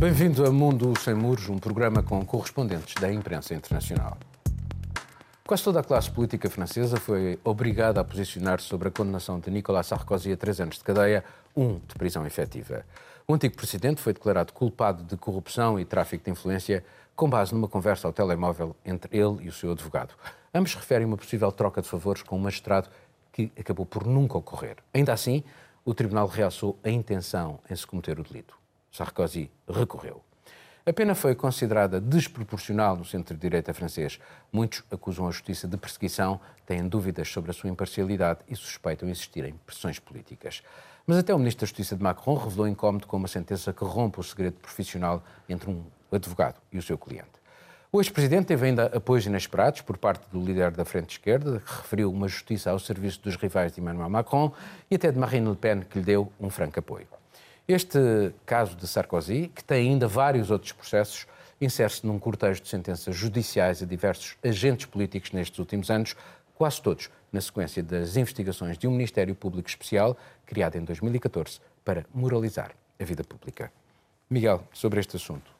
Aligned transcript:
Bem-vindo 0.00 0.46
a 0.46 0.50
Mundo 0.50 0.98
Sem 0.98 1.12
Muros, 1.12 1.50
um 1.50 1.58
programa 1.58 2.02
com 2.02 2.24
correspondentes 2.24 2.94
da 2.94 3.12
imprensa 3.12 3.52
internacional. 3.54 4.16
Quase 5.46 5.62
toda 5.62 5.80
a 5.80 5.84
classe 5.84 6.10
política 6.10 6.48
francesa 6.48 6.96
foi 6.96 7.38
obrigada 7.44 8.00
a 8.00 8.04
posicionar-se 8.04 8.64
sobre 8.64 8.88
a 8.88 8.90
condenação 8.90 9.38
de 9.38 9.50
Nicolas 9.50 9.88
Sarkozy 9.88 10.32
a 10.32 10.38
três 10.38 10.58
anos 10.58 10.78
de 10.78 10.84
cadeia, 10.84 11.22
um 11.54 11.78
de 11.86 11.94
prisão 11.96 12.26
efetiva. 12.26 12.86
O 13.28 13.34
antigo 13.34 13.54
presidente 13.54 14.00
foi 14.00 14.14
declarado 14.14 14.54
culpado 14.54 15.04
de 15.04 15.18
corrupção 15.18 15.78
e 15.78 15.84
tráfico 15.84 16.24
de 16.24 16.30
influência 16.30 16.82
com 17.14 17.28
base 17.28 17.52
numa 17.52 17.68
conversa 17.68 18.08
ao 18.08 18.12
telemóvel 18.14 18.74
entre 18.86 19.18
ele 19.18 19.42
e 19.42 19.48
o 19.48 19.52
seu 19.52 19.72
advogado. 19.72 20.14
Ambos 20.54 20.74
referem 20.74 21.06
uma 21.06 21.18
possível 21.18 21.52
troca 21.52 21.82
de 21.82 21.88
favores 21.88 22.22
com 22.22 22.38
um 22.38 22.40
magistrado 22.40 22.88
que 23.30 23.52
acabou 23.54 23.84
por 23.84 24.06
nunca 24.06 24.38
ocorrer. 24.38 24.76
Ainda 24.94 25.12
assim, 25.12 25.44
o 25.84 25.92
tribunal 25.92 26.26
realçou 26.26 26.78
a 26.82 26.88
intenção 26.88 27.58
em 27.70 27.76
se 27.76 27.86
cometer 27.86 28.18
o 28.18 28.22
delito. 28.22 28.59
Sarkozy 28.90 29.50
recorreu. 29.68 30.22
A 30.84 30.92
pena 30.92 31.14
foi 31.14 31.34
considerada 31.34 32.00
desproporcional 32.00 32.96
no 32.96 33.04
centro-direita 33.04 33.74
francês. 33.74 34.18
Muitos 34.50 34.82
acusam 34.90 35.28
a 35.28 35.30
justiça 35.30 35.68
de 35.68 35.76
perseguição, 35.76 36.40
têm 36.66 36.88
dúvidas 36.88 37.28
sobre 37.28 37.50
a 37.50 37.54
sua 37.54 37.68
imparcialidade 37.68 38.40
e 38.48 38.56
suspeitam 38.56 39.08
existirem 39.08 39.54
pressões 39.66 39.98
políticas. 39.98 40.62
Mas 41.06 41.18
até 41.18 41.34
o 41.34 41.38
ministro 41.38 41.60
da 41.60 41.66
Justiça 41.66 41.96
de 41.96 42.02
Macron 42.02 42.34
revelou 42.34 42.66
incómodo 42.66 43.06
com 43.06 43.16
uma 43.16 43.28
sentença 43.28 43.72
que 43.72 43.84
rompe 43.84 44.20
o 44.20 44.22
segredo 44.22 44.54
profissional 44.54 45.22
entre 45.48 45.70
um 45.70 45.84
advogado 46.10 46.60
e 46.72 46.78
o 46.78 46.82
seu 46.82 46.96
cliente. 46.96 47.40
O 47.92 48.00
ex-presidente 48.00 48.46
teve 48.46 48.66
ainda 48.66 48.86
apoios 48.86 49.26
inesperados 49.26 49.80
por 49.80 49.98
parte 49.98 50.24
do 50.30 50.40
líder 50.40 50.70
da 50.70 50.84
Frente 50.84 51.10
Esquerda, 51.10 51.58
que 51.58 51.72
referiu 51.72 52.10
uma 52.10 52.28
justiça 52.28 52.70
ao 52.70 52.78
serviço 52.78 53.20
dos 53.20 53.36
rivais 53.36 53.72
de 53.72 53.80
Emmanuel 53.80 54.08
Macron, 54.08 54.52
e 54.90 54.94
até 54.94 55.10
de 55.10 55.18
Marine 55.18 55.50
Le 55.50 55.56
Pen, 55.56 55.80
que 55.80 55.98
lhe 55.98 56.04
deu 56.04 56.32
um 56.40 56.48
franco 56.48 56.78
apoio. 56.78 57.08
Este 57.72 58.32
caso 58.44 58.74
de 58.74 58.84
Sarkozy, 58.84 59.46
que 59.54 59.62
tem 59.62 59.90
ainda 59.90 60.08
vários 60.08 60.50
outros 60.50 60.72
processos, 60.72 61.24
insere-se 61.60 62.04
num 62.04 62.18
cortejo 62.18 62.60
de 62.60 62.68
sentenças 62.68 63.14
judiciais 63.14 63.80
a 63.80 63.86
diversos 63.86 64.36
agentes 64.42 64.86
políticos 64.86 65.30
nestes 65.30 65.56
últimos 65.56 65.88
anos, 65.88 66.16
quase 66.56 66.82
todos 66.82 67.08
na 67.32 67.40
sequência 67.40 67.80
das 67.80 68.16
investigações 68.16 68.76
de 68.76 68.88
um 68.88 68.90
Ministério 68.90 69.36
Público 69.36 69.68
Especial, 69.68 70.16
criado 70.44 70.78
em 70.78 70.80
2014 70.82 71.60
para 71.84 72.04
moralizar 72.12 72.72
a 72.98 73.04
vida 73.04 73.22
pública. 73.22 73.70
Miguel, 74.28 74.64
sobre 74.72 74.98
este 74.98 75.14
assunto. 75.14 75.52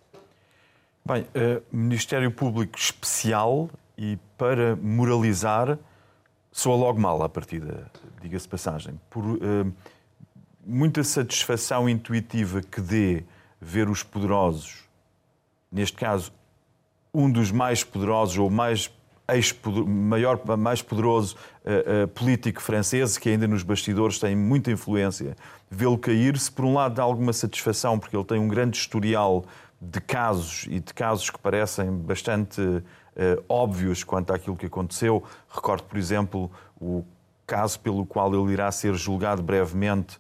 Bem, 1.04 1.22
uh, 1.22 1.62
Ministério 1.70 2.32
Público 2.32 2.76
Especial 2.76 3.70
e 3.96 4.18
para 4.36 4.74
moralizar 4.74 5.78
soa 6.50 6.74
logo 6.74 6.98
mal 6.98 7.22
à 7.22 7.28
partida, 7.28 7.88
diga-se 8.20 8.48
passagem. 8.48 9.00
Por, 9.08 9.24
uh, 9.24 9.72
muita 10.70 11.02
satisfação 11.02 11.88
intuitiva 11.88 12.62
que 12.62 12.80
dê 12.80 13.24
ver 13.60 13.88
os 13.88 14.02
poderosos, 14.02 14.84
neste 15.70 15.96
caso, 15.96 16.32
um 17.12 17.30
dos 17.30 17.50
mais 17.50 17.82
poderosos 17.82 18.38
ou 18.38 18.48
mais 18.48 18.90
maior, 19.86 20.40
mais 20.56 20.82
poderoso 20.82 21.36
uh, 21.64 22.04
uh, 22.04 22.08
político 22.08 22.60
francês, 22.60 23.16
que 23.16 23.28
ainda 23.28 23.46
nos 23.46 23.62
bastidores 23.62 24.18
tem 24.18 24.34
muita 24.34 24.72
influência, 24.72 25.36
vê-lo 25.70 25.98
cair, 25.98 26.36
se 26.36 26.50
por 26.50 26.64
um 26.64 26.74
lado 26.74 26.96
dá 26.96 27.02
alguma 27.02 27.32
satisfação, 27.32 27.98
porque 27.98 28.16
ele 28.16 28.24
tem 28.24 28.40
um 28.40 28.48
grande 28.48 28.76
historial 28.76 29.44
de 29.80 30.00
casos 30.00 30.66
e 30.68 30.80
de 30.80 30.92
casos 30.92 31.30
que 31.30 31.38
parecem 31.38 31.90
bastante 31.92 32.60
uh, 32.60 32.82
óbvios 33.48 34.02
quanto 34.02 34.32
àquilo 34.32 34.56
que 34.56 34.66
aconteceu. 34.66 35.22
Recordo, 35.48 35.84
por 35.84 35.96
exemplo, 35.96 36.50
o 36.80 37.04
caso 37.50 37.80
pelo 37.80 38.06
qual 38.06 38.32
ele 38.32 38.52
irá 38.52 38.70
ser 38.70 38.94
julgado 38.94 39.42
brevemente, 39.42 40.16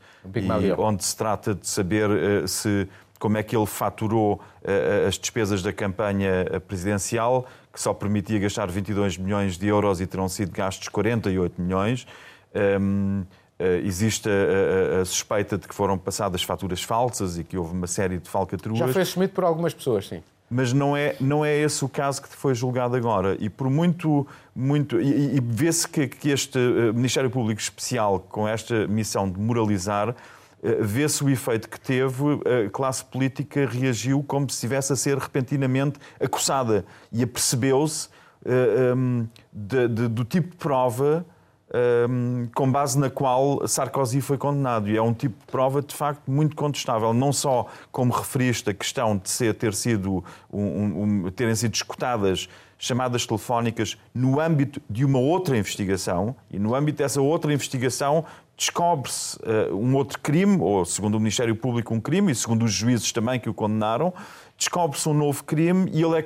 onde 0.76 1.04
se 1.04 1.16
trata 1.16 1.54
de 1.54 1.64
saber 1.64 2.10
uh, 2.10 2.48
se 2.48 2.88
como 3.20 3.38
é 3.38 3.42
que 3.42 3.54
ele 3.54 3.66
faturou 3.66 4.34
uh, 4.34 5.06
as 5.06 5.16
despesas 5.16 5.62
da 5.62 5.72
campanha 5.72 6.60
presidencial, 6.66 7.46
que 7.72 7.80
só 7.80 7.94
permitia 7.94 8.40
gastar 8.40 8.68
22 8.68 9.16
milhões 9.16 9.56
de 9.56 9.68
euros 9.68 10.00
e 10.00 10.06
terão 10.08 10.28
sido 10.28 10.50
gastos 10.50 10.88
48 10.88 11.62
milhões. 11.62 12.06
Um, 12.80 13.24
Uh, 13.60 13.76
existe 13.84 14.26
a, 14.26 14.32
a, 14.32 15.00
a, 15.02 15.04
suspeita 15.04 15.58
de 15.58 15.68
que 15.68 15.74
foram 15.74 15.98
passadas 15.98 16.42
faturas 16.42 16.82
falsas 16.82 17.36
e 17.36 17.44
que 17.44 17.58
houve 17.58 17.74
uma 17.74 17.86
série 17.86 18.18
de 18.18 18.26
falcatruas. 18.26 18.78
Já 18.78 18.88
foi 18.88 19.02
assumido 19.02 19.34
por 19.34 19.44
algumas 19.44 19.74
pessoas, 19.74 20.08
sim 20.08 20.22
mas 20.50 20.72
não 20.72 20.96
é, 20.96 21.14
não 21.20 21.44
é 21.44 21.56
esse 21.56 21.84
o 21.84 21.88
caso 21.88 22.20
que 22.20 22.28
foi 22.28 22.54
julgado 22.54 22.96
agora. 22.96 23.36
E 23.38 23.48
por 23.48 23.70
muito. 23.70 24.26
muito 24.54 25.00
e, 25.00 25.36
e 25.36 25.40
vê-se 25.40 25.86
que, 25.88 26.08
que, 26.08 26.28
este 26.30 26.58
eh, 26.58 26.92
Ministério 26.92 27.30
Público 27.30 27.60
Especial, 27.60 28.18
com 28.18 28.48
esta 28.48 28.88
missão 28.88 29.30
de 29.30 29.38
moralizar, 29.38 30.14
eh, 30.60 30.78
vê-se 30.80 31.22
o 31.22 31.30
efeito 31.30 31.68
que 31.68 31.78
teve, 31.78 32.24
a 32.66 32.68
classe 32.68 33.04
política 33.04 33.64
reagiu 33.64 34.24
como 34.24 34.50
se 34.50 34.56
estivesse 34.56 34.92
a 34.92 34.96
ser 34.96 35.16
repentinamente 35.18 36.00
acusada 36.20 36.84
e 37.12 37.22
apercebeu-se 37.22 38.08
uh, 38.44 38.96
um, 38.96 39.28
de, 39.52 39.86
do 39.86 40.24
tipo 40.24 40.50
de 40.50 40.56
prova 40.56 41.24
um, 42.08 42.48
com 42.54 42.70
base 42.70 42.98
na 42.98 43.08
qual 43.08 43.66
Sarkozy 43.66 44.20
foi 44.20 44.36
condenado. 44.36 44.88
E 44.88 44.96
é 44.96 45.02
um 45.02 45.14
tipo 45.14 45.38
de 45.38 45.46
prova, 45.46 45.80
de 45.82 45.94
facto, 45.94 46.30
muito 46.30 46.56
contestável. 46.56 47.12
Não 47.14 47.32
só, 47.32 47.66
como 47.92 48.12
referiste, 48.12 48.70
a 48.70 48.74
questão 48.74 49.16
de 49.16 49.30
ser, 49.30 49.54
ter 49.54 49.74
sido, 49.74 50.24
um, 50.52 51.24
um, 51.26 51.30
terem 51.30 51.54
sido 51.54 51.74
escutadas 51.74 52.48
chamadas 52.80 53.26
telefónicas 53.26 53.98
no 54.14 54.40
âmbito 54.40 54.80
de 54.88 55.04
uma 55.04 55.18
outra 55.18 55.56
investigação, 55.56 56.34
e 56.50 56.58
no 56.58 56.74
âmbito 56.74 56.98
dessa 56.98 57.20
outra 57.20 57.52
investigação 57.52 58.24
descobre-se 58.56 59.38
uh, 59.38 59.76
um 59.76 59.94
outro 59.94 60.18
crime, 60.18 60.58
ou 60.60 60.84
segundo 60.86 61.16
o 61.16 61.20
Ministério 61.20 61.54
Público 61.54 61.94
um 61.94 62.00
crime, 62.00 62.32
e 62.32 62.34
segundo 62.34 62.64
os 62.64 62.72
juízes 62.72 63.12
também 63.12 63.38
que 63.38 63.50
o 63.50 63.54
condenaram, 63.54 64.14
descobre-se 64.56 65.06
um 65.08 65.14
novo 65.14 65.44
crime 65.44 65.90
e, 65.92 66.02
ele 66.02 66.16
é 66.16 66.24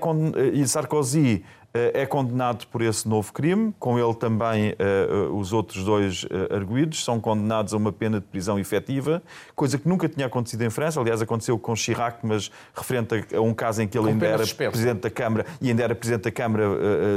e 0.52 0.66
Sarkozy 0.66 1.44
eh, 1.44 1.63
é 1.74 2.06
condenado 2.06 2.68
por 2.68 2.82
esse 2.82 3.08
novo 3.08 3.32
crime, 3.32 3.74
com 3.80 3.98
ele 3.98 4.14
também 4.14 4.74
uh, 4.74 5.36
os 5.36 5.52
outros 5.52 5.84
dois 5.84 6.24
arguídos 6.48 7.04
são 7.04 7.18
condenados 7.18 7.74
a 7.74 7.76
uma 7.76 7.92
pena 7.92 8.20
de 8.20 8.26
prisão 8.26 8.60
efetiva, 8.60 9.20
coisa 9.56 9.76
que 9.76 9.88
nunca 9.88 10.08
tinha 10.08 10.26
acontecido 10.26 10.62
em 10.62 10.70
França. 10.70 11.00
Aliás, 11.00 11.20
aconteceu 11.20 11.58
com 11.58 11.74
Chirac, 11.74 12.18
mas 12.22 12.48
referente 12.72 13.26
a, 13.34 13.40
um 13.40 13.52
caso 13.52 13.82
em 13.82 13.88
que 13.88 13.98
ele 13.98 14.06
com 14.06 14.12
ainda 14.12 14.26
era 14.26 14.38
respeito. 14.38 14.70
presidente 14.70 15.00
da 15.00 15.10
Câmara 15.10 15.46
e 15.60 15.68
ainda 15.68 15.82
era 15.82 15.94
presidente 15.96 16.22
da 16.22 16.30
Câmara 16.30 16.64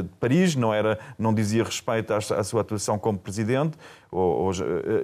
de 0.02 0.10
Paris, 0.20 0.56
não 0.56 0.74
era, 0.74 0.98
não 1.20 1.34
dizia 1.34 1.64
respeito 1.64 2.12
à, 2.12 2.44
sua 2.44 2.62
atuação 2.62 2.98
como 2.98 3.20
presidente. 3.20 3.78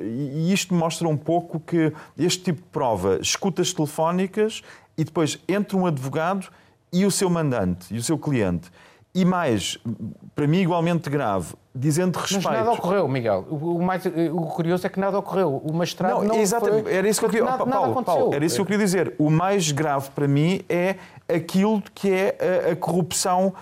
E 0.02 0.52
isto 0.52 0.74
mostra 0.74 1.08
um 1.08 1.18
pouco 1.18 1.59
que 1.59 1.94
este 2.18 2.46
tipo 2.46 2.62
de 2.62 2.68
prova, 2.70 3.20
escutas 3.22 3.72
telefónicas 3.72 4.64
e 4.97 5.03
depois 5.03 5.40
entre 5.47 5.75
um 5.75 5.85
advogado 5.85 6.47
e 6.91 7.06
o 7.06 7.12
seu 7.12 7.30
mandante 7.30 7.94
e 7.94 7.97
o 7.97 8.03
seu 8.03 8.18
cliente 8.18 8.72
e 9.16 9.24
mais, 9.24 9.78
para 10.34 10.47
mim 10.47 10.57
igualmente 10.57 11.07
grave, 11.07 11.53
dizendo 11.74 12.18
respeito. 12.18 12.46
Mas 12.46 12.57
nada 12.57 12.72
ocorreu, 12.72 13.07
Miguel. 13.07 13.46
O, 13.47 13.79
mais, 13.79 14.03
o 14.06 14.41
curioso 14.47 14.88
é 14.88 14.90
que 14.90 15.00
nada 15.00 15.19
ocorreu. 15.19 15.62
O 15.63 15.72
magistrado 15.72 16.22
não, 16.22 16.29
não 16.29 16.40
exatamente. 16.40 16.84
Foi... 16.84 16.94
Era 16.96 17.07
isso 17.07 17.19
que 17.19 17.25
eu 17.25 17.29
queria, 17.29 17.46
nada, 17.46 17.57
Paulo, 17.63 17.88
nada 17.90 18.03
Paulo, 18.03 18.34
era 18.34 18.44
isso 18.44 18.56
que 18.56 18.62
eu 18.62 18.66
queria 18.66 18.84
dizer. 18.84 19.13
O 19.19 19.29
mais 19.29 19.72
grave 19.72 20.09
para 20.09 20.28
mim 20.28 20.62
é 20.68 20.96
aquilo 21.28 21.84
que 21.94 22.12
é 22.12 22.66
a, 22.68 22.72
a 22.72 22.75
corrupção, 22.75 23.53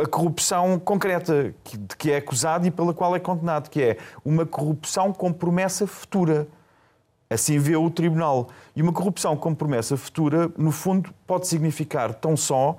a 0.00 0.06
corrupção 0.06 0.78
concreta 0.78 1.52
que, 1.64 1.76
de 1.76 1.96
que 1.96 2.12
é 2.12 2.18
acusado 2.18 2.64
e 2.64 2.70
pela 2.70 2.94
qual 2.94 3.16
é 3.16 3.18
condenado, 3.18 3.70
que 3.70 3.82
é 3.82 3.96
uma 4.24 4.46
corrupção 4.46 5.12
com 5.12 5.32
promessa 5.32 5.88
futura. 5.88 6.46
Assim 7.28 7.58
vê 7.58 7.74
o 7.74 7.90
tribunal. 7.90 8.48
E 8.76 8.82
uma 8.82 8.92
corrupção 8.92 9.36
com 9.36 9.52
promessa 9.52 9.96
futura, 9.96 10.52
no 10.56 10.70
fundo, 10.70 11.12
pode 11.26 11.48
significar 11.48 12.14
tão 12.14 12.36
só 12.36 12.76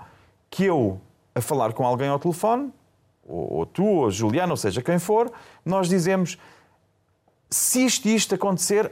que 0.50 0.64
eu 0.64 1.02
a 1.36 1.42
falar 1.42 1.74
com 1.74 1.86
alguém 1.86 2.08
ao 2.08 2.18
telefone, 2.18 2.72
ou, 3.28 3.54
ou 3.58 3.66
tu, 3.66 3.84
ou 3.84 4.10
Juliana, 4.10 4.54
ou 4.54 4.58
seja, 4.58 4.82
quem 4.82 4.98
for, 4.98 5.32
nós 5.66 5.90
dizemos: 5.90 6.38
se 7.50 7.86
isto 7.86 8.08
isto 8.08 8.34
acontecer, 8.34 8.92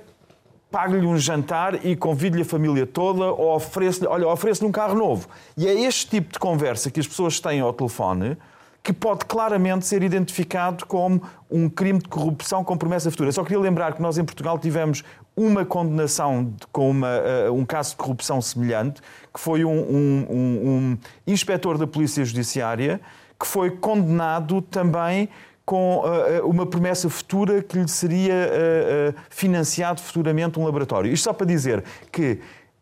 pague-lhe 0.70 1.08
um 1.08 1.18
jantar 1.18 1.86
e 1.86 1.96
convide-lhe 1.96 2.42
a 2.42 2.46
família 2.46 2.86
toda, 2.86 3.26
ou 3.26 3.56
ofereça-lhe, 3.56 4.08
olha, 4.08 4.28
ofereço-lhe 4.28 4.68
um 4.68 4.72
carro 4.72 4.96
novo. 4.96 5.30
E 5.56 5.68
é 5.68 5.74
este 5.74 6.10
tipo 6.10 6.34
de 6.34 6.40
conversa 6.40 6.92
que 6.92 7.00
as 7.00 7.08
pessoas 7.08 7.40
têm 7.40 7.62
ao 7.62 7.72
telefone 7.72 8.38
que 8.84 8.92
pode 8.92 9.24
claramente 9.26 9.86
ser 9.86 10.04
identificado 10.04 10.86
como 10.86 11.24
um 11.50 11.70
crime 11.70 12.00
de 12.00 12.10
corrupção 12.10 12.66
com 12.66 12.76
promessa 12.76 13.10
futura. 13.10 13.32
Só 13.32 13.42
queria 13.42 13.60
lembrar 13.60 13.94
que 13.94 14.02
nós 14.02 14.18
em 14.18 14.26
Portugal 14.26 14.60
tivemos 14.60 15.06
uma 15.36 15.66
condenação 15.66 16.54
com 16.72 16.90
uma, 16.90 17.20
uh, 17.48 17.54
um 17.54 17.66
caso 17.66 17.92
de 17.92 17.98
corrupção 17.98 18.42
semelhante, 18.42 19.02
que 19.34 19.40
foi 19.40 19.66
um, 19.66 19.72
um, 19.72 20.28
um, 20.30 20.70
um 20.70 20.98
inspetor 21.26 21.78
da 21.78 21.88
Polícia 21.88 22.24
Judiciária 22.24 23.02
que 23.40 23.48
foi 23.48 23.72
condenado 23.72 24.62
também 24.62 25.28
com 25.66 26.00
uh, 26.00 26.48
uma 26.48 26.66
promessa 26.66 27.10
futura 27.10 27.62
que 27.62 27.78
lhe 27.78 27.88
seria 27.88 28.34
uh, 28.34 29.20
financiado 29.30 30.02
futuramente 30.02 30.60
um 30.60 30.66
laboratório. 30.66 31.12
Isto 31.12 31.26
só 31.26 31.34
para 31.34 31.46
dizer 31.46 31.84
que 32.12 32.40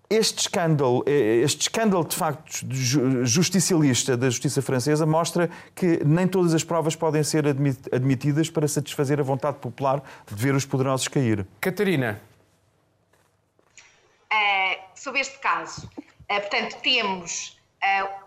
este 0.10 0.40
escândalo, 0.40 1.06
este 1.08 1.62
escândalo 1.62 2.04
de 2.04 2.18
facto 2.18 2.66
justicialista 3.24 4.18
da 4.18 4.30
justiça 4.30 4.62
francesa 4.62 5.06
mostra 5.06 5.50
que 5.74 6.02
nem 6.06 6.28
todas 6.28 6.54
as 6.54 6.66
provas 6.66 6.98
podem 6.98 7.24
ser 7.24 7.46
admitidas 7.94 8.50
para 8.50 8.68
satisfazer 8.68 9.22
a 9.22 9.24
vontade 9.24 9.60
popular 9.60 10.04
de 10.28 10.36
ver 10.36 10.54
os 10.54 10.66
poderosos 10.66 11.08
cair. 11.08 11.48
Catarina. 11.62 12.20
É, 14.32 14.80
sobre 14.96 15.20
este 15.20 15.38
caso, 15.40 15.90
portanto, 16.28 16.80
temos 16.82 17.60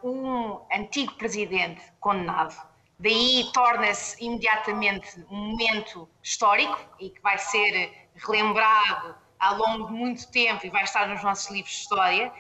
um 0.02 0.60
antigo 0.70 1.14
presidente 1.14 1.80
condenado, 2.00 2.54
daí 2.98 3.50
torna-se 3.52 4.22
imediatamente 4.22 5.24
um 5.30 5.50
momento 5.50 6.08
histórico 6.22 6.78
e 6.98 7.10
que 7.10 7.20
vai 7.20 7.38
ser 7.38 8.08
relembrado 8.16 9.14
ao 9.38 9.56
longo 9.56 9.86
de 9.86 9.92
muito 9.92 10.30
tempo 10.30 10.66
e 10.66 10.70
vai 10.70 10.84
estar 10.84 11.08
nos 11.08 11.22
nossos 11.22 11.50
livros 11.50 11.72
de 11.72 11.80
história. 11.80 12.32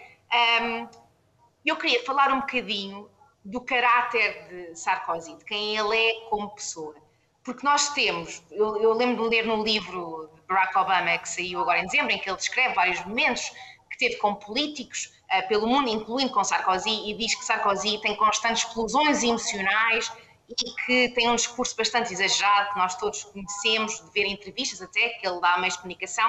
eu 1.64 1.76
queria 1.76 2.04
falar 2.04 2.32
um 2.32 2.40
bocadinho 2.40 3.10
do 3.44 3.60
caráter 3.60 4.48
de 4.48 4.78
Sarkozy, 4.78 5.36
de 5.36 5.44
quem 5.44 5.76
ele 5.76 5.96
é 5.96 6.28
como 6.30 6.54
pessoa. 6.54 6.94
Porque 7.42 7.64
nós 7.64 7.90
temos, 7.90 8.42
eu, 8.50 8.80
eu 8.80 8.94
lembro 8.94 9.24
de 9.24 9.36
ler 9.36 9.46
no 9.46 9.62
livro 9.62 10.30
Barack 10.48 10.76
Obama, 10.76 11.18
que 11.18 11.28
saiu 11.28 11.60
agora 11.60 11.80
em 11.80 11.86
dezembro, 11.86 12.12
em 12.12 12.18
que 12.18 12.28
ele 12.28 12.36
descreve 12.36 12.74
vários 12.74 13.04
momentos 13.04 13.50
que 13.90 13.98
teve 13.98 14.16
com 14.16 14.34
políticos 14.34 15.12
uh, 15.32 15.46
pelo 15.48 15.66
mundo, 15.66 15.88
incluindo 15.88 16.32
com 16.32 16.42
Sarkozy, 16.42 17.10
e 17.10 17.14
diz 17.14 17.34
que 17.34 17.44
Sarkozy 17.44 17.98
tem 18.00 18.16
constantes 18.16 18.64
explosões 18.64 19.22
emocionais 19.22 20.12
e 20.48 20.84
que 20.84 21.08
tem 21.14 21.30
um 21.30 21.36
discurso 21.36 21.76
bastante 21.76 22.12
exagerado, 22.12 22.72
que 22.72 22.78
nós 22.78 22.96
todos 22.96 23.24
conhecemos, 23.24 24.00
de 24.04 24.10
ver 24.10 24.26
entrevistas 24.26 24.82
até, 24.82 25.10
que 25.10 25.26
ele 25.26 25.40
dá 25.40 25.54
a 25.54 25.58
meios 25.58 25.74
de 25.74 25.80
comunicação, 25.80 26.28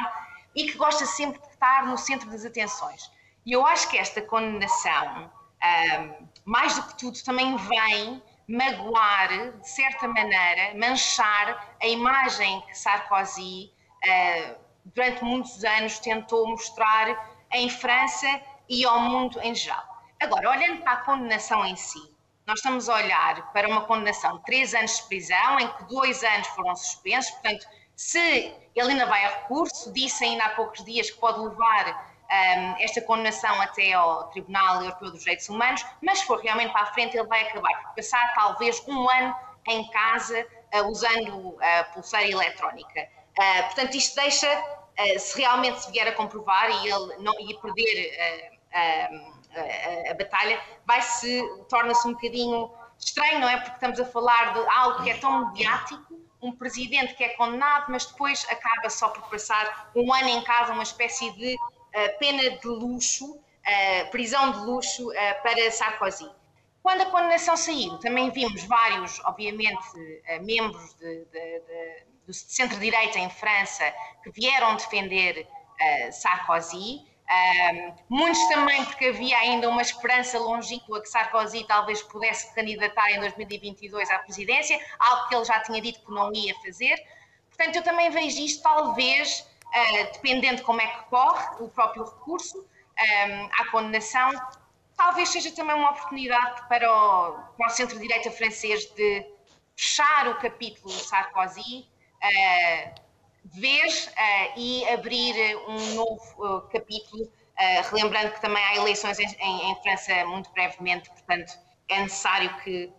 e 0.56 0.66
que 0.68 0.78
gosta 0.78 1.06
sempre 1.06 1.42
de 1.42 1.48
estar 1.48 1.86
no 1.86 1.98
centro 1.98 2.30
das 2.30 2.46
atenções. 2.46 3.12
E 3.46 3.52
eu 3.52 3.66
acho 3.66 3.90
que 3.90 3.98
esta 3.98 4.22
condenação, 4.22 5.30
um, 5.62 6.28
mais 6.46 6.76
do 6.76 6.84
que 6.84 6.98
tudo, 6.98 7.22
também 7.24 7.56
vem 7.58 8.24
magoar, 8.48 9.60
de 9.60 9.70
certa 9.70 10.08
maneira, 10.08 10.74
manchar 10.76 11.76
a 11.82 11.88
imagem 11.88 12.62
que 12.62 12.78
Sarkozy, 12.78 13.72
durante 14.86 15.24
muitos 15.24 15.64
anos, 15.64 16.00
tentou 16.00 16.48
mostrar 16.48 17.36
em 17.52 17.70
França 17.70 18.42
e 18.70 18.86
ao 18.86 19.00
mundo 19.00 19.40
em 19.42 19.54
geral. 19.54 19.84
Agora, 20.20 20.50
olhando 20.50 20.82
para 20.82 20.94
a 20.94 20.98
condenação 20.98 21.66
em 21.66 21.76
si, 21.76 22.16
nós 22.46 22.60
estamos 22.60 22.88
a 22.90 22.96
olhar 22.96 23.52
para 23.52 23.68
uma 23.68 23.82
condenação 23.82 24.38
de 24.38 24.44
três 24.44 24.74
anos 24.74 24.98
de 24.98 25.04
prisão, 25.04 25.60
em 25.60 25.68
que 25.68 25.84
dois 25.86 26.24
anos 26.24 26.48
foram 26.48 26.76
suspensos, 26.76 27.32
portanto, 27.32 27.66
se 27.96 28.54
ele 28.76 28.92
ainda 28.92 29.06
vai 29.06 29.26
a 29.26 29.30
recurso, 29.30 29.92
disse 29.94 30.26
ainda 30.26 30.46
há 30.46 30.50
poucos 30.50 30.84
dias 30.84 31.10
que 31.10 31.18
pode 31.18 31.40
levar 31.40 32.16
um, 32.26 32.76
esta 32.80 33.02
condenação 33.02 33.60
até 33.62 33.94
ao 33.94 34.30
Tribunal 34.30 34.84
Europeu 34.84 35.12
dos 35.12 35.22
Direitos 35.22 35.48
Humanos, 35.50 35.86
mas 36.02 36.20
se 36.20 36.26
for 36.26 36.40
realmente 36.40 36.72
para 36.72 36.82
a 36.82 36.94
frente, 36.94 37.18
ele 37.18 37.28
vai 37.28 37.48
acabar 37.48 37.82
por 37.84 37.96
passar 37.96 38.34
talvez 38.34 38.84
um 38.88 39.10
ano 39.10 39.36
em 39.68 39.90
casa 39.90 40.46
uh, 40.74 40.88
usando 40.90 41.58
a 41.62 41.84
pulseira 41.86 42.30
eletrónica. 42.30 43.08
Uh, 43.38 43.64
portanto, 43.66 43.96
isto 43.96 44.16
deixa, 44.16 44.48
uh, 44.48 45.20
se 45.20 45.38
realmente 45.38 45.82
se 45.82 45.92
vier 45.92 46.08
a 46.08 46.14
comprovar 46.14 46.70
e 46.70 46.90
ele 46.90 47.18
não 47.20 47.38
ia 47.40 47.60
perder 47.60 48.48
a, 48.74 50.12
a, 50.12 50.14
batalha, 50.14 50.60
vai-se, 50.86 51.42
torna-se 51.70 52.08
um 52.08 52.14
bocadinho 52.14 52.72
estranho, 52.98 53.40
não 53.40 53.50
é? 53.50 53.58
Porque 53.58 53.76
estamos 53.76 54.00
a 54.00 54.06
falar 54.06 54.54
de 54.54 54.60
algo 54.70 55.04
que 55.04 55.10
é 55.10 55.18
tão 55.18 55.48
mediático, 55.48 56.20
um 56.42 56.52
presidente 56.52 57.14
que 57.16 57.24
é 57.24 57.30
condenado, 57.30 57.86
mas 57.90 58.06
depois 58.06 58.46
acaba 58.50 58.90
só 58.90 59.10
por 59.10 59.30
passar 59.30 59.92
um 59.96 60.14
ano 60.14 60.30
em 60.30 60.44
casa, 60.44 60.74
uma 60.74 60.84
espécie 60.84 61.32
de 61.32 61.58
pena 62.20 62.58
de 62.58 62.68
luxo, 62.68 63.40
prisão 64.12 64.52
de 64.52 64.60
luxo 64.60 65.10
para 65.42 65.72
Sarkozy. 65.72 66.30
Quando 66.84 67.02
a 67.02 67.06
condenação 67.06 67.56
saiu, 67.56 67.98
também 68.00 68.30
vimos 68.30 68.64
vários, 68.66 69.20
obviamente, 69.24 69.86
membros 70.42 70.94
de, 70.96 71.26
de, 71.26 71.60
de, 71.62 72.06
do 72.26 72.34
centro-direita 72.34 73.20
em 73.20 73.30
França 73.30 73.94
que 74.24 74.32
vieram 74.32 74.76
defender 74.76 75.48
Sarkozy. 76.12 77.06
muitos 78.10 78.42
também 78.48 78.84
porque 78.86 79.08
havia 79.08 79.38
ainda 79.38 79.70
uma 79.70 79.82
esperança 79.82 80.40
longínqua 80.40 81.02
que 81.02 81.08
Sarkozy 81.08 81.64
talvez 81.66 82.02
pudesse 82.04 82.54
candidatar 82.56 83.12
em 83.12 83.20
2022 83.20 84.10
à 84.10 84.20
presidência, 84.20 84.80
algo 85.00 85.28
que 85.28 85.36
ele 85.36 85.46
já 85.46 85.60
tinha 85.60 85.82
dito 85.82 86.00
que 86.00 86.12
não 86.12 86.34
ia 86.34 86.56
fazer. 86.62 86.96
Portanto, 87.50 87.76
eu 87.78 87.84
também 87.84 88.10
vejo 88.10 88.40
isto 88.40 88.62
talvez 88.64 89.46
uh, 89.76 90.14
dependendo 90.14 90.58
de 90.58 90.64
como 90.64 90.82
é 90.82 90.88
que 90.88 91.04
corre 91.10 91.64
o 91.64 91.70
próprio 91.70 92.04
recurso 92.04 92.60
um, 92.60 93.50
à 93.60 93.66
condenação, 93.72 94.32
talvez 94.96 95.30
seja 95.30 95.52
também 95.52 95.76
uma 95.76 95.92
oportunidade 95.92 96.68
para 96.68 96.90
o, 96.90 97.34
para 97.58 97.68
o 97.68 97.70
centro-direita 97.70 98.32
francês 98.32 98.86
de 98.96 99.26
fechar 99.76 100.28
o 100.30 100.36
capítulo 100.40 100.90
Sarkozy 100.92 101.82
uh, 101.82 101.95
vez 103.46 104.08
uh, 104.08 104.60
e 104.60 104.88
abrir 104.90 105.36
um 105.68 105.94
novo 105.94 106.62
capítulo, 106.72 107.32
relembrando 107.90 108.32
que 108.32 108.42
também 108.42 108.62
há 108.64 108.76
eleições 108.76 109.18
em, 109.18 109.28
em, 109.40 109.72
em, 109.72 109.76
França 109.82 110.26
muito 110.26 110.52
brevemente, 110.52 111.10
portanto 111.10 111.54
é 111.88 112.02
necessário 112.02 112.54
que, 112.64 112.92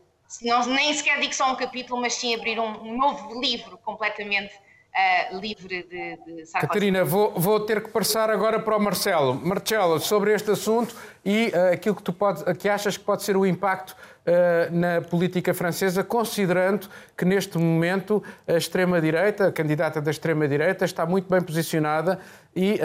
não, 0.43 0.64
nem 0.67 0.94
sequer 0.94 1.20
digo 1.20 1.34
só 1.34 1.52
um 1.52 1.56
capítulo, 1.56 2.00
mas 2.00 2.14
sim 2.14 2.34
abrir 2.34 2.58
um, 2.58 2.82
um 2.82 2.96
novo 2.96 3.38
livro 3.40 3.76
completamente 3.78 4.55
uh, 4.97 5.39
livre 5.39 5.83
de, 5.83 6.17
de 6.17 6.47
Sarkozy. 6.47 6.53
Catarina, 6.53 7.05
vou, 7.05 7.33
vou, 7.37 7.61
ter 7.61 7.83
que 7.83 7.91
passar 7.91 8.31
agora 8.31 8.59
para 8.59 8.77
o 8.77 8.81
Marcelo. 8.81 9.35
Marcelo, 9.35 10.01
sobre 10.01 10.33
este 10.33 10.51
assunto 10.51 10.95
e 11.25 11.49
uh, 11.49 11.75
aquilo 11.75 11.95
que 11.95 12.03
tu 12.03 12.13
pode, 12.13 12.43
que 12.55 12.69
achas 12.69 12.97
que 12.97 13.05
pode 13.05 13.23
ser 13.23 13.37
o 13.37 13.45
impacto 13.45 13.91
uh, 13.93 14.75
na 14.75 15.03
política 15.03 15.53
francesa, 15.53 16.03
considerando 16.03 16.89
que 17.17 17.25
neste 17.25 17.59
momento 17.59 18.23
a 18.47 18.55
extrema-direita, 18.55 19.49
a 19.49 19.53
candidata 19.53 20.01
da 20.01 20.11
extrema-direita, 20.11 20.85
está 20.85 21.05
muito 21.05 21.29
bem 21.29 21.43
posicionada 21.43 22.19
e, 22.55 22.81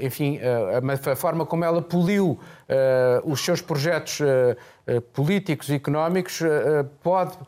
enfim, 0.00 0.38
a, 0.38 1.16
forma 1.16 1.46
como 1.46 1.64
ela 1.64 1.80
poliu 1.80 2.38
os 3.24 3.42
seus 3.42 3.62
projetos 3.62 4.18
políticos 5.14 5.70
e 5.70 5.74
económicos 5.74 6.40
pode 7.02 7.38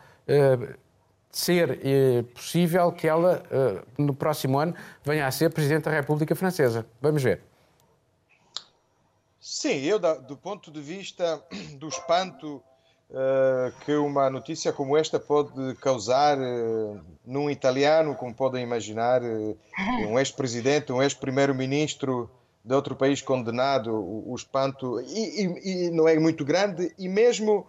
ser 1.30 1.80
eh, 1.84 2.22
possível 2.34 2.90
que 2.92 3.06
ela, 3.06 3.42
eh, 3.50 3.82
no 3.96 4.14
próximo 4.14 4.58
ano, 4.58 4.74
venha 5.04 5.26
a 5.26 5.30
ser 5.30 5.50
Presidente 5.50 5.84
da 5.84 5.90
República 5.90 6.34
Francesa. 6.34 6.86
Vamos 7.00 7.22
ver. 7.22 7.40
Sim, 9.40 9.80
eu, 9.80 9.98
do 9.98 10.36
ponto 10.36 10.70
de 10.70 10.80
vista 10.80 11.42
do 11.78 11.88
espanto 11.88 12.62
uh, 13.10 13.72
que 13.84 13.92
uma 13.94 14.30
notícia 14.30 14.72
como 14.72 14.96
esta 14.96 15.18
pode 15.18 15.74
causar 15.76 16.38
uh, 16.38 17.00
num 17.26 17.50
italiano, 17.50 18.14
como 18.14 18.34
podem 18.34 18.62
imaginar, 18.62 19.22
uh, 19.22 19.58
um 20.08 20.18
ex-presidente, 20.18 20.92
um 20.92 21.02
ex-primeiro-ministro 21.02 22.30
de 22.64 22.74
outro 22.74 22.94
país 22.94 23.22
condenado, 23.22 23.92
o, 23.92 24.30
o 24.32 24.36
espanto 24.36 25.00
e, 25.00 25.44
e, 25.44 25.86
e 25.86 25.90
não 25.90 26.06
é 26.06 26.18
muito 26.18 26.44
grande, 26.44 26.92
e 26.98 27.08
mesmo 27.08 27.66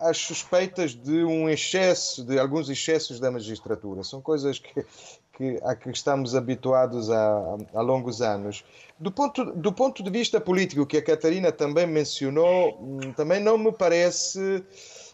as 0.00 0.18
suspeitas 0.18 0.94
de 0.94 1.24
um 1.24 1.48
excesso, 1.48 2.24
de 2.24 2.38
alguns 2.38 2.68
excessos 2.68 3.20
da 3.20 3.30
magistratura. 3.30 4.02
São 4.02 4.20
coisas 4.20 4.58
que, 4.58 4.84
que, 5.32 5.60
a 5.62 5.74
que 5.74 5.90
estamos 5.90 6.34
habituados 6.34 7.10
há, 7.10 7.56
há 7.74 7.80
longos 7.80 8.22
anos. 8.22 8.64
Do 8.98 9.10
ponto, 9.10 9.44
do 9.44 9.72
ponto 9.72 10.02
de 10.02 10.10
vista 10.10 10.40
político, 10.40 10.86
que 10.86 10.96
a 10.96 11.02
Catarina 11.02 11.52
também 11.52 11.86
mencionou, 11.86 12.78
hum, 12.80 13.12
também 13.14 13.40
não 13.40 13.58
me 13.58 13.72
parece 13.72 14.64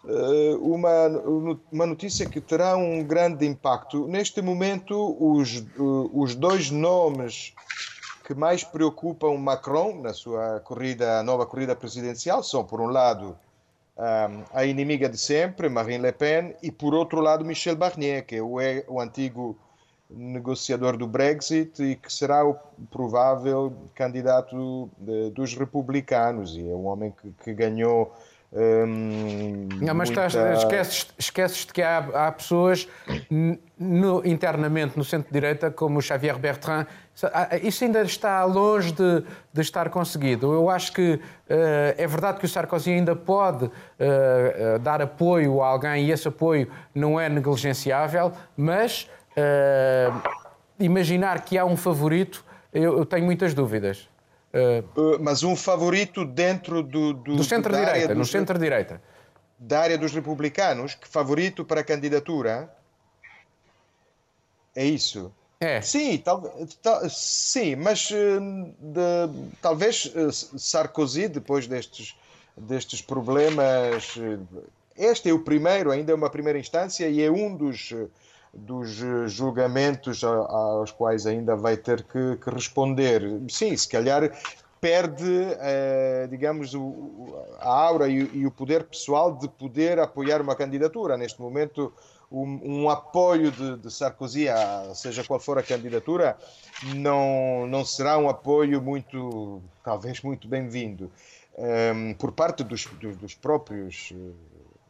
uh, 0.05 0.75
uma, 0.75 1.09
uma 1.71 1.87
notícia 1.87 2.27
que 2.29 2.41
terá 2.41 2.77
um 2.77 3.03
grande 3.03 3.47
impacto. 3.47 4.07
Neste 4.07 4.41
momento, 4.41 5.17
os, 5.21 5.59
uh, 5.77 6.11
os 6.13 6.35
dois 6.35 6.71
nomes 6.71 7.55
que 8.25 8.35
mais 8.35 8.63
preocupam 8.63 9.37
Macron 9.37 10.01
na 10.01 10.15
sua 10.15 10.61
corrida, 10.61 11.23
nova 11.25 11.45
corrida 11.45 11.75
presidencial 11.75 12.43
são, 12.43 12.65
por 12.65 12.81
um 12.81 12.87
lado, 12.87 13.37
a 13.97 14.65
inimiga 14.65 15.09
de 15.09 15.19
sempre, 15.19 15.69
Marine 15.69 16.03
Le 16.03 16.13
Pen, 16.13 16.55
e 16.63 16.71
por 16.71 16.95
outro 16.95 17.21
lado 17.21 17.45
Michel 17.45 17.77
Barnier, 17.77 18.25
que 18.25 18.37
é 18.37 18.43
o, 18.89 19.01
antigo 19.01 19.57
negociador 20.09 20.97
do 20.97 21.07
Brexit 21.07 21.83
e 21.83 21.97
que 21.97 22.13
será 22.13 22.45
o 22.47 22.55
provável 22.91 23.73
candidato 23.95 24.91
de, 24.99 25.31
dos 25.31 25.55
republicanos. 25.55 26.57
E 26.57 26.61
é 26.61 26.75
um 26.75 26.87
homem 26.87 27.13
que, 27.13 27.33
que 27.45 27.55
ganhou 27.55 28.13
Hum, 28.55 29.67
não, 29.81 29.95
mas 29.95 30.11
muita... 30.11 30.27
estás, 30.27 30.59
esqueces, 30.59 31.15
esqueces 31.19 31.65
de 31.65 31.73
que 31.73 31.81
há, 31.81 31.99
há 31.99 32.33
pessoas 32.33 32.87
no, 33.79 34.27
internamente 34.27 34.97
no 34.99 35.05
centro-direita, 35.05 35.71
como 35.71 35.99
o 35.99 36.03
Xavier 36.03 36.39
Bertrand, 36.39 36.87
isso 37.63 37.85
ainda 37.85 38.03
está 38.03 38.45
longe 38.45 38.93
de, 38.93 39.25
de 39.53 39.61
estar 39.63 39.89
conseguido. 39.89 40.53
Eu 40.53 40.69
acho 40.69 40.93
que 40.93 41.15
uh, 41.15 41.21
é 41.97 42.07
verdade 42.07 42.39
que 42.41 42.45
o 42.45 42.49
Sarkozy 42.49 42.91
ainda 42.91 43.17
pode 43.17 43.65
uh, 43.65 43.69
uh, 43.69 44.79
dar 44.81 45.01
apoio 45.01 45.63
a 45.63 45.69
alguém 45.69 46.05
e 46.07 46.11
esse 46.11 46.29
apoio 46.29 46.69
não 46.95 47.19
é 47.19 47.31
negligenciável, 47.31 48.33
mas 48.55 49.09
imaginar 50.79 51.41
que 51.41 51.57
há 51.57 51.65
um 51.65 51.75
favorito, 51.75 52.45
eu, 52.71 52.99
eu 52.99 53.07
tenho 53.07 53.25
muitas 53.25 53.55
dúvidas. 53.55 54.12
Uh, 54.55 55.19
mas 55.19 55.43
um 55.43 55.57
favorito 55.57 56.27
dentro 56.27 56.83
do, 56.83 57.15
do, 57.15 57.37
do 57.37 57.45
centro-direita, 57.45 58.15
no 58.15 58.25
centro-direita. 58.25 59.03
Da 59.59 59.81
área 59.81 59.97
dos 59.97 60.13
republicanos, 60.13 60.95
que 60.95 61.09
favorito 61.09 61.65
para 61.65 61.81
a 61.81 61.85
candidatura? 61.85 62.71
É 64.77 64.85
isso? 64.85 65.33
É. 65.59 65.81
Sim, 65.81 66.19
tal, 66.19 66.43
tal, 66.83 67.09
sim 67.09 67.77
mas 67.77 68.11
eh, 68.11 68.41
de, 68.81 69.53
talvez 69.63 70.13
eh, 70.15 70.29
Sarkozy, 70.59 71.29
depois 71.29 71.69
destes, 71.69 72.17
destes 72.57 73.01
problemas, 73.01 74.19
este 74.97 75.31
é 75.31 75.33
o 75.33 75.39
primeiro, 75.39 75.93
ainda 75.93 76.11
é 76.11 76.15
uma 76.15 76.29
primeira 76.29 76.59
instância 76.59 77.09
e 77.09 77.23
é 77.23 77.31
um 77.31 77.55
dos, 77.55 77.95
dos 78.53 78.91
julgamentos 79.29 80.23
aos 80.23 80.91
quais 80.91 81.27
ainda 81.27 81.57
vai 81.57 81.77
ter 81.77 82.03
que, 82.03 82.37
que 82.37 82.51
responder. 82.51 83.23
Sim, 83.49 83.77
se 83.77 83.89
calhar 83.89 84.31
perde, 84.81 85.47
digamos, 86.29 86.73
a 87.61 87.69
aura 87.69 88.09
e 88.09 88.45
o 88.45 88.51
poder 88.51 88.85
pessoal 88.85 89.33
de 89.37 89.49
poder 89.49 89.99
apoiar 89.99 90.43
uma 90.43 90.57
candidatura. 90.57 91.17
Neste 91.17 91.41
momento, 91.41 91.93
um, 92.33 92.83
um 92.83 92.91
apoio 92.91 93.53
de, 93.53 93.77
de, 93.77 93.91
Sarkozy, 93.91 94.47
seja 94.95 95.23
qual 95.23 95.39
for 95.39 95.59
a 95.59 95.63
candidatura, 95.63 96.37
não, 96.97 97.67
não 97.67 97.85
será 97.85 98.17
um 98.17 98.29
apoio 98.29 98.81
muito, 98.81 99.61
talvez 99.85 100.23
muito 100.23 100.49
bem-vindo 100.49 101.11
ehm, 101.59 102.15
por 102.15 102.33
parte 102.33 102.65
dos, 102.65 102.87
dos, 102.87 103.17
dos, 103.19 103.35
próprios 103.35 104.13
eh, 104.13 104.33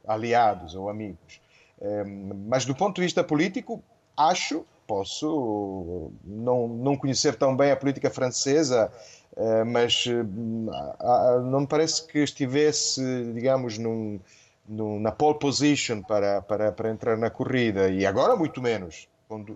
aliados 0.07 0.76
ou 0.76 0.88
amigos. 0.88 1.41
Ehm, 1.82 2.46
mas 2.48 2.64
do 2.64 2.74
ponto 2.74 2.96
de 2.96 3.02
vista 3.02 3.24
político, 3.24 3.82
acho, 4.16 4.64
posso 4.86 6.12
não, 6.24 6.68
não 6.68 6.96
conhecer 6.96 7.34
tão 7.34 7.56
bem 7.56 7.72
a 7.72 7.76
política 7.76 8.10
francesa, 8.10 8.90
uh, 9.36 9.66
mas 9.66 10.06
uh, 10.06 11.42
não 11.42 11.60
me 11.60 11.66
parece 11.66 12.06
que 12.06 12.18
estivesse, 12.20 13.02
digamos, 13.34 13.78
num 13.78 14.20
no, 14.68 15.00
na 15.00 15.10
pole 15.10 15.38
position 15.38 16.02
para, 16.02 16.40
para, 16.40 16.70
para 16.70 16.90
entrar 16.90 17.16
na 17.16 17.30
corrida 17.30 17.88
e 17.88 18.06
agora 18.06 18.36
muito 18.36 18.62
menos 18.62 19.08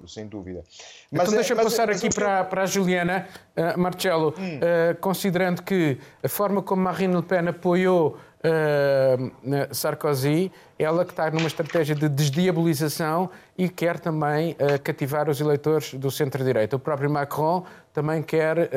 sem 0.06 0.26
dúvida. 0.26 0.62
Mas 1.10 1.24
então 1.24 1.34
deixa-me 1.34 1.60
é, 1.60 1.64
passar 1.64 1.90
aqui 1.90 2.08
para, 2.08 2.44
para 2.44 2.62
a 2.62 2.66
Juliana. 2.66 3.26
Uh, 3.56 3.78
Marcelo, 3.78 4.34
hum. 4.38 4.56
uh, 4.56 4.96
considerando 5.00 5.62
que 5.62 5.98
a 6.22 6.28
forma 6.28 6.62
como 6.62 6.82
Marine 6.82 7.16
Le 7.16 7.22
Pen 7.22 7.48
apoiou 7.48 8.16
uh, 8.46 9.74
Sarkozy, 9.74 10.52
ela 10.78 11.04
que 11.04 11.10
está 11.10 11.30
numa 11.30 11.46
estratégia 11.46 11.94
de 11.94 12.08
desdiabolização 12.08 13.30
e 13.56 13.68
quer 13.68 13.98
também 13.98 14.56
cativar 14.84 15.28
os 15.28 15.40
eleitores 15.40 15.94
do 15.94 16.10
centro-direita. 16.10 16.76
O 16.76 16.78
próprio 16.78 17.10
Macron 17.10 17.64
também 17.92 18.22
quer 18.22 18.70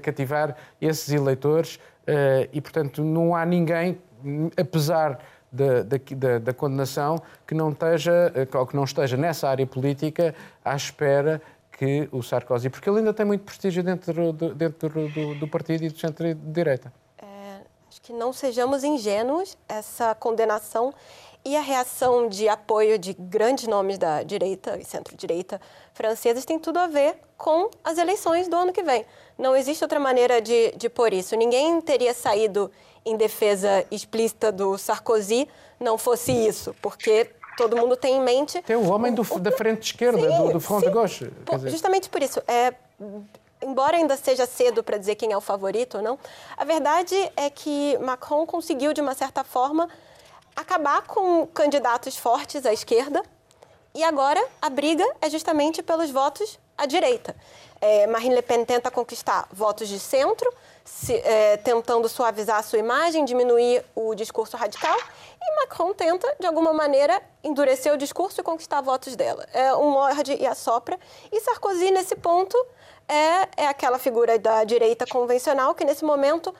cativar 0.00 0.56
esses 0.80 1.10
eleitores 1.10 1.78
e, 2.50 2.60
portanto, 2.60 3.04
não 3.04 3.36
há 3.36 3.44
ninguém, 3.44 3.98
apesar 4.56 5.18
da, 5.52 5.82
da, 5.82 6.38
da, 6.38 6.54
condenação 6.54 7.20
que 7.46 7.54
não, 7.54 7.70
esteja, 7.70 8.32
que 8.66 8.74
não 8.74 8.84
esteja 8.84 9.18
nessa 9.18 9.50
área 9.50 9.66
política 9.66 10.34
à 10.64 10.74
espera 10.74 11.42
que 11.72 12.08
o 12.12 12.22
Sarkozy, 12.22 12.70
porque 12.70 12.88
ele 12.88 12.98
ainda 12.98 13.12
tem 13.12 13.26
muito 13.26 13.44
prestígio 13.44 13.82
dentro 13.82 14.32
do, 14.32 14.54
dentro 14.54 15.08
do, 15.08 15.34
do 15.34 15.48
partido 15.48 15.84
e 15.84 15.88
do 15.88 15.98
centro-direita. 15.98 16.92
Acho 17.92 18.00
que 18.00 18.12
não 18.14 18.32
sejamos 18.32 18.84
ingênuos, 18.84 19.54
essa 19.68 20.14
condenação 20.14 20.94
e 21.44 21.54
a 21.54 21.60
reação 21.60 22.26
de 22.26 22.48
apoio 22.48 22.98
de 22.98 23.12
grandes 23.12 23.66
nomes 23.66 23.98
da 23.98 24.22
direita 24.22 24.78
e 24.78 24.84
centro-direita 24.84 25.60
francesas 25.92 26.46
tem 26.46 26.58
tudo 26.58 26.78
a 26.78 26.86
ver 26.86 27.16
com 27.36 27.68
as 27.84 27.98
eleições 27.98 28.48
do 28.48 28.56
ano 28.56 28.72
que 28.72 28.82
vem. 28.82 29.04
Não 29.36 29.54
existe 29.54 29.84
outra 29.84 30.00
maneira 30.00 30.40
de, 30.40 30.72
de 30.74 30.88
pôr 30.88 31.12
isso. 31.12 31.36
Ninguém 31.36 31.82
teria 31.82 32.14
saído 32.14 32.72
em 33.04 33.14
defesa 33.14 33.84
explícita 33.90 34.50
do 34.50 34.78
Sarkozy 34.78 35.46
não 35.78 35.98
fosse 35.98 36.32
isso, 36.32 36.74
porque 36.80 37.28
todo 37.58 37.76
mundo 37.76 37.94
tem 37.94 38.16
em 38.16 38.22
mente. 38.22 38.62
Tem 38.62 38.76
o 38.76 38.90
homem 38.90 39.12
do, 39.12 39.22
da 39.38 39.52
frente 39.52 39.92
esquerda, 39.92 40.18
sim, 40.18 40.38
do, 40.38 40.52
do 40.54 40.60
Front 40.60 40.84
de 40.84 40.90
Gauche. 40.90 41.30
Justamente 41.66 42.08
por 42.08 42.22
isso. 42.22 42.40
É, 42.48 42.72
embora 43.62 43.96
ainda 43.96 44.16
seja 44.16 44.46
cedo 44.46 44.82
para 44.82 44.98
dizer 44.98 45.14
quem 45.14 45.32
é 45.32 45.36
o 45.36 45.40
favorito 45.40 45.98
ou 45.98 46.02
não, 46.02 46.18
a 46.56 46.64
verdade 46.64 47.14
é 47.36 47.48
que 47.48 47.96
Macron 47.98 48.44
conseguiu, 48.46 48.92
de 48.92 49.00
uma 49.00 49.14
certa 49.14 49.44
forma, 49.44 49.88
acabar 50.54 51.02
com 51.02 51.46
candidatos 51.46 52.16
fortes 52.16 52.66
à 52.66 52.72
esquerda. 52.72 53.22
E 53.94 54.02
agora 54.02 54.42
a 54.60 54.70
briga 54.70 55.06
é 55.20 55.28
justamente 55.28 55.82
pelos 55.82 56.10
votos 56.10 56.58
à 56.76 56.86
direita. 56.86 57.36
É, 57.80 58.06
Marine 58.06 58.36
Le 58.36 58.42
Pen 58.42 58.64
tenta 58.64 58.90
conquistar 58.90 59.48
votos 59.52 59.88
de 59.88 59.98
centro, 59.98 60.50
se, 60.84 61.14
é, 61.14 61.56
tentando 61.56 62.08
suavizar 62.08 62.58
a 62.58 62.62
sua 62.62 62.78
imagem, 62.78 63.24
diminuir 63.24 63.84
o 63.94 64.14
discurso 64.14 64.56
radical, 64.56 64.96
e 65.40 65.60
Macron 65.60 65.92
tenta, 65.92 66.32
de 66.38 66.46
alguma 66.46 66.72
maneira, 66.72 67.20
endurecer 67.42 67.92
o 67.92 67.96
discurso 67.96 68.40
e 68.40 68.44
conquistar 68.44 68.80
votos 68.80 69.16
dela. 69.16 69.46
É 69.52 69.74
um 69.74 69.90
morde 69.90 70.36
e 70.40 70.46
assopra. 70.46 70.98
E 71.30 71.40
Sarkozy, 71.40 71.90
nesse 71.90 72.14
ponto, 72.14 72.56
é, 73.08 73.64
é 73.64 73.66
aquela 73.66 73.98
figura 73.98 74.38
da 74.38 74.64
direita 74.64 75.06
convencional 75.06 75.74
que, 75.74 75.84
nesse 75.84 76.04
momento, 76.04 76.54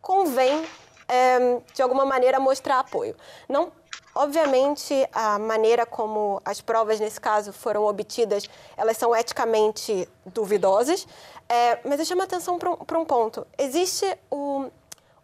convém, 0.00 0.64
é, 1.08 1.60
de 1.74 1.82
alguma 1.82 2.04
maneira, 2.04 2.38
mostrar 2.40 2.78
apoio. 2.78 3.16
Não 3.48 3.72
Obviamente, 4.14 5.08
a 5.12 5.38
maneira 5.38 5.86
como 5.86 6.42
as 6.44 6.60
provas, 6.60 6.98
nesse 6.98 7.20
caso, 7.20 7.52
foram 7.52 7.84
obtidas, 7.84 8.50
elas 8.76 8.96
são 8.96 9.14
eticamente 9.14 10.08
duvidosas, 10.26 11.06
é, 11.48 11.78
mas 11.84 12.00
eu 12.00 12.04
chamo 12.04 12.20
a 12.22 12.24
atenção 12.24 12.58
para 12.58 12.70
um, 12.70 13.02
um, 13.02 13.04
ponto. 13.04 13.46
Existe 13.56 14.04
o, 14.28 14.68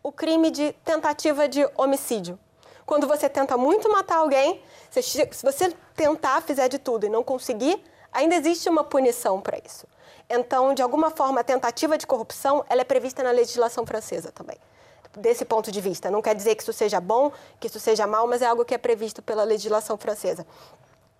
o 0.02 0.12
crime 0.12 0.52
de 0.52 0.73
tentativa 0.85 1.49
de 1.49 1.68
homicídio. 1.76 2.38
Quando 2.85 3.08
você 3.08 3.28
tenta 3.28 3.56
muito 3.56 3.90
matar 3.90 4.18
alguém, 4.18 4.62
se, 4.88 5.28
você 5.42 5.75
tentar, 5.96 6.40
fizer 6.42 6.68
de 6.68 6.78
tudo 6.78 7.06
e 7.06 7.08
não 7.08 7.25
conseguir, 7.25 7.82
ainda 8.12 8.37
existe 8.37 8.68
uma 8.68 8.85
punição 8.85 9.40
para 9.40 9.58
isso. 9.58 9.85
Então, 10.28 10.75
de 10.75 10.83
alguma 10.83 11.11
forma, 11.11 11.40
a 11.40 11.45
tentativa 11.45 11.97
de 11.97 12.06
corrupção 12.06 12.64
ela 12.68 12.80
é 12.80 12.85
prevista 12.85 13.23
na 13.23 13.30
legislação 13.30 13.87
francesa 13.87 14.33
também 14.33 14.59
desse 15.16 15.45
ponto 15.45 15.73
de 15.73 15.80
vista. 15.80 16.11
Não 16.11 16.23
quer 16.23 16.35
dizer 16.35 16.54
que 16.54 16.62
isso 16.62 16.73
seja 16.73 17.00
bom, 17.00 17.33
que 17.59 17.66
isso 17.66 17.80
seja 17.80 18.06
mal, 18.06 18.26
mas 18.26 18.42
é 18.42 18.47
algo 18.47 18.64
que 18.64 18.75
é 18.75 18.78
previsto 18.78 19.23
pela 19.23 19.45
legislação 19.45 19.97
francesa. 19.97 20.47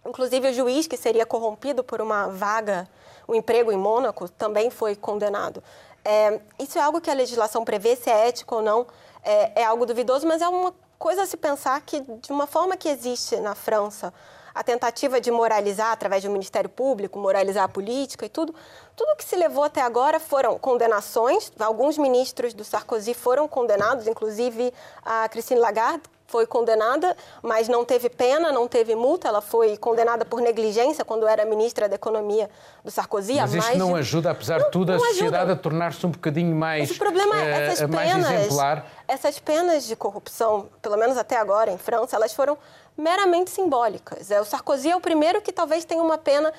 Inclusive, 0.05 0.51
o 0.51 0.53
juiz 0.53 0.87
que 0.87 0.97
seria 0.97 1.27
corrompido 1.27 1.83
por 1.83 2.01
uma 2.01 2.29
vaga, 2.29 2.89
um 3.29 3.35
emprego 3.35 3.73
em 3.73 3.77
Mônaco, 3.77 4.29
também 4.29 4.71
foi 4.71 4.95
condenado. 4.95 5.63
É, 6.05 6.41
isso 6.59 6.79
é 6.79 6.83
algo 6.83 7.01
que 7.01 7.11
a 7.11 7.15
legislação 7.15 7.65
prevê, 7.65 7.97
se 7.97 8.09
é 8.09 8.29
ético 8.29 8.57
ou 8.57 8.63
não, 8.63 8.87
é, 9.25 9.63
é 9.63 9.65
algo 9.65 9.85
duvidoso, 9.85 10.27
mas 10.27 10.41
é 10.41 10.49
uma 10.49 10.73
coisa 10.99 11.23
a 11.23 11.27
se 11.27 11.37
pensar 11.37 11.81
que, 11.81 12.01
de 12.01 12.31
uma 12.31 12.47
forma 12.47 12.77
que 12.77 12.89
existe 12.89 13.37
na 13.39 13.55
França, 13.55 14.15
a 14.57 14.63
tentativa 14.63 15.21
de 15.21 15.31
moralizar 15.31 15.93
através 15.93 16.23
do 16.23 16.31
Ministério 16.31 16.71
Público, 16.71 17.19
moralizar 17.19 17.65
a 17.65 17.69
política 17.69 18.25
e 18.25 18.29
tudo, 18.31 18.55
tudo 18.97 19.15
que 19.15 19.23
se 19.23 19.37
levou 19.37 19.63
até 19.63 19.83
agora 19.83 20.19
foram 20.19 20.59
condenações. 20.59 21.53
Alguns 21.61 21.99
ministros 21.99 22.55
do 22.55 22.65
Sarkozy 22.65 23.13
foram 23.13 23.47
condenados, 23.47 24.07
inclusive 24.07 24.73
a 25.05 25.29
Christine 25.29 25.61
Lagarde, 25.61 26.05
foi 26.27 26.47
condenada, 26.47 27.15
mas 27.43 27.69
não 27.69 27.85
teve 27.85 28.09
pena, 28.09 28.51
não 28.51 28.67
teve 28.67 28.95
multa. 28.97 29.29
Ela 29.29 29.41
foi 29.41 29.77
condenada 29.77 30.25
por 30.25 30.41
negligência 30.41 31.05
quando 31.05 31.29
era 31.29 31.45
ministra 31.45 31.89
da 31.89 31.95
Economia 31.95 32.51
do 32.83 32.91
Sarkozy. 32.91 33.35
Mas 33.35 33.55
isto 33.55 33.79
não 33.79 33.93
de... 33.93 34.01
ajuda, 34.01 34.31
apesar 34.31 34.59
de 34.59 34.71
tudo, 34.71 34.91
não, 34.91 34.97
a 34.97 35.07
sociedade 35.07 35.37
ajuda. 35.37 35.53
a 35.53 35.57
tornar-se 35.57 36.05
um 36.05 36.11
bocadinho 36.11 36.57
mais, 36.57 36.89
Mas 36.89 36.97
o 36.97 36.99
problema 36.99 37.41
é 37.41 37.67
essas 37.69 37.89
penas, 37.89 38.31
exemplar. 38.31 38.87
Essas 39.07 39.39
penas 39.39 39.85
de 39.85 39.95
corrupção, 39.95 40.69
pelo 40.83 40.97
menos 40.97 41.17
até 41.17 41.37
agora 41.37 41.71
em 41.71 41.79
França, 41.79 42.17
elas 42.17 42.33
foram 42.33 42.59
meramente 42.97 43.51
simbólicas. 43.51 44.31
É, 44.31 44.41
o 44.41 44.45
Sarkozy 44.45 44.91
é 44.91 44.97
o 44.97 45.01
primeiro 45.01 45.43
que 45.43 45.53
talvez 45.53 45.85
tenha 45.85 46.03
uma 46.03 46.19
pena 46.19 46.53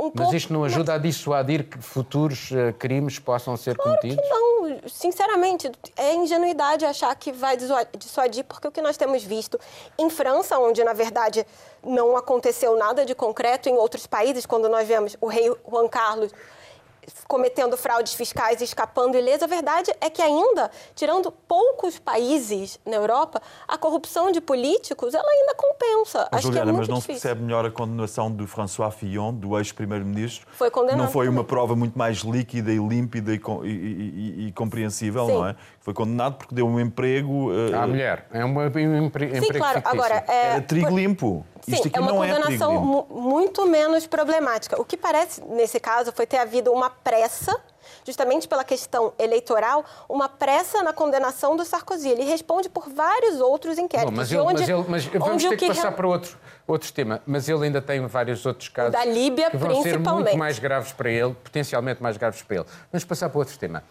um 0.00 0.10
Mas 0.14 0.32
isto 0.32 0.50
não 0.50 0.64
ajuda 0.64 0.94
a 0.94 0.98
dissuadir 0.98 1.64
que 1.68 1.76
futuros 1.78 2.50
uh, 2.52 2.72
crimes 2.78 3.18
possam 3.18 3.54
ser 3.54 3.76
claro 3.76 3.98
cometidos? 4.00 4.24
Que 4.24 4.30
não, 4.30 4.88
sinceramente, 4.88 5.70
é 5.94 6.14
ingenuidade 6.14 6.86
achar 6.86 7.14
que 7.14 7.30
vai 7.30 7.54
dissuadir, 7.98 8.44
porque 8.44 8.66
o 8.66 8.72
que 8.72 8.80
nós 8.80 8.96
temos 8.96 9.22
visto 9.22 9.60
em 9.98 10.08
França, 10.08 10.58
onde 10.58 10.82
na 10.82 10.94
verdade 10.94 11.46
não 11.84 12.16
aconteceu 12.16 12.78
nada 12.78 13.04
de 13.04 13.14
concreto, 13.14 13.68
em 13.68 13.74
outros 13.74 14.06
países, 14.06 14.46
quando 14.46 14.70
nós 14.70 14.88
vemos 14.88 15.18
o 15.20 15.26
rei 15.26 15.54
Juan 15.68 15.86
Carlos 15.86 16.32
cometendo 17.26 17.76
fraudes 17.76 18.14
fiscais 18.14 18.60
e 18.60 18.64
escapando 18.64 19.16
ileso. 19.16 19.44
A 19.44 19.46
verdade 19.46 19.92
é 20.00 20.10
que 20.10 20.22
ainda, 20.22 20.70
tirando 20.94 21.30
poucos 21.30 21.98
países 21.98 22.78
na 22.84 22.96
Europa, 22.96 23.40
a 23.66 23.78
corrupção 23.78 24.30
de 24.30 24.40
políticos 24.40 25.14
ela 25.14 25.28
ainda 25.28 25.54
compensa. 25.54 26.28
Mas, 26.30 26.38
Acho 26.40 26.48
Juliana, 26.48 26.70
que 26.70 26.76
é 26.76 26.78
mas 26.78 26.88
não 26.88 26.96
difícil. 26.96 27.14
se 27.14 27.22
percebe 27.22 27.42
melhor 27.42 27.64
a 27.64 27.70
condenação 27.70 28.34
de 28.34 28.46
François 28.46 28.94
Fillon, 28.94 29.34
do 29.34 29.56
ex-primeiro-ministro? 29.58 30.46
Foi 30.52 30.70
condenado. 30.70 30.98
Não 30.98 31.10
foi 31.10 31.26
também. 31.26 31.38
uma 31.40 31.44
prova 31.44 31.76
muito 31.76 31.98
mais 31.98 32.18
líquida 32.18 32.72
e 32.72 32.78
límpida 32.78 33.32
e, 33.32 33.40
e, 33.64 33.68
e, 33.68 34.46
e 34.48 34.52
compreensível, 34.52 35.26
Sim. 35.26 35.32
não 35.32 35.46
é? 35.46 35.56
Foi 35.80 35.94
condenado 35.94 36.36
porque 36.36 36.54
deu 36.54 36.66
um 36.66 36.78
emprego... 36.78 37.50
Uh, 37.50 37.74
à 37.74 37.86
mulher. 37.86 38.26
É 38.32 38.44
um 38.44 39.06
emprego 39.06 39.34
Sim, 39.34 39.52
claro. 39.52 39.80
Fictício. 39.80 40.00
Agora, 40.00 40.24
é, 40.28 40.46
Era 40.52 40.60
trigo 40.62 40.88
por... 40.88 40.96
limpo. 40.96 41.46
Sim, 41.64 41.90
é 41.92 42.00
uma 42.00 42.26
é 42.26 42.32
condenação 42.32 43.06
é 43.10 43.14
muito 43.14 43.66
menos 43.66 44.06
problemática. 44.06 44.80
O 44.80 44.84
que 44.84 44.96
parece, 44.96 45.42
nesse 45.42 45.78
caso, 45.78 46.12
foi 46.12 46.26
ter 46.26 46.38
havido 46.38 46.72
uma 46.72 46.90
pressa 46.90 47.60
justamente 48.04 48.48
pela 48.48 48.64
questão 48.64 49.12
eleitoral, 49.18 49.84
uma 50.08 50.28
pressa 50.28 50.82
na 50.82 50.92
condenação 50.92 51.56
do 51.56 51.64
Sarkozy. 51.64 52.08
Ele 52.08 52.24
responde 52.24 52.68
por 52.68 52.88
vários 52.88 53.40
outros 53.40 53.78
inquéritos. 53.78 54.12
Bom, 54.12 54.16
mas, 54.16 54.32
ele, 54.32 54.40
onde, 54.40 54.60
mas, 54.60 54.68
ele, 54.68 54.84
mas 54.88 55.04
vamos 55.06 55.42
ter 55.42 55.56
que, 55.56 55.56
que 55.56 55.74
passar 55.74 55.92
para 55.92 56.06
outro, 56.06 56.36
outro 56.66 56.92
tema. 56.92 57.20
Mas 57.26 57.48
ele 57.48 57.64
ainda 57.64 57.80
tem 57.82 58.04
vários 58.06 58.44
outros 58.46 58.68
casos 58.68 58.92
da 58.92 59.04
Líbia, 59.04 59.50
que 59.50 59.56
vão 59.56 59.82
ser 59.82 59.98
muito 59.98 60.36
mais 60.36 60.58
graves 60.58 60.92
para 60.92 61.10
ele, 61.10 61.34
potencialmente 61.34 62.02
mais 62.02 62.16
graves 62.16 62.42
para 62.42 62.56
ele. 62.56 62.66
Vamos 62.92 63.04
passar 63.04 63.28
para 63.28 63.38
outro 63.38 63.58
tema. 63.58 63.82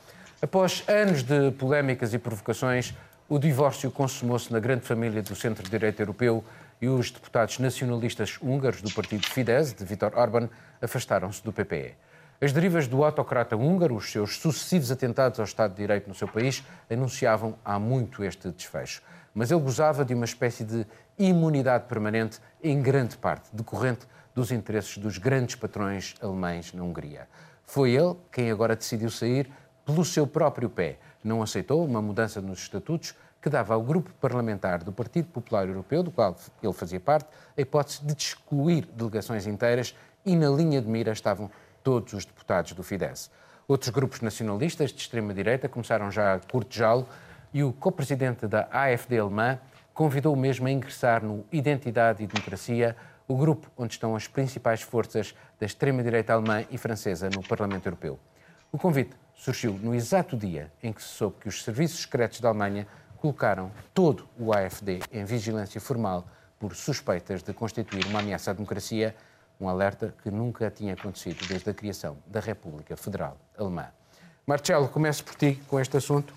Após 0.41 0.83
anos 0.87 1.21
de 1.23 1.51
polémicas 1.51 2.13
e 2.13 2.17
provocações, 2.17 2.93
o 3.27 3.37
divórcio 3.37 3.91
consumou-se 3.91 4.51
na 4.51 4.59
grande 4.59 4.85
família 4.85 5.21
do 5.21 5.35
centro-direita 5.35 6.01
europeu 6.01 6.43
e 6.81 6.87
os 6.87 7.11
deputados 7.11 7.59
nacionalistas 7.59 8.37
húngaros 8.41 8.81
do 8.81 8.91
partido 8.91 9.27
Fidesz, 9.27 9.73
de 9.73 9.83
Viktor 9.83 10.13
Orban, 10.15 10.49
afastaram-se 10.81 11.43
do 11.43 11.51
PPE. 11.51 11.95
As 12.41 12.53
derivas 12.53 12.87
do 12.87 13.03
autocrata 13.03 13.57
húngaro, 13.57 13.95
os 13.95 14.09
seus 14.09 14.37
sucessivos 14.37 14.91
atentados 14.91 15.39
ao 15.39 15.45
Estado 15.45 15.71
de 15.71 15.77
Direito 15.77 16.07
no 16.07 16.15
seu 16.15 16.27
país, 16.27 16.63
anunciavam 16.89 17.57
há 17.65 17.77
muito 17.77 18.23
este 18.23 18.49
desfecho. 18.49 19.01
Mas 19.33 19.51
ele 19.51 19.59
gozava 19.59 20.05
de 20.05 20.13
uma 20.13 20.23
espécie 20.23 20.63
de 20.63 20.87
imunidade 21.17 21.85
permanente, 21.85 22.39
em 22.63 22.81
grande 22.81 23.17
parte 23.17 23.49
decorrente 23.51 24.07
dos 24.33 24.51
interesses 24.51 24.97
dos 24.97 25.17
grandes 25.17 25.55
patrões 25.55 26.15
alemães 26.21 26.71
na 26.71 26.81
Hungria. 26.81 27.27
Foi 27.65 27.91
ele 27.91 28.15
quem 28.31 28.49
agora 28.49 28.75
decidiu 28.75 29.09
sair 29.09 29.51
pelo 29.85 30.05
seu 30.05 30.25
próprio 30.25 30.69
pé. 30.69 30.97
Não 31.21 31.41
aceitou 31.41 31.85
uma 31.85 32.01
mudança 32.01 32.39
nos 32.39 32.59
estatutos 32.59 33.13
que 33.41 33.49
dava 33.49 33.73
ao 33.73 33.81
grupo 33.81 34.11
parlamentar 34.19 34.83
do 34.83 34.91
Partido 34.91 35.29
Popular 35.29 35.67
Europeu, 35.67 36.03
do 36.03 36.11
qual 36.11 36.35
ele 36.61 36.73
fazia 36.73 36.99
parte, 36.99 37.27
a 37.57 37.61
hipótese 37.61 38.03
de 38.03 38.13
excluir 38.13 38.85
delegações 38.93 39.47
inteiras 39.47 39.95
e 40.25 40.35
na 40.35 40.49
linha 40.49 40.81
de 40.81 40.87
mira 40.87 41.11
estavam 41.11 41.49
todos 41.83 42.13
os 42.13 42.25
deputados 42.25 42.73
do 42.73 42.83
Fidesz. 42.83 43.31
Outros 43.67 43.89
grupos 43.89 44.21
nacionalistas 44.21 44.91
de 44.91 44.99
extrema-direita 44.99 45.69
começaram 45.69 46.11
já 46.11 46.33
a 46.33 46.39
cortejá-lo 46.39 47.07
e 47.53 47.63
o 47.63 47.71
co-presidente 47.71 48.47
da 48.47 48.67
AFD 48.71 49.19
alemã 49.19 49.59
convidou 49.93 50.33
o 50.33 50.37
mesmo 50.37 50.67
a 50.67 50.71
ingressar 50.71 51.23
no 51.23 51.45
Identidade 51.51 52.23
e 52.23 52.27
Democracia, 52.27 52.95
o 53.27 53.35
grupo 53.35 53.69
onde 53.77 53.93
estão 53.93 54.15
as 54.15 54.27
principais 54.27 54.81
forças 54.81 55.35
da 55.59 55.65
extrema-direita 55.65 56.33
alemã 56.33 56.65
e 56.69 56.77
francesa 56.77 57.29
no 57.29 57.43
Parlamento 57.43 57.85
Europeu. 57.85 58.19
O 58.71 58.77
convite 58.77 59.15
surgiu 59.35 59.73
no 59.73 59.95
exato 59.95 60.35
dia 60.35 60.71
em 60.81 60.91
que 60.91 61.01
se 61.01 61.09
soube 61.09 61.37
que 61.41 61.47
os 61.47 61.63
serviços 61.63 62.01
secretos 62.01 62.39
da 62.39 62.49
Alemanha 62.49 62.87
colocaram 63.19 63.71
todo 63.93 64.27
o 64.37 64.53
AFD 64.53 64.99
em 65.11 65.25
vigilância 65.25 65.79
formal 65.79 66.25
por 66.59 66.75
suspeitas 66.75 67.41
de 67.43 67.53
constituir 67.53 68.05
uma 68.07 68.19
ameaça 68.19 68.51
à 68.51 68.53
democracia 68.53 69.15
um 69.59 69.67
alerta 69.67 70.15
que 70.23 70.31
nunca 70.31 70.71
tinha 70.71 70.93
acontecido 70.93 71.45
desde 71.47 71.69
a 71.69 71.73
criação 71.73 72.17
da 72.25 72.39
República 72.39 72.95
Federal 72.95 73.37
Alemã. 73.57 73.91
Marcelo, 74.47 74.87
começo 74.87 75.23
por 75.23 75.35
ti 75.35 75.61
com 75.67 75.79
este 75.79 75.97
assunto. 75.97 76.33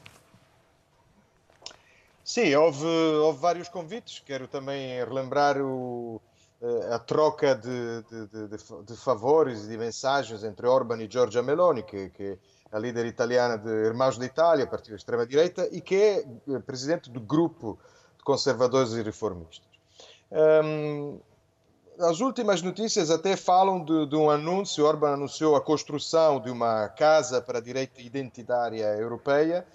Sim, 2.25 2.55
houve, 2.55 2.85
houve 2.85 3.39
vários 3.39 3.69
convites. 3.69 4.21
Quero 4.25 4.49
também 4.49 4.99
relembrar 5.05 5.61
o, 5.61 6.21
eh, 6.61 6.95
a 6.95 6.99
troca 6.99 7.55
de, 7.55 8.03
de, 8.03 8.49
de, 8.49 8.85
de, 8.85 8.97
favores 8.97 9.65
e 9.65 9.69
de 9.69 9.79
mensagens 9.79 10.43
entre 10.45 10.67
Orban 10.67 11.03
e 11.03 11.11
Giorgia 11.11 11.43
Meloni, 11.43 11.83
que, 11.83 12.11
que 12.11 12.39
a 12.73 12.79
líder 12.79 13.05
italiana 13.05 13.59
de 13.59 13.69
Irmãos 13.69 14.17
da 14.17 14.25
Itália, 14.25 14.67
partido 14.67 14.97
extrema-direita, 14.97 15.69
e 15.71 15.81
que 15.81 15.95
é 15.95 16.27
eh, 16.49 16.59
presidente 16.61 17.11
do 17.11 17.21
grupo 17.21 17.79
de 18.17 18.25
conservadores 18.25 18.93
e 18.93 19.03
reformistas. 19.03 19.69
Um, 20.31 21.21
as 21.99 22.21
últimas 22.21 22.63
notícias 22.63 23.11
até 23.11 23.37
falam 23.37 23.85
de, 23.85 24.07
de, 24.07 24.17
um 24.17 24.31
anúncio. 24.31 24.87
Orban 24.87 25.13
anunciou 25.13 25.55
a 25.55 25.61
construção 25.61 26.41
de 26.41 26.51
uma 26.51 26.89
casa 26.89 27.43
para 27.43 27.59
a 27.59 27.61
direita 27.61 28.01
identitária 28.01 28.87
europeia 28.97 29.67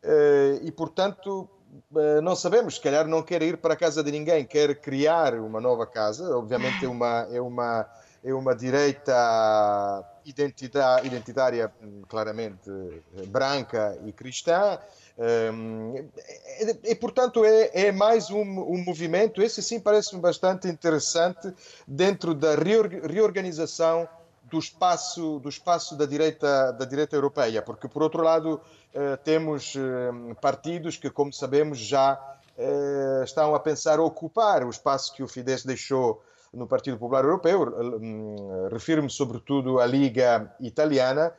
eh, 0.00 0.60
e, 0.62 0.70
portanto, 0.70 1.48
eh, 1.96 2.20
não 2.20 2.36
sabemos. 2.36 2.76
Se 2.76 2.80
calhar 2.80 3.08
não 3.08 3.22
quer 3.22 3.42
ir 3.42 3.56
para 3.56 3.74
a 3.74 3.76
casa 3.76 4.04
de 4.04 4.12
ninguém, 4.12 4.44
quer 4.44 4.80
criar 4.80 5.34
uma 5.34 5.60
nova 5.60 5.84
casa. 5.84 6.36
Obviamente 6.36 6.84
é 6.84 6.88
uma 6.88 7.28
é 7.32 7.40
uma 7.40 7.86
é 8.24 8.32
uma 8.32 8.54
direita 8.56 9.12
identitária 10.24 11.70
claramente 12.08 12.70
branca 13.28 13.98
e 14.06 14.12
cristã. 14.12 14.78
Um, 15.16 15.94
e, 16.82 16.94
portanto, 16.94 17.44
é, 17.44 17.70
é 17.86 17.92
mais 17.92 18.30
um, 18.30 18.40
um, 18.40 18.82
movimento, 18.82 19.42
esse 19.42 19.62
sim 19.62 19.78
parece-me 19.78 20.20
bastante 20.20 20.66
interessante, 20.66 21.54
dentro 21.86 22.34
da 22.34 22.54
reorganização 22.56 24.08
do 24.44 24.58
espaço, 24.58 25.38
do 25.38 25.48
espaço 25.48 25.96
da, 25.96 26.06
direita, 26.06 26.72
da 26.72 26.84
direita 26.84 27.14
europeia, 27.14 27.62
porque, 27.62 27.88
por 27.88 28.02
outro 28.02 28.22
lado, 28.22 28.60
uh, 28.94 29.16
temos 29.22 29.74
uh, 29.74 30.34
partidos 30.40 30.96
que, 30.96 31.10
como 31.10 31.32
sabemos, 31.32 31.78
já 31.78 32.18
uh, 32.58 33.22
estão 33.22 33.54
a 33.54 33.60
pensar 33.60 34.00
ocupar 34.00 34.64
o 34.64 34.70
espaço 34.70 35.14
que 35.14 35.22
o 35.22 35.28
Fidesz 35.28 35.64
deixou 35.64 36.22
no 36.54 36.66
Partido 36.66 36.98
Popular 36.98 37.24
Europeu. 37.24 37.72
Refiro-me, 38.70 39.10
sobretudo, 39.10 39.78
à 39.78 39.86
Liga 39.86 40.54
Italiana 40.60 41.32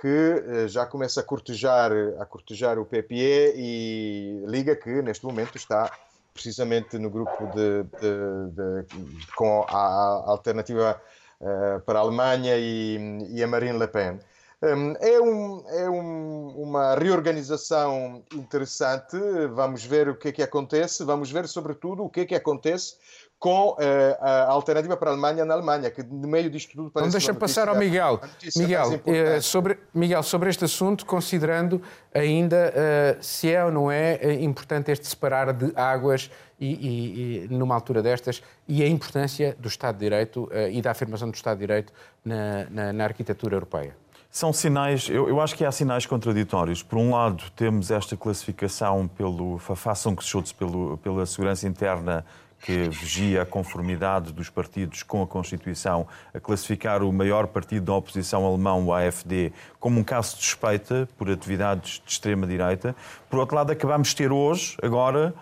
que 0.00 0.08
eh, 0.08 0.68
já 0.68 0.86
começa 0.86 1.20
a 1.20 1.22
cortejar, 1.22 1.92
a 2.18 2.24
cortejar 2.24 2.78
o 2.78 2.84
PPE 2.84 3.52
e 3.54 4.44
Liga 4.46 4.74
que 4.74 5.02
neste 5.02 5.24
momento 5.24 5.56
está 5.56 5.90
precisamente 6.32 6.98
no 6.98 7.10
grupo 7.10 7.46
de, 7.48 7.84
de, 8.00 8.84
de 8.86 9.26
com 9.36 9.64
a 9.68 10.24
alternativa 10.26 11.00
uh, 11.40 11.80
para 11.80 11.98
a 11.98 12.02
Alemanha 12.02 12.56
e, 12.56 12.98
e, 13.30 13.42
a 13.42 13.46
Marine 13.46 13.78
Le 13.78 13.86
Pen. 13.86 14.18
Um, 14.62 14.94
é, 15.00 15.20
um, 15.20 15.64
é 15.70 15.90
um, 15.90 16.54
uma 16.56 16.94
reorganização 16.94 18.22
interessante. 18.32 19.16
Vamos 19.52 19.84
ver 19.84 20.08
o 20.08 20.14
que 20.14 20.28
é 20.28 20.32
que 20.32 20.42
acontece. 20.42 21.02
Vamos 21.02 21.32
ver, 21.32 21.48
sobretudo, 21.48 22.04
o 22.04 22.08
que 22.08 22.20
é 22.20 22.24
que 22.24 22.34
acontece 22.36 22.94
com 23.40 23.70
uh, 23.70 23.76
a 24.20 24.44
alternativa 24.52 24.96
para 24.96 25.10
a 25.10 25.14
Alemanha 25.14 25.44
na 25.44 25.54
Alemanha, 25.54 25.90
que 25.90 26.00
no 26.00 26.28
meio 26.28 26.48
disto 26.48 26.76
tudo 26.76 26.92
parece... 26.92 27.08
Não 27.08 27.18
deixa 27.18 27.34
passar 27.34 27.68
ao 27.68 27.74
Miguel. 27.74 28.20
Miguel, 28.54 29.00
eh, 29.04 29.40
sobre, 29.40 29.80
Miguel, 29.92 30.22
sobre 30.22 30.48
este 30.48 30.64
assunto, 30.64 31.04
considerando 31.04 31.82
ainda 32.14 32.72
uh, 32.72 33.20
se 33.20 33.52
é 33.52 33.64
ou 33.64 33.72
não 33.72 33.90
é 33.90 34.34
importante 34.34 34.92
este 34.92 35.08
separar 35.08 35.52
de 35.52 35.72
águas 35.74 36.30
e, 36.60 36.66
e, 36.66 37.44
e, 37.46 37.48
numa 37.48 37.74
altura 37.74 38.00
destas 38.00 38.40
e 38.68 38.80
a 38.80 38.86
importância 38.86 39.56
do 39.58 39.66
Estado 39.66 39.96
de 39.96 40.04
Direito 40.04 40.48
e 40.70 40.80
da 40.80 40.92
afirmação 40.92 41.28
do 41.28 41.34
Estado 41.34 41.56
de 41.56 41.66
Direito 41.66 41.92
na, 42.24 42.70
na, 42.70 42.92
na 42.92 43.02
arquitetura 43.02 43.56
europeia. 43.56 44.01
São 44.32 44.50
sinais, 44.50 45.10
eu, 45.10 45.28
eu, 45.28 45.42
acho 45.42 45.54
que 45.54 45.62
há 45.62 45.70
sinais 45.70 46.06
contraditórios. 46.06 46.82
Por 46.82 46.96
um 46.96 47.10
lado, 47.10 47.44
temos 47.54 47.90
esta 47.90 48.16
classificação 48.16 49.06
pelo 49.06 49.60
que 50.16 50.24
se 50.24 50.54
pelo 50.54 50.96
pela 50.96 51.26
segurança 51.26 51.68
interna 51.68 52.24
que 52.58 52.88
vigia 52.88 53.42
a 53.42 53.46
conformidade 53.46 54.32
dos 54.32 54.48
partidos 54.48 55.02
com 55.02 55.22
a 55.22 55.26
Constituição, 55.26 56.06
a 56.32 56.40
classificar 56.40 57.02
o 57.02 57.12
maior 57.12 57.46
partido 57.46 57.84
da 57.84 57.92
oposição 57.92 58.46
alemão, 58.46 58.86
o 58.86 58.94
AfD, 58.94 59.52
como 59.78 60.00
um 60.00 60.04
caso 60.04 60.36
de 60.36 60.44
suspeita 60.44 61.06
por 61.18 61.30
atividades 61.30 62.00
de 62.02 62.12
extrema-direita. 62.12 62.96
Por 63.28 63.38
outro 63.38 63.54
lado, 63.54 63.70
acabamos 63.70 64.08
de 64.08 64.16
ter 64.16 64.32
hoje, 64.32 64.78
agora, 64.82 65.34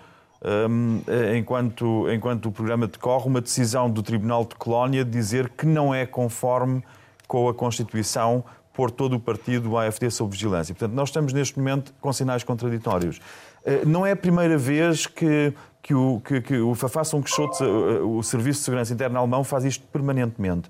um, 0.68 1.00
enquanto, 1.36 2.10
enquanto 2.10 2.46
o 2.46 2.52
programa 2.52 2.88
decorre, 2.88 3.28
uma 3.28 3.40
decisão 3.40 3.88
do 3.88 4.02
Tribunal 4.02 4.44
de 4.44 4.56
Colónia 4.56 5.04
de 5.04 5.12
dizer 5.12 5.50
que 5.50 5.64
não 5.64 5.94
é 5.94 6.06
conforme 6.06 6.82
com 7.28 7.48
a 7.48 7.54
Constituição 7.54 8.42
pôr 8.80 8.90
todo 8.90 9.16
o 9.16 9.20
partido, 9.20 9.76
AfD, 9.76 10.10
sob 10.10 10.32
vigilância. 10.32 10.74
Portanto, 10.74 10.96
nós 10.96 11.10
estamos 11.10 11.34
neste 11.34 11.58
momento 11.58 11.92
com 12.00 12.10
sinais 12.14 12.42
contraditórios. 12.42 13.20
Eh, 13.62 13.84
não 13.84 14.06
é 14.06 14.12
a 14.12 14.16
primeira 14.16 14.56
vez 14.56 15.06
que 15.06 15.52
que 15.82 15.94
o, 15.94 16.20
que, 16.20 16.42
que 16.42 16.58
o 16.58 16.74
Quixote, 17.22 17.64
o 17.64 18.22
Serviço 18.22 18.60
de 18.60 18.64
Segurança 18.64 18.92
Interna 18.92 19.18
alemão, 19.18 19.42
faz 19.42 19.64
isto 19.64 19.86
permanentemente. 19.86 20.68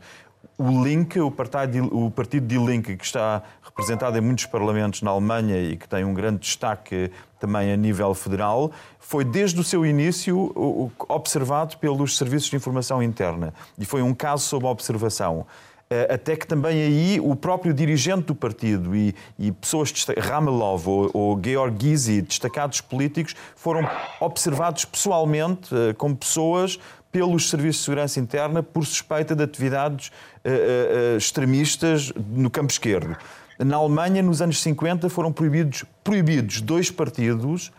O 0.56 0.84
Link, 0.84 1.18
o 1.18 1.30
partido 1.32 2.46
de 2.46 2.58
Link, 2.58 2.96
que 2.96 3.04
está 3.04 3.42
representado 3.62 4.16
em 4.16 4.20
muitos 4.20 4.46
parlamentos 4.46 5.02
na 5.02 5.10
Alemanha 5.10 5.60
e 5.60 5.76
que 5.76 5.88
tem 5.88 6.04
um 6.04 6.14
grande 6.14 6.38
destaque 6.38 7.10
também 7.40 7.72
a 7.72 7.76
nível 7.76 8.14
federal, 8.14 8.70
foi 9.00 9.24
desde 9.24 9.58
o 9.58 9.64
seu 9.64 9.84
início 9.84 10.92
observado 11.08 11.76
pelos 11.78 12.16
serviços 12.16 12.48
de 12.48 12.56
informação 12.56 13.02
interna 13.02 13.52
e 13.76 13.84
foi 13.84 14.02
um 14.02 14.14
caso 14.14 14.44
sob 14.44 14.64
observação. 14.66 15.44
Eh, 15.92 16.14
até 16.14 16.36
que 16.36 16.46
também 16.46 16.80
aí 16.80 17.20
o 17.20 17.34
próprio 17.34 17.74
dirigente 17.74 18.22
do 18.26 18.34
partido 18.34 18.94
e, 18.94 19.12
e 19.36 19.50
pessoas, 19.50 19.92
Ramelov 20.16 20.86
ou, 20.86 21.10
ou 21.12 21.40
Georg 21.42 21.76
Gysi, 21.76 22.22
destacados 22.22 22.80
políticos, 22.80 23.34
foram 23.56 23.90
observados 24.20 24.84
pessoalmente 24.84 25.74
eh, 25.74 25.92
como 25.94 26.14
pessoas 26.14 26.78
pelos 27.10 27.50
serviços 27.50 27.78
de 27.78 27.84
segurança 27.86 28.20
interna 28.20 28.62
por 28.62 28.86
suspeita 28.86 29.34
de 29.34 29.42
atividades 29.42 30.12
uh, 30.44 31.16
extremistas 31.16 32.12
no 32.14 32.48
campo 32.48 32.70
esquerdo. 32.70 33.16
Na 33.58 33.78
Alemanha, 33.78 34.22
nos 34.22 34.40
anos 34.40 34.62
50, 34.62 35.08
foram 35.08 35.32
proibidos, 35.32 35.84
proibidos 36.04 36.60
dois 36.60 36.88
partidos 36.88 37.72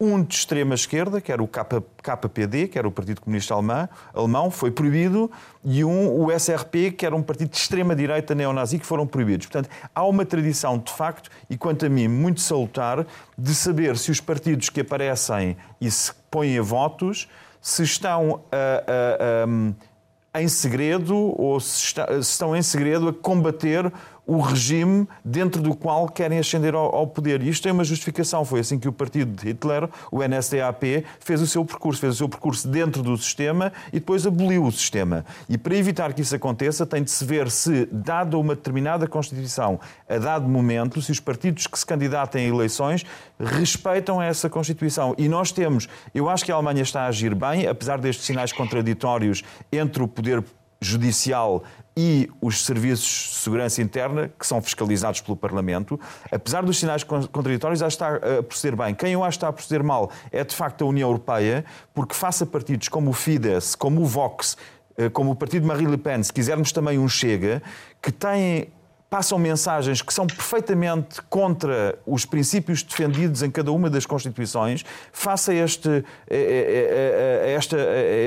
um 0.00 0.22
de 0.22 0.34
extrema 0.34 0.74
esquerda, 0.74 1.20
que 1.20 1.32
era 1.32 1.42
o 1.42 1.48
KPD, 1.48 2.68
que 2.68 2.78
era 2.78 2.86
o 2.86 2.90
Partido 2.90 3.20
Comunista 3.20 3.54
Alemão, 3.54 3.88
alemão, 4.14 4.50
foi 4.50 4.70
proibido, 4.70 5.30
e 5.64 5.84
um, 5.84 6.24
o 6.24 6.30
SRP, 6.30 6.92
que 6.96 7.04
era 7.04 7.16
um 7.16 7.22
partido 7.22 7.50
de 7.50 7.56
extrema 7.56 7.96
direita 7.96 8.34
neonazi, 8.34 8.78
que 8.78 8.86
foram 8.86 9.06
proibidos. 9.06 9.46
Portanto, 9.46 9.68
há 9.92 10.04
uma 10.04 10.24
tradição, 10.24 10.78
de 10.78 10.92
facto, 10.92 11.30
e 11.50 11.56
quanto 11.56 11.84
a 11.84 11.88
mim, 11.88 12.06
muito 12.06 12.40
salutar, 12.40 13.04
de 13.36 13.54
saber 13.54 13.98
se 13.98 14.10
os 14.10 14.20
partidos 14.20 14.68
que 14.68 14.80
aparecem 14.80 15.56
e 15.80 15.90
se 15.90 16.12
põem 16.30 16.58
a 16.58 16.62
votos 16.62 17.28
se 17.60 17.82
estão 17.82 18.40
a, 18.52 18.56
a, 18.56 20.38
a, 20.38 20.40
em 20.40 20.48
segredo 20.48 21.16
ou 21.16 21.58
se, 21.58 21.82
está, 21.82 22.06
se 22.06 22.30
estão 22.30 22.54
em 22.54 22.62
segredo 22.62 23.08
a 23.08 23.12
combater 23.12 23.92
o 24.28 24.42
regime 24.42 25.08
dentro 25.24 25.62
do 25.62 25.74
qual 25.74 26.06
querem 26.06 26.38
ascender 26.38 26.74
ao, 26.74 26.94
ao, 26.94 27.06
poder. 27.06 27.42
E 27.42 27.48
isto 27.48 27.62
tem 27.62 27.72
uma 27.72 27.82
justificação. 27.82 28.44
Foi 28.44 28.60
assim 28.60 28.78
que 28.78 28.86
o 28.86 28.92
partido 28.92 29.32
de 29.32 29.48
Hitler, 29.48 29.88
o 30.12 30.22
NSDAP, 30.22 31.06
fez 31.18 31.40
o 31.40 31.46
seu 31.46 31.64
percurso. 31.64 31.98
Fez 31.98 32.12
o 32.12 32.16
seu 32.18 32.28
percurso 32.28 32.68
dentro 32.68 33.02
do 33.02 33.16
sistema 33.16 33.72
e 33.88 33.92
depois 33.92 34.26
aboliu 34.26 34.66
o 34.66 34.70
sistema. 34.70 35.24
E 35.48 35.56
para 35.56 35.74
evitar 35.74 36.12
que 36.12 36.20
isso 36.20 36.36
aconteça, 36.36 36.84
tem 36.84 37.02
de 37.02 37.10
se 37.10 37.24
ver 37.24 37.50
se, 37.50 37.88
dada 37.90 38.36
uma 38.36 38.54
determinada 38.54 39.06
Constituição, 39.06 39.80
a 40.06 40.18
dado 40.18 40.46
momento, 40.46 41.00
se 41.00 41.10
os 41.10 41.20
partidos 41.20 41.66
que 41.66 41.78
se 41.78 41.86
candidatem 41.86 42.44
a 42.44 42.48
eleições 42.48 43.06
respeitam 43.40 44.20
essa 44.20 44.50
Constituição. 44.50 45.14
E 45.16 45.26
nós 45.26 45.52
temos, 45.52 45.88
eu 46.14 46.28
acho 46.28 46.44
que 46.44 46.52
a 46.52 46.54
Alemanha 46.54 46.82
está 46.82 47.04
a 47.04 47.06
agir 47.06 47.34
bem, 47.34 47.66
apesar 47.66 47.98
destes 47.98 48.26
sinais 48.26 48.52
contraditórios 48.52 49.42
entre 49.72 50.02
o 50.02 50.06
poder 50.06 50.44
judicial 50.80 51.64
e 52.00 52.30
os 52.40 52.64
serviços 52.64 53.30
de 53.30 53.34
segurança 53.38 53.82
interna, 53.82 54.30
que 54.38 54.46
são 54.46 54.62
fiscalizados 54.62 55.20
pelo 55.20 55.36
Parlamento, 55.36 55.98
apesar 56.30 56.62
dos 56.62 56.78
sinais 56.78 57.02
contraditórios, 57.02 57.80
que 57.80 57.88
está 57.88 58.14
a 58.14 58.40
proceder 58.40 58.76
bem. 58.76 58.94
Quem 58.94 59.14
eu 59.14 59.24
acho 59.24 59.36
que 59.36 59.38
está 59.38 59.48
a 59.48 59.52
proceder 59.52 59.82
mal 59.82 60.08
é, 60.30 60.44
de 60.44 60.54
facto, 60.54 60.84
a 60.84 60.86
União 60.86 61.08
Europeia, 61.08 61.64
porque 61.92 62.14
faça 62.14 62.46
partidos 62.46 62.88
como 62.88 63.10
o 63.10 63.12
Fidesz, 63.12 63.74
como 63.74 64.02
o 64.02 64.04
Vox, 64.04 64.56
eh, 64.96 65.08
como 65.08 65.32
o 65.32 65.34
partido 65.34 65.62
de 65.62 65.66
Marine 65.66 65.90
Le 65.90 65.98
Pen, 65.98 66.22
se 66.22 66.32
quisermos 66.32 66.70
também 66.70 67.00
um 67.00 67.08
Chega, 67.08 67.60
que 68.00 68.12
têm 68.12 68.68
passam 69.10 69.38
mensagens 69.38 70.02
que 70.02 70.12
são 70.12 70.26
perfeitamente 70.26 71.20
contra 71.22 71.98
os 72.06 72.24
princípios 72.24 72.82
defendidos 72.82 73.42
em 73.42 73.50
cada 73.50 73.72
uma 73.72 73.88
das 73.88 74.04
Constituições, 74.04 74.84
face 75.12 75.50
a 75.50 75.54
este, 75.54 75.88
a, 75.88 75.92
a, 75.92 77.44
a, 77.44 77.48
este, 77.50 77.76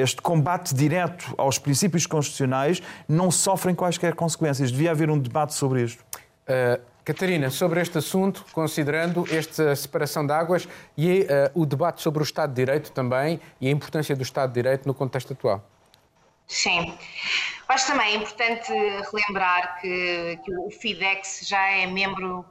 este 0.02 0.22
combate 0.22 0.74
direto 0.74 1.34
aos 1.38 1.60
princípios 1.60 2.06
constitucionais, 2.06 2.82
não 3.08 3.30
sofrem 3.30 3.76
quaisquer 3.76 4.16
consequências. 4.16 4.72
Devia 4.72 4.92
haver 4.92 5.10
um 5.10 5.20
debate 5.20 5.54
sobre 5.54 5.84
isto. 5.84 6.04
Uh, 6.48 6.82
Catarina, 7.04 7.50
sobre 7.50 7.82
este 7.82 7.98
assunto, 7.98 8.46
considerando 8.52 9.26
esta 9.32 9.76
separação 9.76 10.26
de 10.26 10.34
águas 10.34 10.68
e 10.96 11.22
uh, 11.22 11.62
o 11.62 11.66
debate 11.66 12.02
sobre 12.02 12.22
o 12.22 12.24
Estado 12.24 12.52
de 12.52 12.56
Direito 12.56 12.92
também 12.92 13.40
e 13.60 13.68
a 13.68 13.72
importância 13.72 14.16
do 14.16 14.22
Estado 14.22 14.50
de 14.50 14.62
Direito 14.62 14.88
no 14.88 14.94
contexto 14.94 15.34
atual. 15.34 15.71
Sim. 16.52 16.98
Acho 17.70 17.88
também 17.88 18.18
importante 18.18 18.70
relembrar 18.74 19.80
que, 19.80 20.38
que 20.44 20.54
o 20.58 20.70
FIDEX 20.70 21.48
já 21.48 21.66
é 21.66 21.88
membro, 21.88 22.46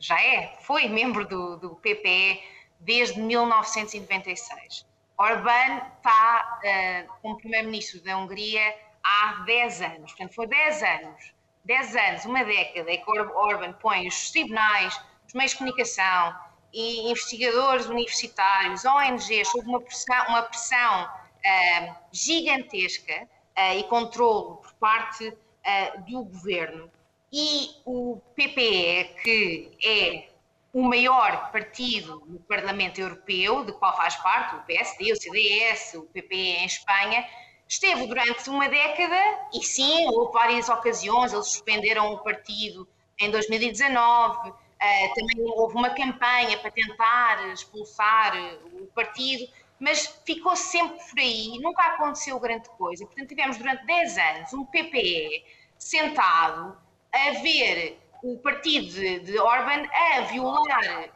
já 0.00 0.20
é, 0.20 0.56
foi 0.62 0.88
membro 0.88 1.24
do, 1.24 1.56
do 1.58 1.76
PPE 1.76 2.42
desde 2.80 3.20
1996. 3.20 4.84
Orbán 5.16 5.82
está 5.96 6.58
uh, 6.64 7.12
como 7.22 7.36
primeiro-ministro 7.36 8.02
da 8.02 8.18
Hungria 8.18 8.74
há 9.04 9.44
10 9.46 9.82
anos. 9.82 10.12
Portanto, 10.12 10.34
foi 10.34 10.48
10 10.48 10.82
anos, 10.82 11.34
10 11.64 11.96
anos, 11.96 12.24
uma 12.24 12.44
década, 12.44 12.90
em 12.90 13.04
que 13.04 13.08
Orbán 13.08 13.72
põe 13.74 14.08
os 14.08 14.32
tribunais, 14.32 15.00
os 15.28 15.32
meios 15.32 15.52
de 15.52 15.58
comunicação 15.58 16.36
e 16.72 17.08
investigadores 17.08 17.86
universitários, 17.86 18.84
ONGs, 18.84 19.46
sob 19.46 19.64
uma 19.68 19.80
pressão, 19.80 20.26
uma 20.26 20.42
pressão 20.42 21.04
uh, 21.04 21.94
gigantesca 22.10 23.28
e 23.56 23.84
controle 23.84 24.56
por 24.56 24.72
parte 24.74 25.28
uh, 25.28 26.02
do 26.02 26.24
governo. 26.24 26.90
E 27.32 27.70
o 27.84 28.20
PPE, 28.34 29.16
que 29.22 29.70
é 29.84 30.28
o 30.72 30.82
maior 30.82 31.50
partido 31.52 32.22
no 32.26 32.38
Parlamento 32.40 33.00
Europeu, 33.00 33.64
de 33.64 33.72
qual 33.72 33.96
faz 33.96 34.16
parte 34.16 34.56
o 34.56 34.62
PSD, 34.62 35.12
o 35.12 35.16
CDS, 35.16 35.94
o 35.94 36.02
PPE 36.02 36.56
em 36.58 36.66
Espanha, 36.66 37.26
esteve 37.66 38.06
durante 38.06 38.50
uma 38.50 38.68
década, 38.68 39.16
e 39.52 39.62
sim, 39.62 40.06
houve 40.08 40.32
várias 40.32 40.68
ocasiões, 40.68 41.32
eles 41.32 41.46
suspenderam 41.48 42.12
o 42.12 42.18
partido 42.18 42.86
em 43.18 43.30
2019, 43.30 44.50
uh, 44.50 44.54
eh, 44.80 45.08
também 45.14 45.44
houve 45.56 45.74
uma 45.76 45.90
campanha 45.90 46.58
para 46.58 46.70
tentar 46.70 47.48
expulsar 47.52 48.34
o 48.74 48.86
partido, 48.88 49.48
mas 49.84 50.18
ficou 50.24 50.56
sempre 50.56 50.98
por 50.98 51.20
aí, 51.20 51.58
nunca 51.60 51.82
aconteceu 51.82 52.40
grande 52.40 52.70
coisa. 52.70 53.04
Portanto, 53.04 53.28
tivemos 53.28 53.58
durante 53.58 53.84
10 53.84 54.16
anos 54.18 54.52
um 54.54 54.64
PPE 54.64 55.44
sentado 55.78 56.74
a 57.12 57.30
ver 57.42 58.00
o 58.22 58.38
partido 58.38 58.86
de, 58.88 59.20
de 59.20 59.38
Orban 59.38 59.86
a 59.92 60.20
violar 60.22 61.10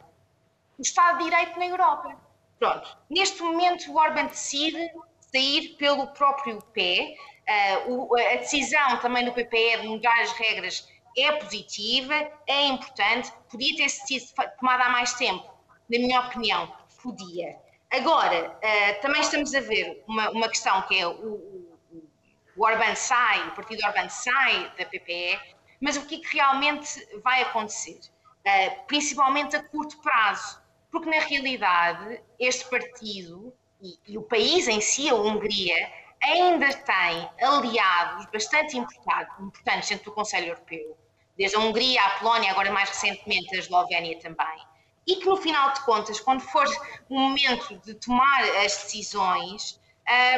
o 0.77 0.81
Estado 0.83 1.17
de 1.17 1.23
Direito 1.23 1.57
na 1.57 1.65
Europa. 1.65 2.15
Pronto, 2.59 2.95
neste 3.09 3.41
momento 3.41 3.91
o 3.91 3.97
Orban 3.97 4.27
decide 4.27 4.91
sair 5.19 5.69
pelo 5.79 6.05
próprio 6.13 6.61
pé. 6.71 7.15
Uh, 7.87 8.15
a 8.15 8.35
decisão 8.35 8.97
também 8.99 9.25
do 9.25 9.31
PPE 9.31 9.81
de 9.81 9.87
mudar 9.87 10.21
as 10.21 10.31
regras 10.33 10.87
é 11.17 11.31
positiva, 11.31 12.13
é 12.45 12.67
importante, 12.67 13.33
podia 13.49 13.75
ter 13.75 13.89
sido 13.89 14.25
tomada 14.59 14.83
há 14.83 14.89
mais 14.89 15.13
tempo, 15.13 15.51
na 15.89 15.97
minha 15.97 16.21
opinião, 16.21 16.71
podia. 17.01 17.57
Agora, 17.91 18.55
uh, 18.55 19.01
também 19.01 19.19
estamos 19.19 19.53
a 19.55 19.61
ver 19.61 20.03
uma, 20.07 20.29
uma 20.29 20.47
questão 20.47 20.79
que 20.83 20.99
é 20.99 21.07
o, 21.07 21.11
o, 21.11 21.79
o 22.55 22.63
Orban 22.63 22.93
sai, 22.93 23.47
o 23.47 23.51
partido 23.51 23.83
Orban 23.83 24.07
sai 24.09 24.71
da 24.77 24.85
PPE, 24.85 25.39
mas 25.81 25.97
o 25.97 26.05
que, 26.05 26.15
é 26.15 26.19
que 26.19 26.37
realmente 26.37 27.03
vai 27.23 27.41
acontecer? 27.41 27.99
Uh, 28.45 28.85
principalmente 28.85 29.55
a 29.55 29.63
curto 29.63 29.97
prazo, 30.01 30.61
porque 30.91 31.09
na 31.09 31.19
realidade 31.19 32.21
este 32.39 32.65
partido 32.69 33.51
e, 33.81 33.97
e, 34.07 34.17
o 34.19 34.21
país 34.21 34.67
em 34.67 34.81
si, 34.81 35.09
a 35.09 35.15
Hungria, 35.15 35.91
ainda 36.21 36.71
tem 36.71 37.29
aliados 37.41 38.27
bastante 38.27 38.77
importantes 38.77 39.89
dentro 39.89 40.05
do 40.05 40.11
Conselho 40.11 40.49
Europeu, 40.49 40.95
desde 41.35 41.55
a 41.55 41.59
Hungria, 41.59 42.03
a 42.03 42.19
Polónia, 42.19 42.51
agora 42.51 42.71
mais 42.71 42.89
recentemente 42.89 43.55
a 43.55 43.59
Eslovénia 43.59 44.19
também 44.19 44.68
e 45.07 45.15
que 45.15 45.25
no 45.25 45.37
final 45.37 45.73
de 45.73 45.81
contas, 45.81 46.19
quando 46.19 46.41
for 46.41 46.65
o 47.09 47.19
momento 47.19 47.77
de 47.79 47.93
tomar 47.95 48.43
as 48.63 48.83
decisões, 48.83 49.79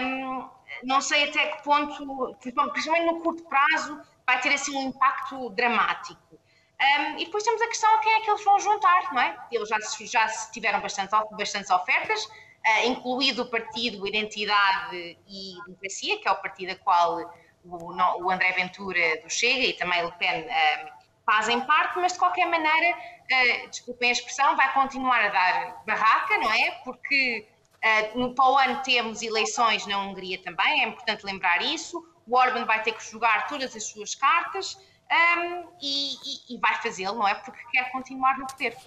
um, 0.02 0.50
não 0.84 1.02
sei 1.02 1.30
até 1.30 1.48
que 1.48 1.64
ponto, 1.64 2.36
principalmente 2.40 3.06
no 3.06 3.22
curto 3.22 3.44
prazo, 3.44 4.02
vai 4.26 4.40
ter 4.40 4.54
assim 4.54 4.76
um 4.76 4.90
impacto 4.90 5.50
dramático. 5.52 6.40
Um, 6.82 7.20
e 7.20 7.26
depois 7.26 7.44
temos 7.44 7.62
a 7.62 7.68
questão 7.68 7.94
a 7.96 8.00
quem 8.00 8.14
é 8.14 8.22
que 8.22 8.30
eles 8.30 8.44
vão 8.44 8.60
juntar, 8.60 9.14
não 9.14 9.22
é? 9.22 9.38
Eles 9.52 9.70
já, 9.70 9.78
já 10.02 10.28
tiveram 10.52 10.82
bastante, 10.82 11.12
bastantes 11.32 11.70
ofertas, 11.70 12.26
uh, 12.26 12.88
incluído 12.88 13.44
o 13.44 13.46
partido 13.46 14.08
Identidade 14.08 15.18
e 15.28 15.58
Democracia, 15.66 16.20
que 16.20 16.28
é 16.28 16.32
o 16.32 16.36
partido 16.36 16.72
a 16.72 16.76
qual 16.76 17.32
o, 17.64 18.24
o 18.24 18.32
André 18.32 18.52
Ventura 18.54 19.22
do 19.22 19.30
Chega 19.30 19.66
e 19.66 19.74
também 19.74 20.04
Le 20.04 20.12
Pen 20.14 20.44
um, 20.44 21.01
fazem 21.26 21.62
parte, 21.62 22.00
mas 22.00 22.14
de 22.14 22.20
qualquer 22.20 22.46
maneira, 22.46 22.98
uh, 22.98 23.70
desculpem 23.70 24.10
a 24.10 24.12
expressão, 24.12 24.56
vai 24.56 24.74
continuar 24.74 25.26
a 25.26 25.30
dar 25.30 25.84
barraca, 25.86 26.38
não 26.38 26.52
é? 26.52 26.72
Porque 26.84 27.48
uh, 27.84 28.20
no 28.20 28.34
para 28.34 28.50
o 28.50 28.58
ano 28.58 28.82
temos 28.84 29.22
eleições 29.22 29.86
na 29.86 30.00
Hungria 30.00 30.42
também, 30.44 30.84
é 30.84 30.88
importante 30.88 31.26
lembrar 31.26 31.62
isso. 31.62 32.06
O 32.28 32.36
Orban 32.36 32.66
vai 32.66 32.82
ter 32.84 32.94
que 32.94 33.04
jogar 33.04 33.48
todas 33.48 33.76
as 33.76 33.84
suas 33.84 34.16
cartas 34.16 34.78
um, 35.12 35.68
e, 35.82 36.14
e, 36.14 36.56
e, 36.56 36.58
vai 36.60 36.76
fazê-lo, 36.82 37.18
não 37.18 37.28
é? 37.28 37.36
Porque 37.36 37.60
quer 37.72 37.92
continuar 37.92 38.38
no 38.38 38.48
poder. 38.48 38.78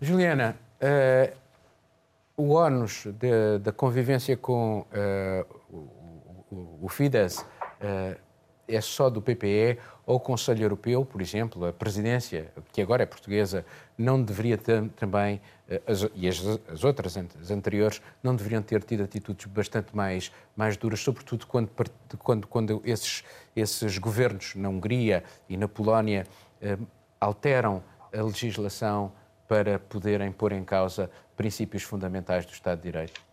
Juliana, 0.00 0.58
uh, 0.82 1.36
o 2.36 2.52
ónus 2.52 3.04
da 3.60 3.72
convivência 3.72 4.36
com 4.36 4.86
o, 5.68 6.54
o, 6.54 6.78
o 6.84 6.88
Fidesz 6.88 7.44
é 8.68 8.80
só 8.80 9.10
do 9.10 9.20
PPE 9.20 9.78
o 10.14 10.18
Conselho 10.18 10.62
Europeu, 10.64 11.04
por 11.04 11.20
exemplo, 11.20 11.66
a 11.66 11.72
presidência, 11.72 12.50
que 12.72 12.80
agora 12.80 13.02
é 13.02 13.06
portuguesa, 13.06 13.62
não 13.96 14.22
deveria 14.22 14.56
ter, 14.56 14.88
também, 14.90 15.38
eh, 15.68 15.82
as, 15.86 16.06
e 16.14 16.26
as, 16.26 16.40
as, 16.66 16.82
outras 16.82 17.14
as 17.14 17.50
anteriores, 17.50 18.00
não 18.22 18.34
deveriam 18.34 18.62
ter 18.62 18.82
tido 18.82 19.02
atitudes 19.02 19.44
bastante 19.44 19.94
mais, 19.94 20.32
mais 20.56 20.78
duras, 20.78 21.00
sobretudo 21.00 21.46
quando, 21.46 21.70
quando, 22.18 22.46
quando 22.46 22.80
esses, 22.86 23.22
esses 23.54 23.98
governos 23.98 24.54
na 24.54 24.70
Hungria 24.70 25.22
e 25.46 25.58
na 25.58 25.68
Polónia 25.68 26.26
eh, 26.62 26.78
alteram 27.20 27.82
a 28.10 28.22
legislação 28.22 29.12
para 29.46 29.78
poderem 29.78 30.32
pôr 30.32 30.52
em 30.52 30.64
causa 30.64 31.10
princípios 31.36 31.82
fundamentais 31.82 32.46
do 32.46 32.52
Estado 32.52 32.78
de 32.78 32.84
Direito? 32.84 33.27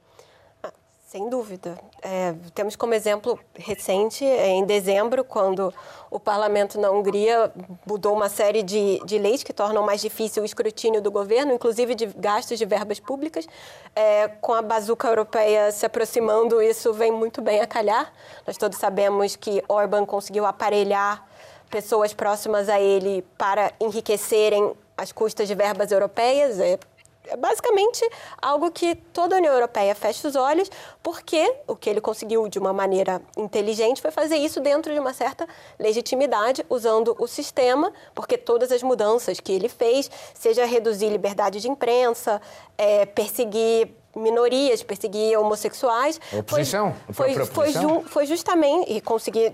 Sem 1.16 1.30
dúvida. 1.30 1.80
É, 2.02 2.36
temos 2.54 2.76
como 2.76 2.94
exemplo 2.94 3.40
recente, 3.54 4.26
em 4.26 4.66
dezembro, 4.66 5.24
quando 5.24 5.74
o 6.12 6.20
parlamento 6.20 6.78
na 6.78 6.92
Hungria 6.92 7.54
mudou 7.88 8.14
uma 8.14 8.28
série 8.28 8.62
de, 8.62 9.00
de 9.06 9.18
leis 9.18 9.42
que 9.42 9.54
tornam 9.54 9.82
mais 9.82 10.02
difícil 10.02 10.44
o 10.44 10.46
escrutínio 10.46 11.02
do 11.02 11.10
governo, 11.10 11.54
inclusive 11.54 11.96
de 11.96 12.08
gastos 12.08 12.60
de 12.60 12.66
verbas 12.66 13.00
públicas. 13.00 13.48
É, 13.96 14.28
com 14.42 14.54
a 14.54 14.62
bazuca 14.62 15.08
europeia 15.08 15.72
se 15.72 15.86
aproximando, 15.86 16.62
isso 16.62 16.92
vem 16.92 17.14
muito 17.14 17.42
bem 17.42 17.62
a 17.62 17.66
calhar. 17.66 18.12
Nós 18.46 18.58
todos 18.58 18.78
sabemos 18.78 19.38
que 19.38 19.64
Orban 19.70 20.06
conseguiu 20.06 20.46
aparelhar 20.46 21.26
pessoas 21.70 22.14
próximas 22.14 22.68
a 22.68 22.82
ele 22.82 23.22
para 23.38 23.72
enriquecerem 23.80 24.74
as 24.98 25.14
custas 25.14 25.48
de 25.48 25.56
verbas 25.56 25.94
europeias. 25.94 26.60
É, 26.60 26.78
é 27.28 27.38
basicamente 27.38 28.08
algo 28.42 28.72
que 28.72 28.96
toda 28.96 29.36
a 29.36 29.40
União 29.40 29.54
Europeia 29.54 29.94
fecha 29.96 30.28
os 30.28 30.36
olhos, 30.36 30.70
porque 31.02 31.56
o 31.68 31.76
que 31.76 31.90
ele 31.90 32.02
conseguiu 32.02 32.48
de 32.48 32.60
uma 32.60 32.74
maneira 32.74 33.22
inteligente 33.38 34.02
foi 34.02 34.12
fazer 34.12 34.38
isso 34.38 34.60
dentro 34.60 34.94
de 34.94 35.00
uma 35.00 35.14
certa 35.14 35.48
legitimidade, 35.80 36.66
usando 36.70 37.16
o 37.20 37.28
sistema, 37.28 37.92
porque 38.14 38.38
todas 38.38 38.72
as 38.72 38.84
mudanças 38.84 39.40
que 39.40 39.52
ele 39.52 39.70
fez, 39.70 40.10
seja 40.34 40.66
reduzir 40.66 41.10
liberdade 41.10 41.60
de 41.60 41.70
imprensa, 41.70 42.42
é, 42.78 43.06
perseguir 43.06 43.90
minorias, 44.16 44.82
perseguir 44.82 45.38
homossexuais. 45.38 46.20
Oposição, 46.32 46.96
foi, 47.12 47.34
foi, 47.34 47.46
foi, 47.46 47.72
ju, 47.72 48.04
foi 48.08 48.26
justamente, 48.26 48.94
e 48.94 49.02
conseguir, 49.02 49.54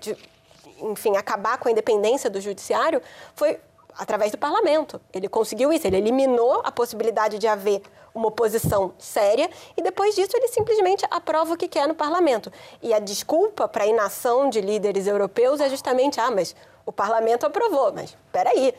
enfim, 0.82 1.18
acabar 1.18 1.58
com 1.58 1.68
a 1.68 1.72
independência 1.72 2.30
do 2.30 2.40
judiciário, 2.40 3.02
foi 3.36 3.60
através 4.02 4.32
do 4.32 4.38
parlamento. 4.40 5.00
Ele 5.14 5.30
conseguiu 5.30 5.72
isso, 5.72 5.86
ele 5.86 5.98
eliminou 5.98 6.60
a 6.64 6.72
possibilidade 6.72 7.38
de 7.38 7.48
haver 7.48 7.84
uma 8.16 8.30
oposição 8.30 8.92
séria 8.98 9.48
e 9.78 9.82
depois 9.84 10.16
disso 10.16 10.32
ele 10.34 10.48
simplesmente 10.48 11.06
aprova 11.12 11.54
o 11.54 11.58
que 11.58 11.68
quer 11.68 11.88
no 11.88 11.94
parlamento. 11.94 12.52
E 12.82 12.96
a 12.96 12.98
desculpa 13.00 13.68
para 13.68 13.84
a 13.84 13.88
inação 13.88 14.50
de 14.50 14.60
líderes 14.60 15.06
europeus 15.06 15.62
é 15.62 15.70
justamente, 15.70 16.20
ah, 16.20 16.32
mas 16.32 16.56
o 16.84 16.92
parlamento 16.92 17.46
aprovou, 17.46 17.94
mas 17.94 18.18
espera 18.26 18.50
aí, 18.50 18.74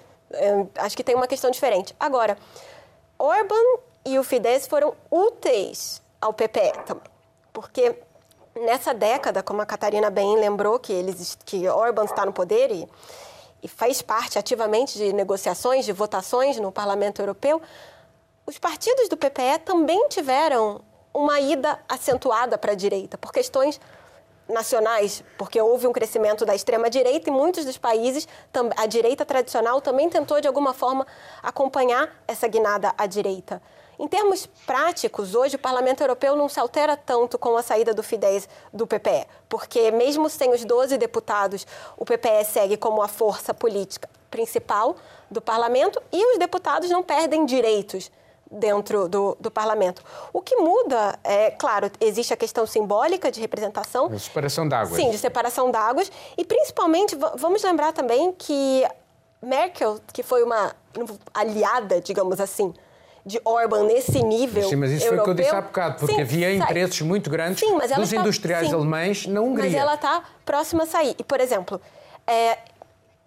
acho 0.79 0.97
que 0.97 1.05
tem 1.05 1.15
uma 1.15 1.29
questão 1.29 1.53
diferente. 1.53 1.95
Agora, 2.01 2.37
Orban 3.17 3.79
e 4.05 4.19
o 4.19 4.25
Fidesz 4.25 4.67
foram 4.67 4.93
úteis 5.09 6.03
ao 6.21 6.33
PPE 6.33 6.73
também, 6.85 7.05
porque 7.53 7.97
nessa 8.61 8.93
década, 8.93 9.41
como 9.41 9.63
a 9.63 9.67
Catarina 9.67 10.11
bem 10.11 10.37
lembrou, 10.37 10.81
que 10.81 10.93
eles 10.93 11.39
que 11.45 11.69
Orban 11.69 12.07
está 12.07 12.27
no 12.27 12.33
poder 12.33 12.73
e 12.73 12.89
e 13.63 13.69
faz 13.69 14.03
parte 14.03 14.39
ativamente 14.39 14.99
de 14.99 15.13
negociações, 15.13 15.85
de 15.85 15.93
votações 15.93 16.59
no 16.59 16.73
Parlamento 16.73 17.23
Europeu, 17.23 17.63
os 18.45 18.59
partidos 18.59 19.09
do 19.09 19.17
PPE 19.17 19.61
também 19.65 20.09
tiveram 20.09 20.81
uma 21.15 21.39
ida 21.41 21.79
acentuada 21.89 22.59
para 22.59 22.73
a 22.73 22.75
direita, 22.75 23.17
por 23.17 23.33
questões 23.33 23.81
nacionais, 24.49 25.23
porque 25.39 25.61
houve 25.61 25.87
um 25.87 25.93
crescimento 25.93 26.45
da 26.45 26.55
extrema-direita 26.55 27.31
e 27.31 27.33
muitos 27.33 27.65
dos 27.65 27.79
países, 27.79 28.27
a 28.77 28.87
direita 28.87 29.25
tradicional 29.25 29.81
também 29.81 30.11
tentou, 30.11 30.41
de 30.41 30.49
alguma 30.49 30.75
forma, 30.75 31.07
acompanhar 31.43 32.23
essa 32.27 32.49
guinada 32.49 32.93
à 32.99 33.07
direita. 33.07 33.63
Em 34.03 34.09
termos 34.09 34.47
práticos, 34.67 35.33
hoje 35.37 35.55
o 35.55 35.59
Parlamento 35.61 36.01
Europeu 36.01 36.35
não 36.35 36.49
se 36.49 36.59
altera 36.59 36.97
tanto 36.97 37.39
com 37.39 37.57
a 37.57 37.63
saída 37.63 37.95
do 37.95 38.03
Fidesz 38.03 38.49
do 38.73 38.85
PPE, 38.85 39.29
porque 39.49 39.93
mesmo 39.93 40.29
sem 40.29 40.53
os 40.53 40.65
12 40.65 40.99
deputados, 40.99 41.65
o 41.97 42.05
PPE 42.05 42.45
segue 42.45 42.77
como 42.77 43.01
a 43.01 43.07
força 43.07 43.55
política 43.55 44.11
principal 44.29 44.97
do 45.31 45.41
parlamento 45.41 46.03
e 46.11 46.33
os 46.33 46.39
deputados 46.41 46.91
não 46.91 47.01
perdem 47.01 47.47
direitos 47.47 48.11
dentro 48.51 49.09
do, 49.09 49.37
do 49.39 49.53
parlamento. 49.53 50.03
O 50.33 50.43
que 50.43 50.57
muda, 50.57 51.17
é 51.23 51.53
claro, 51.53 51.89
existe 52.01 52.35
a 52.35 52.37
questão 52.37 52.67
simbólica 52.67 53.31
de 53.31 53.41
representação. 53.41 54.09
De 54.09 54.19
separação 54.19 54.67
d'águas. 54.67 54.97
Sim, 54.97 55.11
de 55.13 55.19
separação 55.19 55.71
d'águas. 55.71 56.11
E 56.37 56.45
principalmente, 56.45 57.17
vamos 57.37 57.63
lembrar 57.63 57.93
também 57.93 58.33
que 58.33 58.85
Merkel, 59.41 60.01
que 60.13 60.25
foi 60.25 60.43
uma 60.43 60.75
aliada, 61.33 62.01
digamos 62.01 62.41
assim, 62.41 62.75
de 63.25 63.41
Orban 63.45 63.85
nesse 63.85 64.23
nível. 64.23 64.69
Sim, 64.69 64.77
mas 64.77 64.91
isso 64.91 65.07
europeu, 65.07 65.25
foi 65.25 65.33
o 65.33 65.37
que 65.37 65.41
eu 65.41 65.45
disse 65.45 65.57
há 65.57 65.61
bocado, 65.61 65.99
porque 65.99 66.15
sim, 66.15 66.21
havia 66.21 66.53
interesses 66.53 67.01
muito 67.03 67.31
grandes 67.31 67.61
sim, 67.61 67.73
dos 67.79 67.85
está, 67.85 68.21
industriais 68.21 68.73
alemães 68.73 69.27
na 69.27 69.41
Hungria. 69.41 69.71
Mas 69.71 69.75
ela 69.75 69.95
está 69.95 70.23
próxima 70.45 70.83
a 70.83 70.87
sair. 70.87 71.15
E, 71.19 71.25
por 71.25 71.41
exemplo, 71.41 71.81
é, 72.27 72.59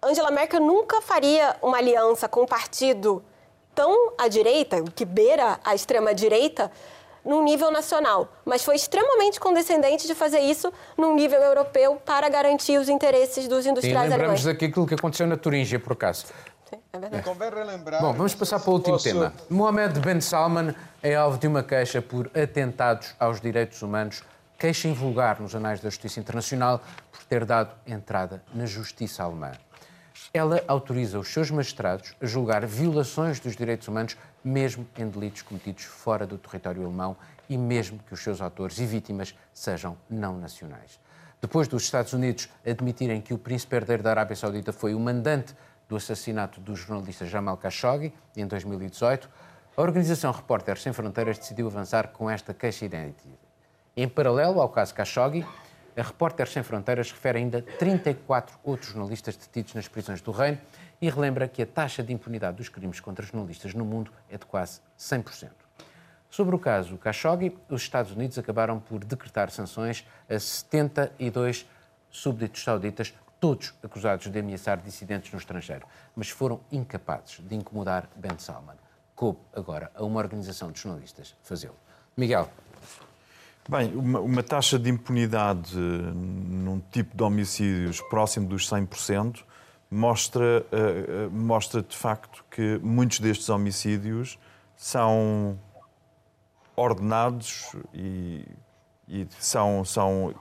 Angela 0.02 0.30
Merkel 0.30 0.60
nunca 0.60 1.00
faria 1.00 1.56
uma 1.62 1.78
aliança 1.78 2.28
com 2.28 2.42
um 2.42 2.46
partido 2.46 3.22
tão 3.74 4.12
à 4.18 4.28
direita, 4.28 4.82
que 4.94 5.04
beira 5.04 5.58
a 5.64 5.74
extrema-direita, 5.74 6.70
num 7.24 7.42
nível 7.42 7.72
nacional, 7.72 8.28
mas 8.44 8.64
foi 8.64 8.76
extremamente 8.76 9.40
condescendente 9.40 10.06
de 10.06 10.14
fazer 10.14 10.38
isso 10.38 10.72
num 10.96 11.14
nível 11.14 11.40
europeu 11.42 12.00
para 12.04 12.28
garantir 12.28 12.78
os 12.78 12.88
interesses 12.88 13.48
dos 13.48 13.66
industriais 13.66 14.04
Sim, 14.04 14.10
lembramos 14.10 14.40
alemães. 14.40 14.60
daquilo 14.60 14.86
que 14.86 14.94
aconteceu 14.94 15.26
na 15.26 15.36
Turíngia, 15.36 15.80
por 15.80 15.94
acaso. 15.94 16.26
Sim, 16.68 16.80
é 16.92 16.98
verdade. 16.98 17.22
Convém 17.22 17.50
relembrar. 17.50 18.00
Bom, 18.00 18.12
vamos 18.12 18.34
passar 18.34 18.58
para 18.58 18.70
o 18.70 18.74
último 18.74 18.94
posso... 18.94 19.04
tema. 19.04 19.32
Mohamed 19.48 20.00
Ben 20.00 20.20
Salman 20.20 20.74
é 21.02 21.14
alvo 21.14 21.38
de 21.38 21.46
uma 21.46 21.62
queixa 21.62 22.02
por 22.02 22.30
atentados 22.36 23.14
aos 23.20 23.40
direitos 23.40 23.80
humanos, 23.82 24.24
queixa 24.58 24.88
invulgar 24.88 25.40
nos 25.40 25.54
anais 25.54 25.80
da 25.80 25.88
Justiça 25.88 26.18
Internacional 26.18 26.80
por 27.12 27.22
ter 27.24 27.44
dado 27.44 27.72
entrada 27.86 28.42
na 28.52 28.66
justiça 28.66 29.22
alemã. 29.22 29.52
Ela 30.34 30.62
autoriza 30.66 31.18
os 31.18 31.28
seus 31.28 31.50
magistrados 31.50 32.14
a 32.20 32.26
julgar 32.26 32.66
violações 32.66 33.38
dos 33.38 33.54
direitos 33.54 33.86
humanos, 33.86 34.16
mesmo 34.42 34.86
em 34.98 35.08
delitos 35.08 35.42
cometidos 35.42 35.84
fora 35.84 36.26
do 36.26 36.36
território 36.36 36.84
alemão 36.84 37.16
e 37.48 37.56
mesmo 37.56 38.00
que 38.00 38.12
os 38.12 38.20
seus 38.20 38.40
autores 38.40 38.78
e 38.78 38.86
vítimas 38.86 39.34
sejam 39.54 39.96
não 40.10 40.36
nacionais. 40.38 40.98
Depois 41.40 41.68
dos 41.68 41.84
Estados 41.84 42.12
Unidos 42.12 42.48
admitirem 42.66 43.20
que 43.20 43.32
o 43.32 43.38
príncipe 43.38 43.76
herdeiro 43.76 44.02
da 44.02 44.10
Arábia 44.10 44.34
Saudita 44.34 44.72
foi 44.72 44.94
o 44.94 45.00
mandante 45.00 45.54
do 45.88 45.96
assassinato 45.96 46.60
do 46.60 46.74
jornalista 46.74 47.24
Jamal 47.24 47.56
Khashoggi, 47.56 48.12
em 48.36 48.46
2018, 48.46 49.28
a 49.76 49.82
organização 49.82 50.32
Repórteres 50.32 50.82
Sem 50.82 50.92
Fronteiras 50.92 51.38
decidiu 51.38 51.66
avançar 51.66 52.08
com 52.08 52.30
esta 52.30 52.54
queixa 52.54 52.86
inédita. 52.86 53.28
Em 53.96 54.08
paralelo 54.08 54.60
ao 54.60 54.68
caso 54.68 54.94
Khashoggi, 54.94 55.46
a 55.96 56.02
Repórteres 56.02 56.52
Sem 56.52 56.62
Fronteiras 56.62 57.10
refere 57.10 57.38
ainda 57.38 57.62
34 57.62 58.58
outros 58.64 58.90
jornalistas 58.90 59.36
detidos 59.36 59.74
nas 59.74 59.88
prisões 59.88 60.20
do 60.20 60.30
Reino 60.30 60.58
e 61.00 61.08
relembra 61.08 61.48
que 61.48 61.62
a 61.62 61.66
taxa 61.66 62.02
de 62.02 62.12
impunidade 62.12 62.56
dos 62.56 62.68
crimes 62.68 63.00
contra 63.00 63.24
jornalistas 63.24 63.74
no 63.74 63.84
mundo 63.84 64.12
é 64.28 64.36
de 64.36 64.44
quase 64.44 64.80
100%. 64.98 65.50
Sobre 66.30 66.54
o 66.54 66.58
caso 66.58 66.98
Khashoggi, 66.98 67.56
os 67.70 67.82
Estados 67.82 68.12
Unidos 68.12 68.38
acabaram 68.38 68.78
por 68.78 69.04
decretar 69.04 69.50
sanções 69.50 70.06
a 70.28 70.38
72 70.38 71.66
súbditos 72.10 72.62
sauditas 72.62 73.14
todos 73.40 73.74
acusados 73.82 74.30
de 74.30 74.38
ameaçar 74.38 74.78
dissidentes 74.78 75.32
no 75.32 75.38
estrangeiro, 75.38 75.86
mas 76.14 76.28
foram 76.30 76.60
incapazes 76.70 77.40
de 77.40 77.54
incomodar 77.54 78.08
Ben 78.16 78.38
Salman. 78.38 78.76
Coube 79.14 79.40
agora 79.54 79.90
a 79.94 80.04
uma 80.04 80.18
organização 80.18 80.70
de 80.70 80.80
jornalistas 80.80 81.34
fazê-lo. 81.42 81.76
Miguel. 82.16 82.48
Bem, 83.68 83.94
uma, 83.96 84.20
uma, 84.20 84.42
taxa 84.42 84.78
de 84.78 84.88
impunidade 84.88 85.76
num 85.76 86.80
tipo 86.92 87.16
de 87.16 87.22
homicídios 87.22 88.00
próximo 88.00 88.46
dos 88.46 88.70
100% 88.70 89.42
mostra, 89.90 90.64
uh, 90.70 91.30
mostra 91.30 91.82
de 91.82 91.96
facto 91.96 92.44
que 92.50 92.78
muitos 92.82 93.18
destes 93.18 93.48
homicídios 93.48 94.38
são 94.76 95.58
ordenados 96.76 97.74
e, 97.92 98.46
e 99.08 99.26
são, 99.40 99.84
são 99.84 100.34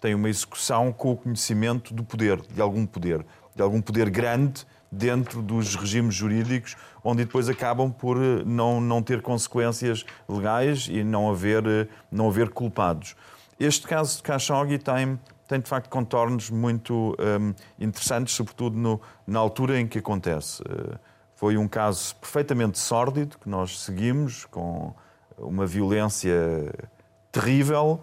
tem 0.00 0.14
uma 0.14 0.28
execução 0.28 0.92
com 0.92 1.12
o 1.12 1.16
conhecimento 1.16 1.92
do 1.92 2.02
poder, 2.02 2.40
de 2.40 2.60
algum 2.60 2.86
poder, 2.86 3.24
de 3.54 3.62
algum 3.62 3.80
poder 3.80 4.08
grande 4.08 4.66
dentro 4.90 5.42
dos 5.42 5.76
regimes 5.76 6.14
jurídicos, 6.14 6.76
onde 7.04 7.24
depois 7.24 7.48
acabam 7.48 7.92
por 7.92 8.16
eh, 8.16 8.42
não, 8.44 8.80
não 8.80 9.02
ter 9.02 9.22
consequências 9.22 10.04
legais 10.28 10.88
e 10.90 11.04
não 11.04 11.30
haver, 11.30 11.64
eh, 11.66 11.86
não 12.10 12.28
haver 12.28 12.50
culpados. 12.50 13.14
Este 13.58 13.86
caso 13.86 14.16
de 14.16 14.22
Khashoggi 14.22 14.78
tem, 14.78 15.20
tem 15.46 15.60
de 15.60 15.68
facto 15.68 15.88
contornos 15.90 16.48
muito 16.48 17.14
um, 17.18 17.54
interessantes, 17.78 18.34
sobretudo 18.34 18.76
no, 18.76 19.00
na 19.26 19.38
altura 19.38 19.78
em 19.78 19.86
que 19.86 19.98
acontece. 19.98 20.62
Uh, 20.62 20.98
foi 21.34 21.58
um 21.58 21.68
caso 21.68 22.16
perfeitamente 22.16 22.78
sórdido 22.78 23.38
que 23.38 23.48
nós 23.50 23.80
seguimos, 23.80 24.46
com 24.46 24.94
uma 25.36 25.66
violência 25.66 26.32
terrível, 27.30 28.02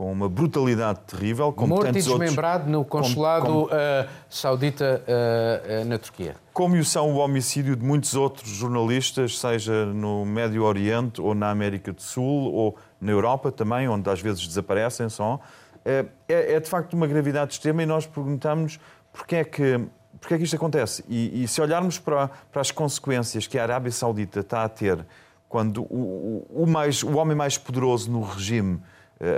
com 0.00 0.10
uma 0.10 0.30
brutalidade 0.30 1.00
terrível. 1.00 1.52
Como 1.52 1.74
Morto 1.74 1.90
e 1.90 1.92
desmembrado 1.92 2.60
outros, 2.60 2.72
no 2.72 2.84
consulado 2.86 3.44
como, 3.44 3.68
como, 3.68 3.74
uh, 3.74 4.08
saudita 4.30 5.02
uh, 5.06 5.82
uh, 5.82 5.84
na 5.84 5.98
Turquia. 5.98 6.36
Como 6.54 6.82
são 6.82 7.12
o 7.12 7.16
homicídio 7.16 7.76
de 7.76 7.84
muitos 7.84 8.14
outros 8.14 8.48
jornalistas, 8.48 9.38
seja 9.38 9.84
no 9.84 10.24
Médio 10.24 10.64
Oriente 10.64 11.20
ou 11.20 11.34
na 11.34 11.50
América 11.50 11.92
do 11.92 12.00
Sul 12.00 12.50
ou 12.50 12.78
na 12.98 13.12
Europa 13.12 13.52
também, 13.52 13.90
onde 13.90 14.08
às 14.08 14.22
vezes 14.22 14.46
desaparecem 14.46 15.10
só. 15.10 15.38
É, 15.84 16.06
é, 16.26 16.58
de 16.58 16.70
facto 16.70 16.94
uma 16.94 17.06
gravidade 17.06 17.52
extrema 17.52 17.82
e 17.82 17.86
nós 17.86 18.06
perguntamos 18.06 18.80
porque 19.12 19.36
é 19.36 19.44
que, 19.44 19.78
porque 20.18 20.32
é 20.32 20.38
que 20.38 20.44
isto 20.44 20.56
acontece. 20.56 21.04
E, 21.10 21.42
e 21.44 21.46
se 21.46 21.60
olharmos 21.60 21.98
para, 21.98 22.30
para 22.50 22.62
as 22.62 22.70
consequências 22.70 23.46
que 23.46 23.58
a 23.58 23.62
Arábia 23.64 23.92
Saudita 23.92 24.40
está 24.40 24.64
a 24.64 24.68
ter 24.70 25.04
quando 25.46 25.82
o, 25.82 26.46
o, 26.48 26.62
o, 26.62 26.66
mais, 26.66 27.02
o 27.02 27.18
homem 27.18 27.36
mais 27.36 27.58
poderoso 27.58 28.10
no 28.10 28.22
regime 28.22 28.80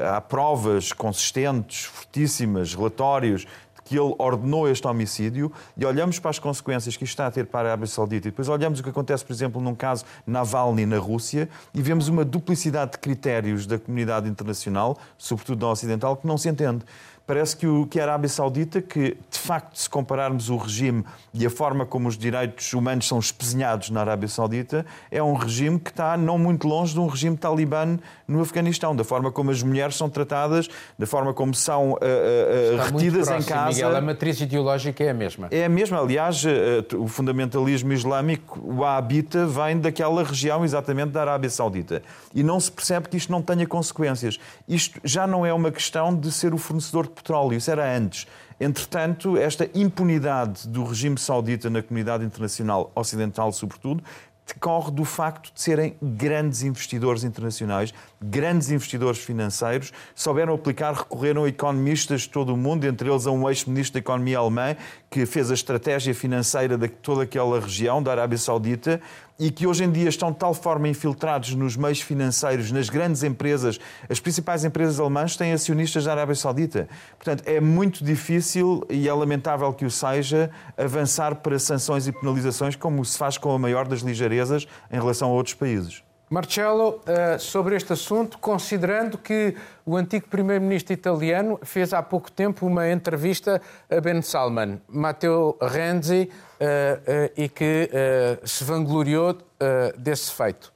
há 0.08 0.20
provas 0.20 0.92
consistentes, 0.92 1.84
fortíssimas, 1.84 2.74
relatórios 2.74 3.46
que 3.84 3.98
ele 3.98 4.14
ordenou 4.18 4.68
este 4.68 4.86
homicídio 4.86 5.52
e 5.76 5.84
olhamos 5.84 6.18
para 6.18 6.30
as 6.30 6.38
consequências 6.38 6.96
que 6.96 7.04
isto 7.04 7.12
está 7.12 7.26
a 7.26 7.30
ter 7.30 7.46
para 7.46 7.68
a 7.68 7.72
Arábia 7.72 7.86
Saudita. 7.86 8.28
E 8.28 8.30
depois 8.30 8.48
olhamos 8.48 8.80
o 8.80 8.82
que 8.82 8.88
acontece, 8.88 9.24
por 9.24 9.32
exemplo, 9.32 9.60
num 9.60 9.74
caso 9.74 10.04
Navalny 10.26 10.86
na 10.86 10.98
Rússia 10.98 11.48
e 11.74 11.82
vemos 11.82 12.08
uma 12.08 12.24
duplicidade 12.24 12.92
de 12.92 12.98
critérios 12.98 13.66
da 13.66 13.78
comunidade 13.78 14.28
internacional, 14.28 14.96
sobretudo 15.18 15.58
da 15.58 15.68
ocidental, 15.68 16.16
que 16.16 16.26
não 16.26 16.38
se 16.38 16.48
entende 16.48 16.84
parece 17.26 17.56
que, 17.56 17.66
o, 17.66 17.86
que 17.86 18.00
a 18.00 18.02
Arábia 18.04 18.28
Saudita, 18.28 18.80
que 18.80 19.16
de 19.30 19.38
facto, 19.38 19.78
se 19.78 19.88
compararmos 19.88 20.50
o 20.50 20.56
regime 20.56 21.04
e 21.32 21.46
a 21.46 21.50
forma 21.50 21.86
como 21.86 22.08
os 22.08 22.16
direitos 22.16 22.72
humanos 22.72 23.06
são 23.06 23.18
espezinhados 23.18 23.90
na 23.90 24.00
Arábia 24.00 24.28
Saudita, 24.28 24.84
é 25.10 25.22
um 25.22 25.34
regime 25.34 25.78
que 25.78 25.90
está 25.90 26.16
não 26.16 26.38
muito 26.38 26.66
longe 26.66 26.92
de 26.92 27.00
um 27.00 27.06
regime 27.06 27.36
talibã 27.36 27.98
no 28.26 28.40
Afeganistão, 28.40 28.94
da 28.94 29.04
forma 29.04 29.30
como 29.30 29.50
as 29.50 29.62
mulheres 29.62 29.96
são 29.96 30.08
tratadas, 30.08 30.68
da 30.98 31.06
forma 31.06 31.34
como 31.34 31.54
são 31.54 31.92
uh, 31.92 31.94
uh, 31.94 32.82
retidas 32.84 33.28
próximo, 33.28 33.38
em 33.38 33.42
casa. 33.42 33.68
Miguel, 33.68 33.96
a 33.96 34.00
matriz 34.00 34.40
ideológica 34.40 35.04
é 35.04 35.10
a 35.10 35.14
mesma. 35.14 35.48
É 35.50 35.64
a 35.64 35.68
mesma. 35.68 36.00
Aliás, 36.00 36.42
o 36.98 37.06
fundamentalismo 37.06 37.92
islâmico, 37.92 38.60
o 38.62 38.84
Habita, 38.84 39.46
vem 39.46 39.78
daquela 39.78 40.22
região 40.24 40.64
exatamente 40.64 41.10
da 41.10 41.20
Arábia 41.20 41.50
Saudita. 41.50 42.02
E 42.34 42.42
não 42.42 42.58
se 42.58 42.70
percebe 42.72 43.08
que 43.08 43.16
isto 43.16 43.30
não 43.30 43.42
tenha 43.42 43.66
consequências. 43.66 44.38
Isto 44.68 45.00
já 45.04 45.26
não 45.26 45.44
é 45.44 45.52
uma 45.52 45.70
questão 45.70 46.14
de 46.14 46.30
ser 46.32 46.54
o 46.54 46.58
fornecedor 46.58 47.06
petróleo, 47.12 47.56
isso 47.56 47.70
era 47.70 47.96
antes. 47.96 48.26
Entretanto, 48.60 49.36
esta 49.36 49.68
impunidade 49.74 50.68
do 50.68 50.84
regime 50.84 51.18
saudita 51.18 51.68
na 51.68 51.82
comunidade 51.82 52.24
internacional 52.24 52.92
ocidental, 52.94 53.52
sobretudo, 53.52 54.02
decorre 54.46 54.90
do 54.90 55.04
facto 55.04 55.52
de 55.54 55.60
serem 55.60 55.96
grandes 56.02 56.62
investidores 56.62 57.24
internacionais, 57.24 57.94
grandes 58.20 58.70
investidores 58.70 59.18
financeiros, 59.18 59.92
souberam 60.14 60.54
aplicar, 60.54 60.92
recorreram 60.92 61.44
a 61.44 61.48
economistas 61.48 62.22
de 62.22 62.28
todo 62.28 62.52
o 62.52 62.56
mundo, 62.56 62.84
entre 62.84 63.08
eles 63.08 63.26
a 63.26 63.30
um 63.30 63.48
ex-ministro 63.48 63.94
da 63.94 64.00
Economia 64.00 64.38
alemã, 64.38 64.76
que 65.10 65.24
fez 65.26 65.50
a 65.50 65.54
estratégia 65.54 66.14
financeira 66.14 66.76
de 66.76 66.88
toda 66.88 67.22
aquela 67.22 67.60
região, 67.60 68.02
da 68.02 68.10
Arábia 68.10 68.38
Saudita, 68.38 69.00
e 69.38 69.50
que 69.50 69.66
hoje 69.66 69.84
em 69.84 69.90
dia 69.90 70.08
estão 70.08 70.30
de 70.30 70.38
tal 70.38 70.54
forma 70.54 70.88
infiltrados 70.88 71.54
nos 71.54 71.76
meios 71.76 72.00
financeiros, 72.00 72.70
nas 72.70 72.88
grandes 72.88 73.22
empresas, 73.22 73.80
as 74.08 74.20
principais 74.20 74.64
empresas 74.64 75.00
alemãs 75.00 75.36
têm 75.36 75.52
acionistas 75.52 76.04
da 76.04 76.12
Arábia 76.12 76.34
Saudita. 76.34 76.88
Portanto, 77.16 77.42
é 77.46 77.60
muito 77.60 78.04
difícil, 78.04 78.84
e 78.88 79.08
é 79.08 79.12
lamentável 79.12 79.72
que 79.72 79.84
o 79.84 79.90
seja, 79.90 80.50
avançar 80.76 81.36
para 81.36 81.58
sanções 81.58 82.06
e 82.06 82.12
penalizações 82.12 82.76
como 82.76 83.04
se 83.04 83.16
faz 83.18 83.38
com 83.38 83.52
a 83.52 83.58
maior 83.58 83.86
das 83.86 84.00
ligeirezas 84.00 84.66
em 84.90 84.96
relação 84.96 85.30
a 85.30 85.32
outros 85.32 85.54
países. 85.54 86.02
Marcelo, 86.32 87.02
eh, 87.04 87.36
sobre 87.36 87.76
este 87.76 87.92
assunto, 87.92 88.38
considerando 88.38 89.18
que 89.18 89.54
o 89.84 89.98
antigo 89.98 90.28
primeiro-ministro 90.28 90.94
italiano 90.94 91.60
fez 91.62 91.92
há 91.92 92.02
pouco 92.02 92.32
tempo 92.32 92.66
uma 92.66 92.88
entrevista 92.88 93.60
a 93.90 94.00
Ben 94.00 94.22
Salman, 94.22 94.80
Matteo 94.88 95.58
Renzi, 95.60 96.30
eh, 96.58 97.00
eh, 97.06 97.32
e 97.36 97.48
que 97.50 97.90
se 98.46 98.64
vangloriou 98.64 99.36
desse 99.98 100.32
feito. 100.32 100.72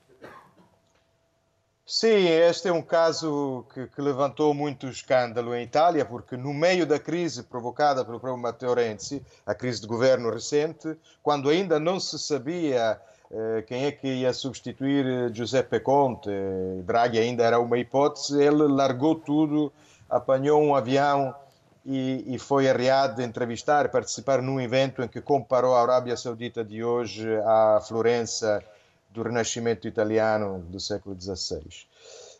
Sim, 1.86 2.28
este 2.28 2.68
é 2.68 2.72
um 2.72 2.82
caso 2.82 3.64
que, 3.72 3.86
que, 3.86 4.02
levantou 4.02 4.52
muito 4.52 4.88
escândalo 4.88 5.54
em 5.54 5.62
Itália, 5.62 6.04
porque 6.04 6.36
no 6.36 6.52
meio 6.52 6.84
da 6.84 6.98
crise 6.98 7.44
provocada 7.44 8.04
pelo 8.04 8.20
próprio 8.20 8.42
Matteo 8.42 8.74
Renzi, 8.74 9.24
a 9.46 9.54
crise 9.54 9.80
de 9.80 9.86
governo 9.86 10.28
recente, 10.28 10.98
quando 11.22 11.48
ainda 11.48 11.80
não 11.80 11.98
se 11.98 12.18
sabia 12.18 13.00
quem 13.66 13.84
é 13.84 13.92
que 13.92 14.06
ia 14.06 14.32
substituir 14.32 15.04
eh, 15.04 15.34
Giuseppe 15.34 15.80
Conte, 15.80 16.30
Draghi 16.84 17.18
ainda 17.18 17.42
era 17.42 17.58
uma 17.58 17.76
hipótese, 17.78 18.40
ele 18.40 18.68
largou 18.68 19.16
tudo, 19.16 19.72
apanhou 20.08 20.62
um 20.62 20.74
avião 20.74 21.34
e, 21.84 22.34
e 22.34 22.38
foi 22.38 22.68
arriado 22.68 23.22
entrevistar, 23.22 23.88
participar 23.88 24.40
num 24.40 24.60
evento 24.60 25.02
em 25.02 25.08
que 25.08 25.20
comparou 25.20 25.74
a 25.74 25.82
Arábia 25.82 26.16
Saudita 26.16 26.64
de 26.64 26.84
hoje 26.84 27.28
à 27.44 27.80
Florença 27.80 28.62
do 29.10 29.22
Renascimento 29.22 29.88
italiano 29.88 30.60
do 30.68 30.78
século 30.78 31.16
XVI. 31.18 31.62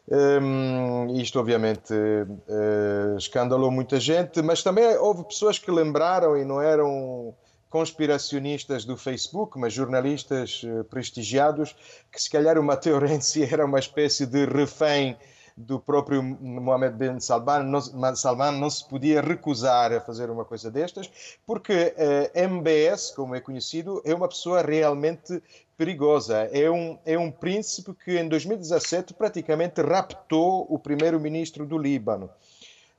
Um, 0.09 1.17
isto, 1.17 1.41
obviamente, 1.41 1.93
uh, 1.93 3.17
escandalou 3.17 3.73
muita 3.73 3.99
gente, 3.99 4.41
mas 4.41 4.63
também 4.63 4.97
houve 4.99 5.25
pessoas 5.25 5.59
que 5.59 5.71
lembraram 5.71 6.37
e 6.37 6.45
não 6.45 6.63
eram 6.63 7.35
conspiracionistas 7.77 8.87
do 8.87 8.97
Facebook, 8.97 9.59
mas 9.59 9.71
jornalistas 9.71 10.63
eh, 10.65 10.83
prestigiados, 10.85 11.77
que 12.11 12.23
se 12.23 12.31
calhar 12.31 12.59
o 12.59 12.63
Matteo 12.63 12.97
Renzi 13.05 13.43
era 13.43 13.67
uma 13.67 13.79
espécie 13.79 14.25
de 14.25 14.47
refém 14.47 15.15
do 15.55 15.79
próprio 15.79 16.23
Mohammed 16.23 16.97
bin 16.97 17.21
Salman 17.21 17.65
não, 17.65 18.17
Salman 18.17 18.53
não 18.53 18.71
se 18.71 18.87
podia 18.89 19.21
recusar 19.21 19.93
a 19.93 20.01
fazer 20.01 20.31
uma 20.31 20.45
coisa 20.47 20.71
destas, 20.71 21.11
porque 21.47 21.93
eh, 21.99 22.31
MBS, 22.35 23.13
como 23.15 23.35
é 23.35 23.43
conhecido, 23.43 24.01
é 24.07 24.15
uma 24.15 24.29
pessoa 24.29 24.63
realmente 24.63 25.43
perigosa. 25.77 26.49
É 26.51 26.71
um, 26.71 26.99
é 27.05 27.19
um 27.19 27.31
príncipe 27.31 27.93
que 27.93 28.19
em 28.19 28.27
2017 28.27 29.13
praticamente 29.13 29.83
raptou 29.83 30.67
o 30.71 30.79
primeiro-ministro 30.79 31.67
do 31.67 31.77
Líbano. 31.77 32.31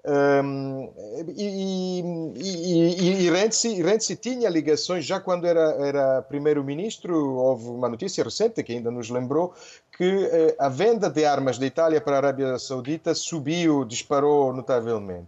Um, 0.10 0.90
e, 1.36 2.02
e, 2.38 3.26
e, 3.26 3.30
Renzi, 3.30 3.82
Renzi, 3.84 4.16
tinha 4.16 4.50
ligações, 4.50 5.04
já 5.04 5.20
quando 5.20 5.46
era, 5.46 5.76
era 5.86 6.22
primeiro-ministro, 6.22 7.36
houve 7.36 7.68
uma 7.68 7.90
notícia 7.90 8.24
recente 8.24 8.64
que 8.64 8.72
ainda 8.72 8.90
nos 8.90 9.10
lembrou 9.10 9.54
que 9.98 10.30
eh, 10.32 10.56
a 10.58 10.70
venda 10.70 11.10
de 11.10 11.26
armas 11.26 11.58
da 11.58 11.66
Itália 11.66 12.00
para 12.00 12.16
a 12.16 12.20
Arábia 12.20 12.58
Saudita 12.58 13.14
subiu, 13.14 13.84
disparou 13.84 14.54
notavelmente. 14.54 15.28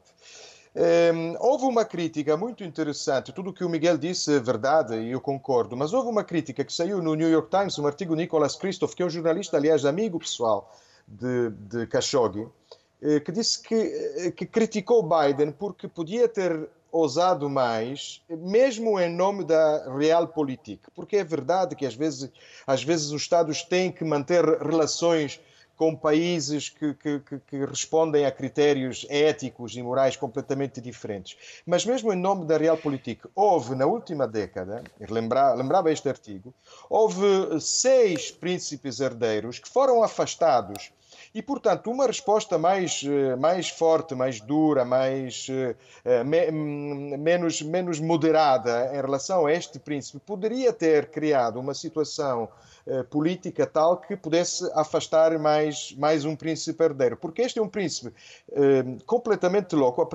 Um, 0.74 1.36
houve 1.40 1.66
uma 1.66 1.84
crítica 1.84 2.38
muito 2.38 2.64
interessante, 2.64 3.34
tudo 3.34 3.50
o 3.50 3.54
que 3.54 3.66
o 3.66 3.70
Miguel 3.70 3.98
disse 3.98 4.36
é 4.36 4.40
verdade 4.40 4.96
e 4.96 5.12
eu 5.12 5.20
concordo, 5.20 5.76
mas 5.76 5.92
houve 5.92 6.08
uma 6.08 6.24
crítica 6.24 6.64
que 6.64 6.72
saiu 6.72 7.02
no 7.02 7.16
New 7.16 7.30
York 7.30 7.50
Times, 7.50 7.78
um 7.80 7.86
artigo 7.86 8.16
de 8.16 8.22
Nicholas 8.22 8.56
Christoph, 8.56 8.94
que 8.94 9.04
é 9.04 9.06
um 9.06 9.10
jornalista, 9.10 9.58
aliás, 9.58 9.84
amigo 9.84 10.20
pessoal 10.20 10.72
de, 11.06 11.50
de 11.50 11.88
Khashoggi, 11.88 12.48
que 13.26 13.32
disse 13.32 13.62
que, 13.62 13.76
eh, 13.76 14.32
que 14.32 14.46
criticou 14.46 15.02
Biden 15.02 15.52
porque 15.52 15.88
podia 15.88 16.28
ter 16.28 16.70
ousado 16.92 17.50
mais, 17.50 18.22
mesmo 18.30 19.00
em 19.00 19.10
nome 19.10 19.46
da 19.46 19.96
realpolitik, 19.96 20.82
porque 20.96 21.18
é 21.18 21.24
verdade 21.24 21.76
que 21.76 21.86
às 21.86 21.96
vezes, 21.96 22.32
às 22.66 22.84
vezes 22.84 23.12
os 23.12 23.22
Estados 23.22 23.64
têm 23.64 23.92
que 23.92 24.04
manter 24.04 24.44
relações 24.44 25.40
com 25.78 25.96
países 25.96 26.68
que, 26.68 26.94
que, 26.96 27.22
que, 27.48 27.66
respondem 27.66 28.26
a 28.26 28.32
critérios 28.32 29.06
éticos 29.10 29.78
e 29.78 29.82
morais 29.82 30.18
completamente 30.18 30.82
diferentes. 30.82 31.62
Mas 31.66 31.86
mesmo 31.86 32.12
em 32.12 32.18
nome 32.18 32.44
da 32.46 32.58
realpolitik, 32.58 33.22
houve 33.34 33.76
na 33.76 33.86
última 33.86 34.28
década, 34.28 34.84
lembrava, 35.10 35.56
lembrava 35.56 35.90
este 35.90 36.10
artigo, 36.10 36.54
houve 36.90 37.62
seis 37.62 38.30
príncipes 38.30 39.00
herdeiros 39.00 39.58
que 39.58 39.70
foram 39.70 40.04
afastados 40.04 40.92
e, 41.34 41.42
portanto, 41.42 41.92
uma 41.92 42.08
resposta 42.08 42.58
mais, 42.58 43.04
eh, 43.06 43.36
mais 43.36 43.70
forte, 43.70 44.16
mais 44.16 44.42
dura, 44.42 44.84
mais, 44.84 45.48
eh, 45.50 45.76
eh, 46.04 46.24
me, 46.24 46.52
menos, 47.18 47.62
menos 47.62 48.00
moderada 48.00 48.90
em 48.94 49.02
relação 49.02 49.46
a 49.46 49.54
este 49.54 49.78
príncipe 49.78 50.20
poderia 50.26 50.74
ter 50.74 51.12
criado 51.12 51.60
uma 51.60 51.74
situação 51.74 52.50
política 53.10 53.66
tal 53.66 53.98
que 53.98 54.16
pudesse 54.16 54.70
afastar 54.74 55.38
mais, 55.38 55.94
mais 55.98 56.26
um 56.26 56.36
príncipe 56.36 56.84
herdeiro. 56.84 57.18
Porque 57.18 57.42
este 57.42 57.60
é 57.60 57.62
um 57.62 57.68
príncipe 57.68 58.14
eh, 58.52 58.84
completamente 59.06 59.76
louco, 59.76 60.08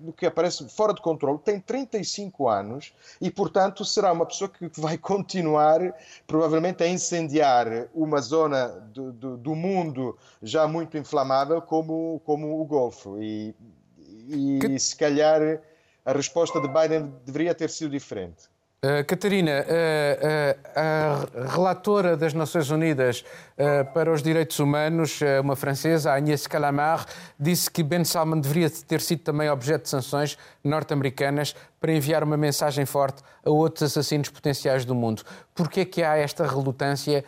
do 0.00 0.12
que 0.12 0.26
aparece 0.26 0.68
fora 0.68 0.92
de 0.92 1.00
controle, 1.00 1.38
tem 1.38 1.60
35 1.60 2.48
anos 2.48 2.92
e, 3.20 3.30
portanto, 3.30 3.84
será 3.84 4.12
uma 4.12 4.26
pessoa 4.26 4.48
que 4.48 4.70
vai 4.78 4.96
continuar, 4.98 5.80
provavelmente, 6.26 6.82
a 6.82 6.88
incendiar 6.88 7.88
uma 7.94 8.20
zona 8.20 8.68
do, 8.68 9.12
do, 9.12 9.36
do 9.36 9.54
mundo 9.54 10.16
já 10.42 10.66
muito 10.66 10.98
inflamável 10.98 11.60
como, 11.62 12.20
como 12.24 12.60
o 12.60 12.64
Golfo. 12.64 13.18
E, 13.20 13.54
e 14.28 14.58
que... 14.60 14.78
se 14.78 14.96
calhar 14.96 15.60
a 16.04 16.12
resposta 16.12 16.60
de 16.60 16.68
Biden 16.68 17.14
deveria 17.24 17.54
ter 17.54 17.70
sido 17.70 17.90
diferente. 17.90 18.53
Uh, 18.84 19.02
Catarina, 19.06 19.64
uh, 19.64 20.76
uh, 20.76 21.48
a 21.48 21.48
relatora 21.48 22.18
das 22.18 22.34
Nações 22.34 22.68
Unidas 22.68 23.24
para 23.94 24.12
os 24.12 24.22
Direitos 24.22 24.58
Humanos, 24.58 25.20
uma 25.40 25.56
francesa, 25.56 26.12
Agnès 26.12 26.46
Calamar, 26.46 27.06
disse 27.40 27.70
que 27.70 27.82
Ben 27.82 28.04
Salman 28.04 28.40
deveria 28.40 28.68
ter 28.68 29.00
sido 29.00 29.20
também 29.20 29.48
objeto 29.48 29.84
de 29.84 29.88
sanções 29.88 30.36
norte-americanas 30.62 31.54
para 31.80 31.92
enviar 31.92 32.22
uma 32.24 32.36
mensagem 32.36 32.84
forte 32.84 33.22
a 33.44 33.50
outros 33.50 33.84
assassinos 33.84 34.28
potenciais 34.28 34.84
do 34.84 34.94
mundo. 34.94 35.22
Por 35.54 35.70
que 35.70 35.80
é 35.80 35.84
que 35.84 36.02
há 36.02 36.16
esta 36.16 36.44
relutância, 36.44 37.24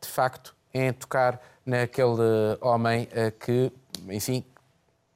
de 0.00 0.08
facto, 0.08 0.56
em 0.72 0.90
tocar 0.94 1.38
naquele 1.64 2.56
homem 2.62 3.06
que, 3.38 3.70
enfim, 4.08 4.42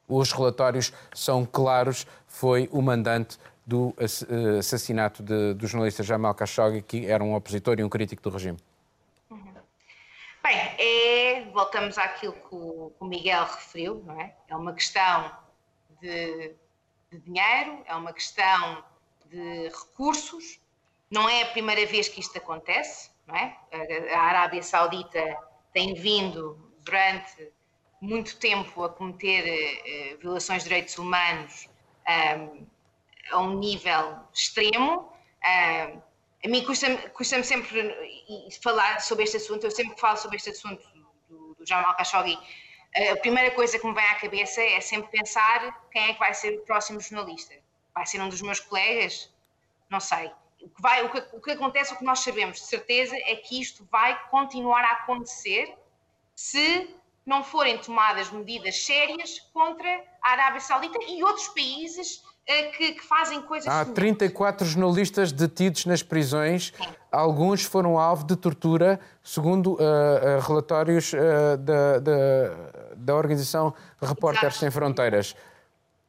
os 0.06 0.30
relatórios 0.30 0.92
são 1.14 1.46
claros, 1.46 2.06
foi 2.28 2.68
o 2.70 2.82
mandante 2.82 3.38
do 3.64 3.94
eh, 3.98 4.58
assassinato 4.58 5.22
de, 5.22 5.54
do 5.54 5.66
jornalista 5.66 6.02
Jamal 6.02 6.34
Khashoggi, 6.34 6.82
que 6.82 7.06
era 7.06 7.22
um 7.22 7.34
opositor 7.34 7.78
e 7.78 7.84
um 7.84 7.88
crítico 7.88 8.22
do 8.22 8.30
regime? 8.30 8.58
Bem, 10.42 10.56
é 10.78 11.22
voltamos 11.52 11.98
àquilo 11.98 12.32
que 12.32 12.54
o, 12.54 12.92
que 12.96 13.04
o 13.04 13.06
Miguel 13.06 13.44
referiu, 13.44 14.02
não 14.04 14.20
é? 14.20 14.34
É 14.48 14.56
uma 14.56 14.72
questão 14.72 15.30
de, 16.00 16.54
de 17.10 17.18
dinheiro, 17.20 17.78
é 17.86 17.94
uma 17.94 18.12
questão 18.12 18.82
de 19.30 19.68
recursos. 19.68 20.58
Não 21.10 21.28
é 21.28 21.42
a 21.42 21.46
primeira 21.46 21.86
vez 21.86 22.08
que 22.08 22.20
isto 22.20 22.36
acontece, 22.36 23.10
não 23.26 23.36
é? 23.36 23.56
A, 24.10 24.16
a 24.16 24.20
Arábia 24.22 24.62
Saudita 24.62 25.36
tem 25.72 25.94
vindo 25.94 26.58
durante 26.84 27.48
muito 28.00 28.36
tempo 28.38 28.82
a 28.82 28.88
cometer 28.88 29.44
uh, 29.44 30.18
violações 30.18 30.62
de 30.62 30.68
direitos 30.68 30.98
humanos 30.98 31.68
um, 32.36 32.66
a 33.30 33.38
um 33.38 33.58
nível 33.58 34.18
extremo. 34.32 35.12
Um, 35.44 36.02
a 36.44 36.48
mim 36.48 36.64
custa-me 36.64 36.96
custa 37.10 37.42
sempre 37.42 37.70
falar 38.62 39.00
sobre 39.00 39.24
este 39.24 39.36
assunto, 39.36 39.64
eu 39.64 39.70
sempre 39.70 39.98
falo 39.98 40.16
sobre 40.16 40.36
este 40.36 40.50
assunto 40.50 40.82
do, 41.28 41.54
do 41.54 41.66
Jamal 41.66 41.96
Khashoggi. 41.96 42.38
A 43.12 43.16
primeira 43.16 43.50
coisa 43.52 43.78
que 43.78 43.86
me 43.86 43.94
vem 43.94 44.04
à 44.04 44.16
cabeça 44.16 44.60
é 44.60 44.80
sempre 44.80 45.10
pensar 45.10 45.88
quem 45.90 46.10
é 46.10 46.12
que 46.12 46.18
vai 46.18 46.34
ser 46.34 46.58
o 46.58 46.60
próximo 46.62 47.00
jornalista. 47.00 47.54
Vai 47.94 48.04
ser 48.04 48.20
um 48.20 48.28
dos 48.28 48.42
meus 48.42 48.60
colegas? 48.60 49.32
Não 49.88 50.00
sei. 50.00 50.30
O 50.60 50.68
que, 50.68 50.82
vai, 50.82 51.04
o 51.04 51.10
que, 51.10 51.36
o 51.36 51.40
que 51.40 51.50
acontece, 51.52 51.94
o 51.94 51.96
que 51.96 52.04
nós 52.04 52.20
sabemos 52.20 52.58
de 52.58 52.66
certeza 52.66 53.16
é 53.16 53.36
que 53.36 53.60
isto 53.60 53.86
vai 53.90 54.20
continuar 54.28 54.84
a 54.84 54.92
acontecer 54.92 55.74
se 56.34 56.94
não 57.24 57.42
forem 57.42 57.78
tomadas 57.78 58.30
medidas 58.30 58.84
sérias 58.84 59.38
contra 59.52 60.04
a 60.22 60.30
Arábia 60.30 60.60
Saudita 60.60 60.98
e 61.04 61.22
outros 61.22 61.48
países 61.48 62.22
que, 62.44 62.92
que, 62.92 63.02
fazem 63.02 63.40
coisas. 63.42 63.68
Há 63.68 63.84
34 63.84 64.66
jornalistas 64.66 65.32
detidos 65.32 65.86
nas 65.86 66.02
prisões. 66.02 66.72
Sim. 66.76 66.84
Alguns 67.10 67.62
foram 67.62 67.98
alvo 67.98 68.24
de 68.24 68.36
tortura, 68.36 68.98
segundo 69.22 69.74
uh, 69.74 69.76
uh, 69.76 70.40
relatórios 70.46 71.12
uh, 71.12 71.56
da, 71.58 71.98
da, 71.98 72.14
da, 72.96 73.14
organização 73.14 73.74
Repórteres 74.00 74.56
Sem 74.56 74.70
Fronteiras. 74.70 75.36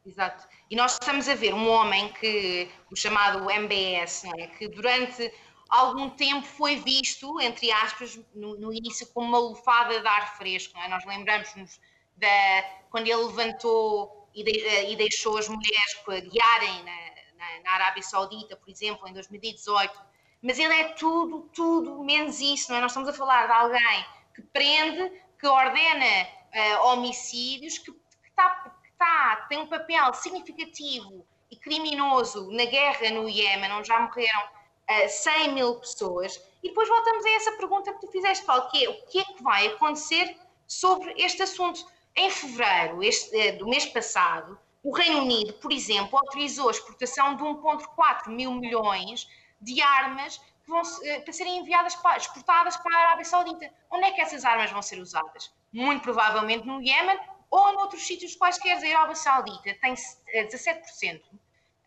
Exato. 0.06 0.48
E 0.70 0.76
nós 0.76 0.94
estamos 0.94 1.28
a 1.30 1.36
ver 1.36 1.54
um 1.54 1.70
homem 1.70 2.12
que, 2.14 2.70
o 2.90 2.96
chamado 2.96 3.50
MBS, 3.50 4.26
é? 4.38 4.48
que 4.48 4.68
durante 4.68 5.32
algum 5.70 6.10
tempo 6.10 6.46
foi 6.46 6.78
visto, 6.78 7.40
entre 7.42 7.72
aspas, 7.72 8.20
no, 8.34 8.58
no 8.58 8.74
início 8.74 9.08
como 9.14 9.28
uma 9.28 9.40
lufada 9.40 10.00
de 10.00 10.08
ar 10.08 10.38
fresco. 10.38 10.78
É? 10.80 10.88
Nós 10.88 11.06
lembramos-nos 11.06 11.80
da 12.18 12.64
quando 12.90 13.08
ele 13.08 13.24
levantou 13.24 14.23
e, 14.34 14.44
de, 14.44 14.66
eh, 14.66 14.92
e 14.92 14.96
deixou 14.96 15.38
as 15.38 15.48
mulheres 15.48 15.96
guiarem 16.06 16.84
na, 16.84 16.92
na, 17.38 17.64
na, 17.64 17.72
Arábia 17.72 18.02
Saudita, 18.02 18.56
por 18.56 18.70
exemplo, 18.70 19.08
em 19.08 19.14
2018. 19.14 19.94
Mas 20.42 20.60
ele 20.60 20.74
é 20.74 20.90
tudo, 20.90 21.50
tudo 21.54 22.04
menos 22.04 22.40
isso, 22.40 22.72
não 22.72 22.78
é? 22.78 22.82
Nós 22.82 22.92
estamos 22.92 23.10
a 23.10 23.14
falar 23.14 23.46
de 23.46 23.54
alguém 23.54 24.06
que 24.36 24.42
prende, 24.42 25.12
que 25.40 25.48
ordena 25.48 26.28
uh, 26.54 26.88
homicídios, 26.88 27.78
que, 27.78 27.92
que, 27.92 28.32
tá, 28.36 28.74
que 28.84 28.92
tá, 28.98 29.46
tem 29.48 29.60
um 29.60 29.68
papel 29.68 30.14
significativo 30.16 31.26
e 31.50 31.56
criminoso 31.56 32.52
na 32.52 32.66
guerra 32.66 33.10
no 33.12 33.30
Iémen, 33.30 33.72
onde 33.72 33.88
já 33.88 34.00
morreram 34.00 34.44
uh, 34.44 35.10
100 35.10 35.54
mil 35.54 35.76
pessoas. 35.76 36.42
E 36.62 36.70
depois 36.70 36.90
voltamos 36.90 37.26
a 37.26 37.30
essa 37.32 37.52
pergunta 37.54 37.94
que 37.94 38.02
tu 38.02 38.08
fizeste, 38.08 38.44
Paulo, 38.46 38.70
que 38.70 38.84
é 38.84 38.90
o 38.90 39.06
que 39.06 39.20
é 39.20 39.24
que 39.24 39.44
vai 39.44 39.68
acontecer 39.68 40.38
sobre 40.68 41.14
este 41.18 41.44
assunto? 41.44 41.86
Em 42.16 42.30
fevereiro 42.30 43.04
este, 43.04 43.36
eh, 43.36 43.52
do 43.54 43.68
mês 43.68 43.86
passado, 43.86 44.58
o 44.84 44.94
Reino 44.94 45.20
Unido, 45.20 45.54
por 45.54 45.72
exemplo, 45.72 46.18
autorizou 46.18 46.68
a 46.68 46.72
exportação 46.72 47.36
de 47.36 47.44
1,4 47.44 48.30
mil 48.30 48.52
milhões 48.54 49.28
de 49.60 49.82
armas 49.82 50.38
que 50.38 50.70
vão, 50.70 50.82
eh, 51.04 51.22
para 51.22 51.34
serem 51.34 51.58
enviadas, 51.58 51.96
para, 51.96 52.18
exportadas 52.18 52.78
para 52.78 52.96
a 52.96 53.00
Arábia 53.00 53.26
Saudita. 53.26 53.74
Onde 53.90 54.06
é 54.06 54.12
que 54.12 54.22
essas 54.22 54.46
armas 54.46 54.72
vão 54.72 54.82
ser 54.82 55.00
usadas? 55.00 55.52
Muito 55.72 56.04
provavelmente 56.04 56.68
no 56.68 56.82
Iémen 56.82 57.20
ou 57.50 57.74
noutros 57.74 58.06
sítios 58.06 58.36
quaisquer. 58.36 58.78
A 58.78 59.00
Arábia 59.00 59.16
Saudita 59.16 59.76
tem 59.82 59.94
17% 59.94 61.22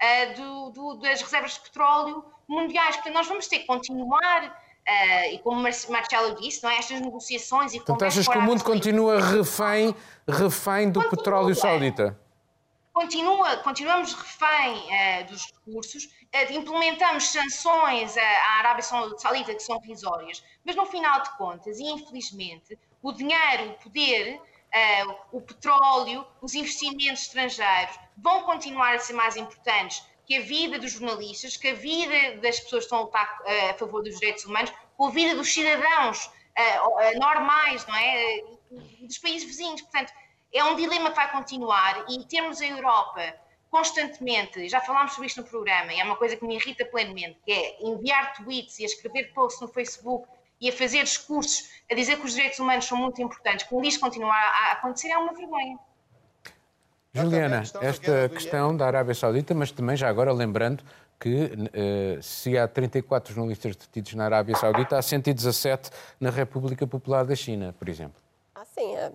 eh, 0.00 0.26
do, 0.34 0.70
do, 0.70 0.94
das 0.94 1.22
reservas 1.22 1.54
de 1.54 1.60
petróleo 1.60 2.24
mundiais. 2.48 2.96
Portanto, 2.96 3.14
nós 3.14 3.28
vamos 3.28 3.46
ter 3.46 3.60
que 3.60 3.66
continuar 3.66 4.65
Uh, 4.88 5.34
e 5.34 5.38
como 5.40 5.60
Marcelo 5.60 6.36
disse, 6.40 6.62
não 6.62 6.70
é? 6.70 6.78
estas 6.78 7.00
negociações 7.00 7.74
e 7.74 7.78
Portanto, 7.78 8.04
achas 8.04 8.28
que 8.28 8.38
o 8.38 8.42
mundo 8.42 8.62
continua 8.62 9.20
refém, 9.20 9.92
refém 10.28 10.92
do 10.92 11.00
continua, 11.00 11.16
petróleo 11.16 11.54
saudita? 11.56 12.20
Continua, 12.92 13.56
continuamos 13.56 14.12
refém 14.12 14.76
uh, 14.76 15.26
dos 15.26 15.44
recursos, 15.46 16.04
uh, 16.04 16.52
implementamos 16.52 17.28
sanções 17.30 18.16
à 18.16 18.58
Arábia 18.60 18.84
Saudita 18.84 19.52
que 19.54 19.60
são 19.60 19.80
risórias, 19.80 20.44
mas 20.64 20.76
no 20.76 20.86
final 20.86 21.20
de 21.20 21.36
contas, 21.36 21.80
infelizmente, 21.80 22.78
o 23.02 23.10
dinheiro, 23.10 23.70
o 23.70 23.74
poder, 23.82 24.40
o 25.32 25.40
petróleo, 25.40 26.26
os 26.42 26.54
investimentos 26.54 27.22
estrangeiros 27.22 27.98
vão 28.16 28.42
continuar 28.42 28.94
a 28.94 28.98
ser 28.98 29.14
mais 29.14 29.36
importantes 29.36 30.04
que 30.26 30.36
a 30.36 30.40
vida 30.40 30.78
dos 30.78 30.92
jornalistas, 30.92 31.56
que 31.56 31.68
a 31.68 31.74
vida 31.74 32.36
das 32.42 32.58
pessoas 32.60 32.84
que 32.84 32.86
estão 32.86 32.98
a 32.98 33.02
lutar 33.02 33.38
uh, 33.42 33.70
a 33.70 33.74
favor 33.74 34.02
dos 34.02 34.18
direitos 34.18 34.44
humanos, 34.44 34.72
com 34.96 35.06
a 35.06 35.10
vida 35.10 35.36
dos 35.36 35.52
cidadãos 35.52 36.26
uh, 36.26 37.18
normais, 37.18 37.86
não 37.86 37.94
é? 37.94 38.44
Dos 39.00 39.18
países 39.18 39.46
vizinhos. 39.46 39.80
Portanto, 39.82 40.12
é 40.52 40.64
um 40.64 40.74
dilema 40.74 41.10
que 41.10 41.16
vai 41.16 41.30
continuar 41.30 42.04
e 42.08 42.24
termos 42.24 42.60
a 42.60 42.66
Europa 42.66 43.34
constantemente, 43.70 44.68
já 44.68 44.80
falámos 44.80 45.12
sobre 45.12 45.26
isto 45.26 45.42
no 45.42 45.46
programa, 45.46 45.92
e 45.92 46.00
é 46.00 46.04
uma 46.04 46.16
coisa 46.16 46.36
que 46.36 46.44
me 46.46 46.54
irrita 46.56 46.84
plenamente, 46.86 47.38
que 47.44 47.52
é 47.52 47.82
enviar 47.82 48.34
tweets 48.34 48.78
e 48.78 48.84
a 48.84 48.86
escrever 48.86 49.32
posts 49.34 49.60
no 49.60 49.68
Facebook 49.68 50.26
e 50.60 50.68
a 50.70 50.72
fazer 50.72 51.02
discursos 51.02 51.68
a 51.90 51.94
dizer 51.94 52.16
que 52.16 52.24
os 52.24 52.32
direitos 52.32 52.58
humanos 52.58 52.86
são 52.86 52.96
muito 52.96 53.20
importantes, 53.20 53.66
quando 53.66 53.84
isto 53.84 54.00
continuar 54.00 54.40
a 54.40 54.72
acontecer, 54.72 55.08
é 55.08 55.18
uma 55.18 55.34
vergonha. 55.34 55.78
Juliana, 57.16 57.62
esta 57.80 58.28
questão 58.28 58.76
da 58.76 58.86
Arábia 58.86 59.14
Saudita, 59.14 59.54
mas 59.54 59.70
também 59.70 59.96
já 59.96 60.08
agora 60.08 60.32
lembrando 60.32 60.84
que 61.18 61.44
uh, 61.44 62.22
se 62.22 62.58
há 62.58 62.68
34 62.68 63.34
jornalistas 63.34 63.74
detidos 63.74 64.14
na 64.14 64.26
Arábia 64.26 64.54
Saudita, 64.56 64.98
há 64.98 65.02
117 65.02 65.90
na 66.20 66.30
República 66.30 66.86
Popular 66.86 67.24
da 67.24 67.34
China, 67.34 67.74
por 67.78 67.88
exemplo. 67.88 68.20
Ah, 68.54 68.64
sim. 68.64 68.94
É, 68.94 69.12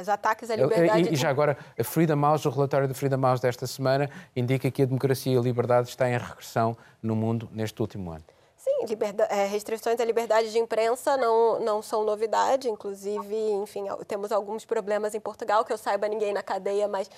os 0.00 0.08
ataques 0.08 0.50
à 0.50 0.56
liberdade... 0.56 1.10
E, 1.10 1.12
e 1.12 1.16
já 1.16 1.28
agora, 1.28 1.56
a 1.78 1.84
Freedom 1.84 2.20
House, 2.20 2.44
o 2.44 2.50
relatório 2.50 2.88
da 2.88 2.94
Freedom 2.94 3.20
House 3.20 3.40
desta 3.40 3.66
semana, 3.66 4.10
indica 4.34 4.70
que 4.70 4.82
a 4.82 4.86
democracia 4.86 5.34
e 5.34 5.38
a 5.38 5.40
liberdade 5.40 5.88
está 5.88 6.08
em 6.08 6.16
regressão 6.18 6.76
no 7.02 7.14
mundo 7.14 7.48
neste 7.52 7.80
último 7.80 8.10
ano. 8.10 8.24
Sim, 8.62 8.86
é, 9.28 9.44
restrições 9.46 9.98
à 9.98 10.04
liberdade 10.04 10.52
de 10.52 10.56
imprensa 10.56 11.16
não, 11.16 11.58
não 11.58 11.82
são 11.82 12.04
novidade, 12.04 12.70
inclusive, 12.70 13.34
enfim, 13.54 13.86
temos 14.06 14.30
alguns 14.30 14.64
problemas 14.64 15.16
em 15.16 15.20
Portugal, 15.20 15.64
que 15.64 15.72
eu 15.72 15.76
saiba 15.76 16.06
ninguém 16.06 16.32
na 16.32 16.44
cadeia, 16.44 16.86
mas 16.86 17.10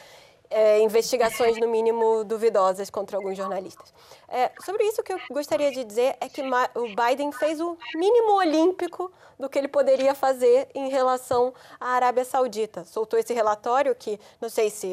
é, 0.49 0.81
investigações, 0.81 1.59
no 1.59 1.69
mínimo, 1.69 2.25
duvidosas 2.25 2.89
contra 2.89 3.19
alguns 3.19 3.37
jornalistas. 3.37 3.93
É, 4.27 4.53
sobre 4.65 4.85
isso, 4.85 5.03
o 5.03 5.05
que 5.05 5.13
eu 5.13 5.19
gostaria 5.31 5.71
de 5.71 5.85
dizer 5.85 6.17
é 6.19 6.31
que 6.31 6.41
o 6.41 6.87
Biden 6.97 7.31
fez 7.31 7.61
o 7.61 7.77
mínimo 7.95 8.39
olímpico 8.39 9.13
do 9.39 9.47
que 9.47 9.59
ele 9.59 9.69
poderia 9.69 10.15
fazer 10.15 10.69
em 10.75 10.89
relação 10.89 11.53
à 11.79 11.91
Arábia 11.91 12.25
Saudita. 12.25 12.87
Soltou 12.87 13.19
esse 13.19 13.35
relatório 13.35 13.95
que, 13.95 14.19
não 14.41 14.49
sei 14.49 14.71
se 14.71 14.87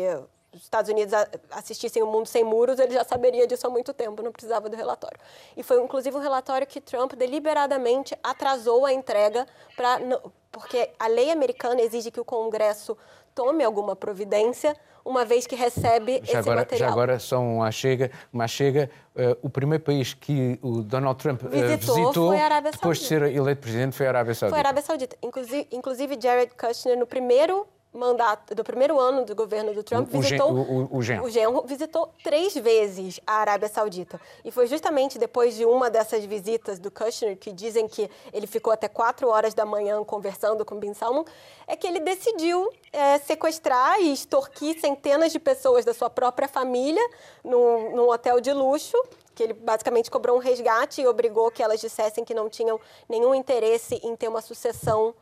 os 0.53 0.63
Estados 0.63 0.91
Unidos 0.91 1.13
assistissem 1.51 2.03
o 2.03 2.07
Mundo 2.07 2.27
Sem 2.27 2.43
Muros, 2.43 2.77
ele 2.77 2.93
já 2.93 3.03
saberia 3.03 3.47
disso 3.47 3.65
há 3.65 3.69
muito 3.69 3.93
tempo, 3.93 4.21
não 4.21 4.31
precisava 4.31 4.67
do 4.67 4.75
relatório. 4.75 5.17
E 5.55 5.63
foi, 5.63 5.81
inclusive, 5.81 6.15
um 6.15 6.19
relatório 6.19 6.67
que 6.67 6.81
Trump 6.81 7.13
deliberadamente 7.13 8.17
atrasou 8.21 8.85
a 8.85 8.91
entrega, 8.91 9.47
pra, 9.77 9.99
porque 10.51 10.89
a 10.99 11.07
lei 11.07 11.31
americana 11.31 11.81
exige 11.81 12.11
que 12.11 12.19
o 12.19 12.25
Congresso 12.25 12.97
tome 13.33 13.63
alguma 13.63 13.95
providência, 13.95 14.75
uma 15.05 15.23
vez 15.23 15.47
que 15.47 15.55
recebe 15.55 16.17
já 16.17 16.23
esse 16.23 16.35
agora, 16.35 16.59
material. 16.59 16.89
Já 16.89 16.93
agora, 16.93 17.19
só 17.19 17.39
uma 17.39 17.71
chega, 17.71 18.11
uma 18.31 18.47
chega 18.47 18.91
uh, 19.15 19.37
o 19.41 19.49
primeiro 19.49 19.83
país 19.83 20.13
que 20.13 20.59
o 20.61 20.81
Donald 20.81 21.17
Trump 21.17 21.43
uh, 21.43 21.49
visitou, 21.49 21.95
visitou 21.95 22.33
depois 22.71 22.99
de 22.99 23.05
ser 23.05 23.23
eleito 23.23 23.61
presidente 23.61 23.95
foi 23.95 24.05
a 24.05 24.09
Arábia 24.09 24.35
Saudita. 24.35 24.55
Foi 24.55 24.59
a 24.59 24.67
Arábia 24.67 24.83
Saudita. 24.83 25.17
Inclusive, 25.23 25.67
inclusive 25.71 26.17
Jared 26.21 26.51
Kushner, 26.55 26.97
no 26.97 27.07
primeiro 27.07 27.65
mandato, 27.93 28.55
do 28.55 28.63
primeiro 28.63 28.99
ano 28.99 29.25
do 29.25 29.35
governo 29.35 29.73
do 29.73 29.83
Trump, 29.83 30.07
o, 30.13 30.19
visitou 30.19 30.51
o, 30.51 30.83
o, 30.83 30.97
o, 30.97 31.01
genro. 31.01 31.25
o 31.25 31.29
genro 31.29 31.63
visitou 31.65 32.13
três 32.23 32.53
vezes 32.53 33.19
a 33.27 33.33
Arábia 33.33 33.67
Saudita. 33.67 34.19
E 34.45 34.51
foi 34.51 34.67
justamente 34.67 35.19
depois 35.19 35.55
de 35.55 35.65
uma 35.65 35.89
dessas 35.89 36.23
visitas 36.23 36.79
do 36.79 36.89
Kushner, 36.89 37.37
que 37.37 37.51
dizem 37.51 37.87
que 37.87 38.09
ele 38.31 38.47
ficou 38.47 38.71
até 38.71 38.87
quatro 38.87 39.27
horas 39.27 39.53
da 39.53 39.65
manhã 39.65 40.01
conversando 40.03 40.63
com 40.63 40.79
Bin 40.79 40.93
Salman, 40.93 41.25
é 41.67 41.75
que 41.75 41.85
ele 41.85 41.99
decidiu 41.99 42.71
é, 42.93 43.17
sequestrar 43.19 43.99
e 43.99 44.13
extorquir 44.13 44.79
centenas 44.79 45.31
de 45.31 45.39
pessoas 45.39 45.83
da 45.83 45.93
sua 45.93 46.09
própria 46.09 46.47
família 46.47 47.05
num, 47.43 47.95
num 47.95 48.09
hotel 48.09 48.39
de 48.39 48.53
luxo 48.53 48.97
que 49.33 49.43
ele 49.43 49.53
basicamente 49.53 50.11
cobrou 50.11 50.35
um 50.35 50.39
resgate 50.39 51.01
e 51.01 51.07
obrigou 51.07 51.49
que 51.49 51.63
elas 51.63 51.79
dissessem 51.79 52.23
que 52.23 52.33
não 52.33 52.49
tinham 52.49 52.79
nenhum 53.07 53.33
interesse 53.33 53.95
em 54.03 54.15
ter 54.15 54.27
uma 54.27 54.41
sucessão 54.41 55.15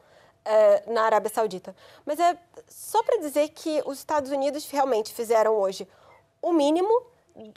é, 0.50 0.84
na 0.88 1.04
Arábia 1.04 1.30
Saudita. 1.30 1.76
Mas 2.04 2.20
é 2.20 2.36
só 2.68 3.04
para 3.04 3.20
dizer 3.20 3.50
que 3.50 3.84
os 3.86 4.00
Estados 4.00 4.32
Unidos 4.32 4.68
realmente 4.70 5.14
fizeram 5.14 5.56
hoje 5.56 5.88
o 6.42 6.52
mínimo. 6.52 7.04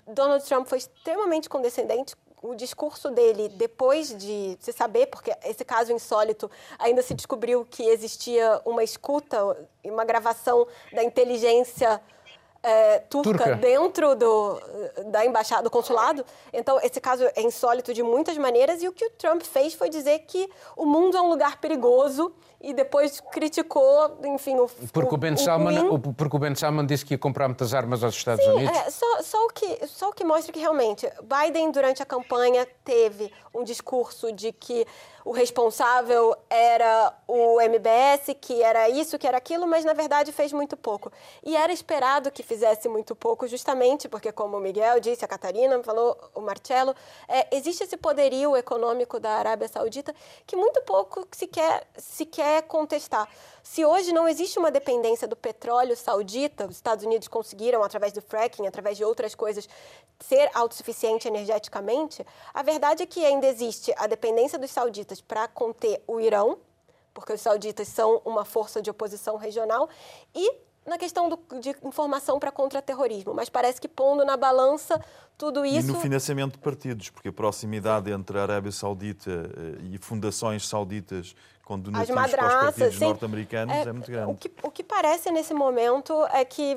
Donald 0.07 0.45
Trump 0.45 0.67
foi 0.67 0.79
extremamente 0.79 1.49
condescendente 1.49 2.15
o 2.43 2.55
discurso 2.55 3.09
dele, 3.11 3.49
depois 3.49 4.17
de 4.17 4.59
se 4.61 4.73
saber, 4.73 5.07
porque 5.07 5.33
esse 5.45 5.65
caso 5.65 5.93
insólito, 5.93 6.51
ainda 6.79 7.01
se 7.01 7.15
descobriu 7.15 7.65
que 7.65 7.85
existia 7.85 8.61
uma 8.65 8.83
escuta, 8.83 9.39
uma 9.85 10.05
gravação 10.05 10.67
da 10.93 11.05
inteligência 11.05 12.01
é, 12.63 13.01
turca, 13.01 13.31
turca, 13.31 13.55
dentro 13.57 14.15
do, 14.15 14.61
da 15.07 15.27
embaixada, 15.27 15.63
do 15.63 15.71
consulado. 15.71 16.25
Então, 16.53 16.79
esse 16.83 17.01
caso 17.01 17.25
é 17.35 17.43
insólito 17.43 17.93
de 17.93 18.03
muitas 18.03 18.39
maneiras. 18.39 18.83
E 18.83 18.89
o 18.89 18.93
que 18.93 19.05
o 19.05 19.11
Trump 19.11 19.43
fez 19.43 19.75
foi 19.75 19.89
dizer 19.89 20.21
que 20.21 20.49
o 20.77 20.87
mundo 20.87 21.17
é 21.17 21.21
um 21.21 21.29
lugar 21.29 21.61
perigoso 21.61 22.33
e 22.63 22.73
depois 22.73 23.21
criticou, 23.33 24.19
enfim, 24.25 24.57
o 24.57 24.69
porque 24.93 25.15
o, 25.15 25.19
Ben 25.19 25.37
Salman, 25.37 25.91
o, 25.91 25.99
porque 25.99 26.37
o 26.37 26.39
Ben 26.39 26.55
Salman 26.55 26.87
disse 26.87 27.05
que 27.05 27.15
ia 27.15 27.19
comprar 27.19 27.49
muitas 27.49 27.75
armas 27.75 28.05
aos 28.05 28.15
Estados 28.15 28.45
Sim, 28.45 28.53
Unidos. 28.53 28.77
É, 28.79 28.91
só, 28.91 29.23
só, 29.23 29.45
o 29.45 29.49
que, 29.49 29.87
só 29.89 30.09
o 30.11 30.13
que 30.13 30.23
mostra 30.23 30.53
que 30.53 30.61
realmente 30.61 31.11
Biden, 31.23 31.73
durante 31.73 32.03
a 32.03 32.07
campanha, 32.07 32.67
teve 32.85 33.33
um 33.53 33.65
discurso 33.65 34.31
de 34.33 34.53
que 34.53 34.87
o 35.25 35.33
responsável 35.33 36.37
era 36.49 37.13
o 37.27 37.61
MBS, 37.61 38.35
que 38.41 38.63
era 38.63 38.89
isso, 38.89 39.19
que 39.19 39.27
era 39.27 39.39
aquilo, 39.39 39.67
mas 39.67 39.85
na 39.85 39.93
verdade 39.93 40.31
fez 40.31 40.53
muito 40.53 40.77
pouco. 40.77 41.13
E 41.45 41.57
era 41.57 41.73
esperado 41.73 42.31
que 42.31 42.45
fizesse 42.53 42.87
muito 42.87 43.17
pouco, 43.17 43.49
justamente 43.49 44.09
porque, 44.11 44.31
como 44.31 44.59
o 44.59 44.61
Miguel 44.61 45.01
disse, 45.01 45.25
a 45.25 45.29
Catarina 45.29 45.83
falou, 45.83 46.19
o 46.35 46.41
Marcelo, 46.41 46.95
é, 47.27 47.57
existe 47.57 47.83
esse 47.83 47.97
poderio 47.97 48.55
econômico 48.55 49.19
da 49.19 49.31
Arábia 49.31 49.69
Saudita 49.69 50.15
que 50.47 50.55
muito 50.55 50.83
pouco 50.83 51.27
se 51.33 51.47
quer, 51.47 51.87
se 51.97 52.27
quer 52.27 52.63
contestar. 52.65 53.27
Se 53.63 53.85
hoje 53.87 54.13
não 54.13 54.29
existe 54.29 54.59
uma 54.59 54.71
dependência 54.71 55.27
do 55.27 55.35
petróleo 55.35 55.97
saudita, 55.97 56.67
os 56.67 56.77
Estados 56.77 57.07
Unidos 57.07 57.27
conseguiram, 57.27 57.83
através 57.83 58.13
do 58.13 58.21
fracking, 58.21 58.67
através 58.67 58.99
de 58.99 59.05
outras 59.05 59.35
coisas, 59.35 59.67
ser 60.21 60.51
autossuficiente 60.53 61.27
energeticamente, 61.27 62.27
a 62.53 62.63
verdade 62.63 63.03
é 63.03 63.07
que 63.07 63.25
ainda 63.25 63.47
existe 63.47 63.95
a 63.97 64.07
dependência 64.07 64.59
dos 64.59 64.71
sauditas 64.71 65.23
para 65.23 65.49
conter 65.49 66.03
o 66.07 66.21
Irão, 66.21 66.59
porque 67.15 67.33
os 67.33 67.41
sauditas 67.41 67.89
são 67.89 68.21
uma 68.27 68.45
força 68.45 68.83
de 68.83 68.91
oposição 68.91 69.37
regional, 69.37 69.89
e 70.35 70.72
na 70.87 70.99
questão 70.99 71.29
do, 71.29 71.39
de 71.61 71.75
informação 71.85 72.39
para 72.39 72.51
contra-terrorismo, 72.51 73.33
mas 73.35 73.49
parece 73.49 73.81
que 73.81 73.89
pondo 73.89 74.25
na 74.25 74.37
balança 74.37 75.01
tudo 75.39 75.65
isso. 75.65 75.89
E 75.89 75.93
no 75.93 76.01
financiamento 76.01 76.53
de 76.53 76.59
partidos, 76.59 77.11
porque 77.11 77.29
a 77.29 77.33
proximidade 77.33 78.11
entre 78.11 78.39
a 78.39 78.43
Arábia 78.43 78.73
Saudita 78.73 79.31
eh, 79.31 79.93
e 79.93 79.99
fundações 79.99 80.67
sauditas 80.67 81.35
com 81.65 81.79
donativos 81.79 82.31
para 82.31 82.47
os 82.47 82.55
partidos 82.77 83.01
norte-americanos 83.01 83.75
é, 83.75 83.83
é, 83.83 83.93
muito 83.93 84.11
grande. 84.11 84.33
O 84.33 84.37
que, 84.37 84.53
o 84.63 84.71
que 84.71 84.83
parece 84.83 85.31
nesse 85.31 85.55
momento 85.55 86.27
é 86.33 86.45
que 86.45 86.77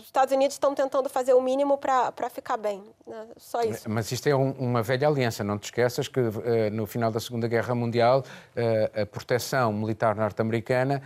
os 0.00 0.06
Estados 0.06 0.32
Unidos 0.32 0.54
estão 0.54 0.74
tentando 0.74 1.08
fazer 1.08 1.34
o 1.34 1.40
mínimo 1.40 1.76
para 1.76 2.30
ficar 2.30 2.56
bem. 2.56 2.82
Né? 3.06 3.26
Só 3.36 3.62
isso. 3.62 3.88
Mas 3.90 4.10
isto 4.10 4.28
é 4.28 4.34
um, 4.34 4.52
uma 4.52 4.82
velha 4.82 5.06
aliança. 5.06 5.44
Não 5.44 5.58
te 5.58 5.64
esqueças 5.64 6.08
que 6.08 6.20
uh, 6.20 6.32
no 6.72 6.86
final 6.86 7.10
da 7.10 7.20
Segunda 7.20 7.46
Guerra 7.46 7.74
Mundial 7.74 8.20
uh, 8.20 9.02
a 9.02 9.06
proteção 9.06 9.72
militar 9.72 10.16
norte-americana 10.16 11.02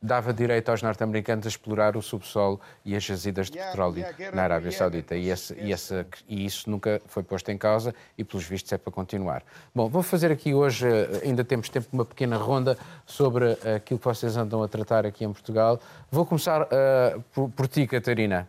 dava 0.00 0.32
direito 0.32 0.68
aos 0.68 0.82
norte-americanos 0.82 1.46
a 1.46 1.48
explorar 1.48 1.96
o 1.96 2.02
subsolo 2.02 2.60
e 2.84 2.94
as 2.94 3.02
jazidas 3.02 3.50
de 3.50 3.58
petróleo 3.58 4.04
na 4.32 4.42
Arábia 4.42 4.70
Saudita. 4.70 5.16
E, 5.16 5.30
esse, 5.30 5.54
e, 5.54 5.72
esse, 5.72 6.06
e, 6.28 6.44
isso 6.44 6.70
nunca 6.70 7.00
foi 7.06 7.22
posto 7.22 7.50
em 7.50 7.58
causa 7.58 7.94
e, 8.16 8.24
pelos 8.24 8.44
vistos, 8.44 8.72
é 8.72 8.78
para 8.78 8.92
continuar. 8.92 9.42
Bom, 9.74 9.88
vou 9.88 10.02
fazer 10.02 10.30
aqui 10.30 10.54
hoje, 10.54 10.86
eh, 10.86 11.22
ainda 11.24 11.44
temos 11.44 11.68
tempo, 11.68 11.88
uma 11.92 12.04
pequena 12.04 12.36
ronda 12.36 12.78
sobre 13.04 13.52
aquilo 13.74 13.98
que 13.98 14.04
vocês 14.04 14.36
andam 14.36 14.62
a 14.62 14.68
tratar 14.68 15.06
aqui 15.06 15.24
em 15.24 15.32
Portugal. 15.32 15.80
Vou 16.10 16.26
começar 16.26 16.62
uh, 16.62 17.20
por, 17.32 17.48
por 17.50 17.68
ti, 17.68 17.86
Catarina. 17.86 18.48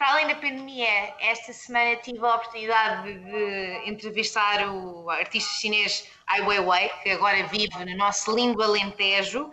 Para 0.00 0.12
além 0.12 0.28
da 0.28 0.34
pandemia, 0.36 1.14
esta 1.20 1.52
semana 1.52 1.94
tive 1.96 2.24
a 2.24 2.36
oportunidade 2.36 3.18
de, 3.18 3.82
entrevistar 3.84 4.66
o 4.66 5.10
artista 5.10 5.60
chinês 5.60 6.10
Ai 6.26 6.40
Weiwei, 6.40 6.88
que 7.02 7.10
agora 7.10 7.46
vive 7.48 7.84
no 7.84 7.96
nosso 7.98 8.34
lindo 8.34 8.62
Alentejo, 8.62 9.50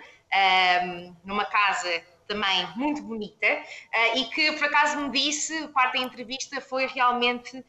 numa 1.25 1.43
casa 1.43 2.01
também 2.29 2.65
muito 2.77 3.01
bonita, 3.01 3.45
uh, 3.45 4.17
e 4.19 4.23
que 4.29 4.53
por 4.53 4.67
acaso 4.67 5.01
me 5.01 5.09
disse, 5.09 5.67
parte 5.73 5.97
da 5.97 6.05
entrevista 6.05 6.61
foi 6.61 6.87
realmente 6.87 7.61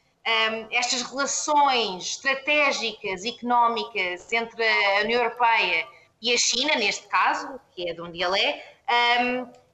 estas 0.70 1.02
relações 1.02 2.10
estratégicas, 2.10 3.24
económicas 3.24 4.32
entre 4.32 4.62
a 4.62 5.00
União 5.00 5.20
Europeia 5.20 5.84
e 6.22 6.32
a 6.32 6.38
China, 6.38 6.76
neste 6.76 7.08
caso, 7.08 7.60
que 7.74 7.90
é 7.90 7.94
de 7.94 8.00
onde 8.00 8.22
ele 8.22 8.38
é, 8.38 8.64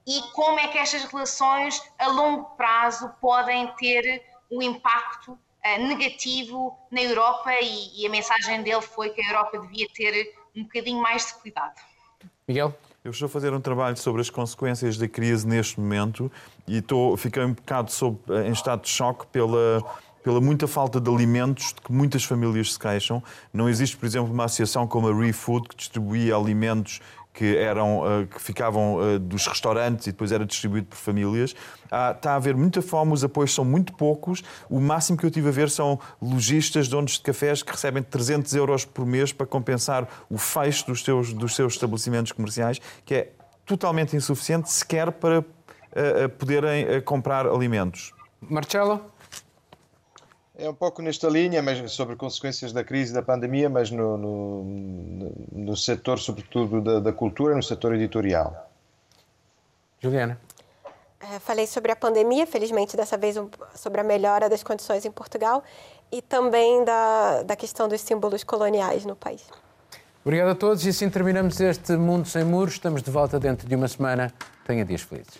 e 0.07 0.21
como 0.33 0.59
é 0.59 0.67
que 0.67 0.77
estas 0.77 1.03
relações 1.05 1.81
a 1.97 2.07
longo 2.07 2.45
prazo 2.55 3.09
podem 3.19 3.67
ter 3.75 4.23
um 4.51 4.61
impacto 4.61 5.31
uh, 5.31 5.87
negativo 5.87 6.77
na 6.91 7.01
Europa 7.01 7.51
e, 7.61 8.01
e, 8.01 8.05
a 8.05 8.09
mensagem 8.09 8.61
dele 8.61 8.81
foi 8.81 9.09
que 9.09 9.21
a 9.21 9.27
Europa 9.27 9.59
devia 9.59 9.87
ter 9.93 10.33
um 10.55 10.63
bocadinho 10.63 11.01
mais 11.01 11.25
de 11.27 11.33
cuidado. 11.35 11.73
Miguel? 12.47 12.73
Eu 13.03 13.11
estou 13.11 13.27
a 13.27 13.29
fazer 13.29 13.53
um 13.53 13.61
trabalho 13.61 13.95
sobre 13.97 14.19
as 14.21 14.31
consequências 14.31 14.97
da 14.97 15.07
crise 15.07 15.47
neste 15.47 15.79
momento 15.79 16.31
e 16.67 16.77
estou, 16.77 17.15
fiquei 17.15 17.43
um 17.43 17.53
bocado 17.53 17.91
sob, 17.91 18.17
em 18.47 18.51
estado 18.51 18.81
de 18.81 18.89
choque 18.89 19.27
pela, 19.27 19.83
pela 20.23 20.41
muita 20.41 20.67
falta 20.67 20.99
de 20.99 21.07
alimentos 21.07 21.67
de 21.67 21.81
que 21.81 21.91
muitas 21.91 22.23
famílias 22.23 22.73
se 22.73 22.79
queixam. 22.79 23.21
Não 23.53 23.69
existe, 23.69 23.95
por 23.95 24.07
exemplo, 24.07 24.33
uma 24.33 24.45
associação 24.45 24.87
como 24.87 25.07
a 25.07 25.13
ReFood 25.13 25.69
que 25.69 25.75
distribuía 25.75 26.35
alimentos 26.35 26.99
que, 27.35 27.57
eram, 27.57 27.99
uh, 27.99 28.25
que 28.25 28.41
ficavam 28.41 28.95
uh, 28.95 29.19
dos 29.19 29.45
restaurantes 29.45 30.07
e 30.07 30.11
depois 30.11 30.31
era 30.31 30.45
distribuído 30.45 30.87
por 30.87 30.95
famílias. 30.95 31.53
Ah, 31.91 32.13
está 32.15 32.31
a 32.31 32.35
haver 32.35 32.55
muita 32.55 32.81
fome, 32.81 33.13
os 33.13 33.23
apoios 33.23 33.53
são 33.53 33.65
muito 33.65 33.93
poucos. 33.93 34.41
O 34.69 34.79
máximo 34.79 35.17
que 35.17 35.25
eu 35.25 35.29
tive 35.29 35.49
a 35.49 35.51
ver 35.51 35.69
são 35.69 35.99
lojistas, 36.21 36.87
donos 36.87 37.13
de 37.13 37.21
cafés 37.21 37.61
que 37.61 37.71
recebem 37.71 38.01
300 38.01 38.53
euros 38.55 38.85
por 38.85 39.05
mês 39.05 39.33
para 39.33 39.45
compensar 39.45 40.07
o 40.29 40.37
fecho 40.37 40.87
dos 40.87 41.03
seus, 41.03 41.33
dos 41.33 41.53
seus 41.55 41.73
estabelecimentos 41.73 42.31
comerciais, 42.31 42.79
que 43.05 43.13
é 43.13 43.31
totalmente 43.65 44.15
insuficiente 44.15 44.71
sequer 44.71 45.11
para 45.11 45.39
uh, 45.39 46.29
poderem 46.39 47.01
comprar 47.01 47.45
alimentos. 47.45 48.13
Marcelo? 48.41 49.11
É 50.57 50.69
um 50.69 50.73
pouco 50.73 51.01
nesta 51.01 51.27
linha, 51.27 51.61
mas 51.61 51.91
sobre 51.91 52.15
consequências 52.15 52.71
da 52.71 52.83
crise 52.83 53.13
da 53.13 53.21
pandemia, 53.21 53.69
mas 53.69 53.91
no, 53.91 54.17
no, 54.17 55.33
no 55.51 55.75
setor, 55.75 56.17
sobretudo, 56.17 56.81
da, 56.81 56.99
da, 56.99 57.11
cultura, 57.11 57.53
no 57.53 57.61
setor 57.61 57.93
editorial. 57.93 58.69
Juliana. 59.99 60.39
É, 61.19 61.39
falei 61.39 61.67
sobre 61.67 61.91
a 61.91 61.95
pandemia, 61.95 62.47
felizmente 62.47 62.95
dessa 62.95 63.17
vez 63.17 63.35
um, 63.35 63.49
sobre 63.75 63.99
a 63.99 64.03
melhora 64.03 64.47
das 64.47 64.63
condições 64.63 65.03
em 65.05 65.11
Portugal 65.11 65.63
e 66.11 66.21
também 66.21 66.85
da, 66.85 67.43
da 67.43 67.55
questão 67.55 67.89
dos 67.89 67.99
símbolos 67.99 68.43
coloniais 68.43 69.05
no 69.05 69.15
país. 69.15 69.43
Obrigado 70.23 70.49
a 70.49 70.55
todos 70.55 70.85
e 70.85 70.89
assim 70.89 71.09
terminamos 71.09 71.59
este 71.59 71.97
Mundo 71.97 72.27
Sem 72.27 72.43
Muros. 72.43 72.75
Estamos 72.75 73.03
de 73.03 73.11
volta 73.11 73.39
dentro 73.39 73.67
de 73.67 73.75
uma 73.75 73.87
semana. 73.87 74.33
Tenha 74.65 74.85
dias 74.85 75.01
felizes. 75.01 75.37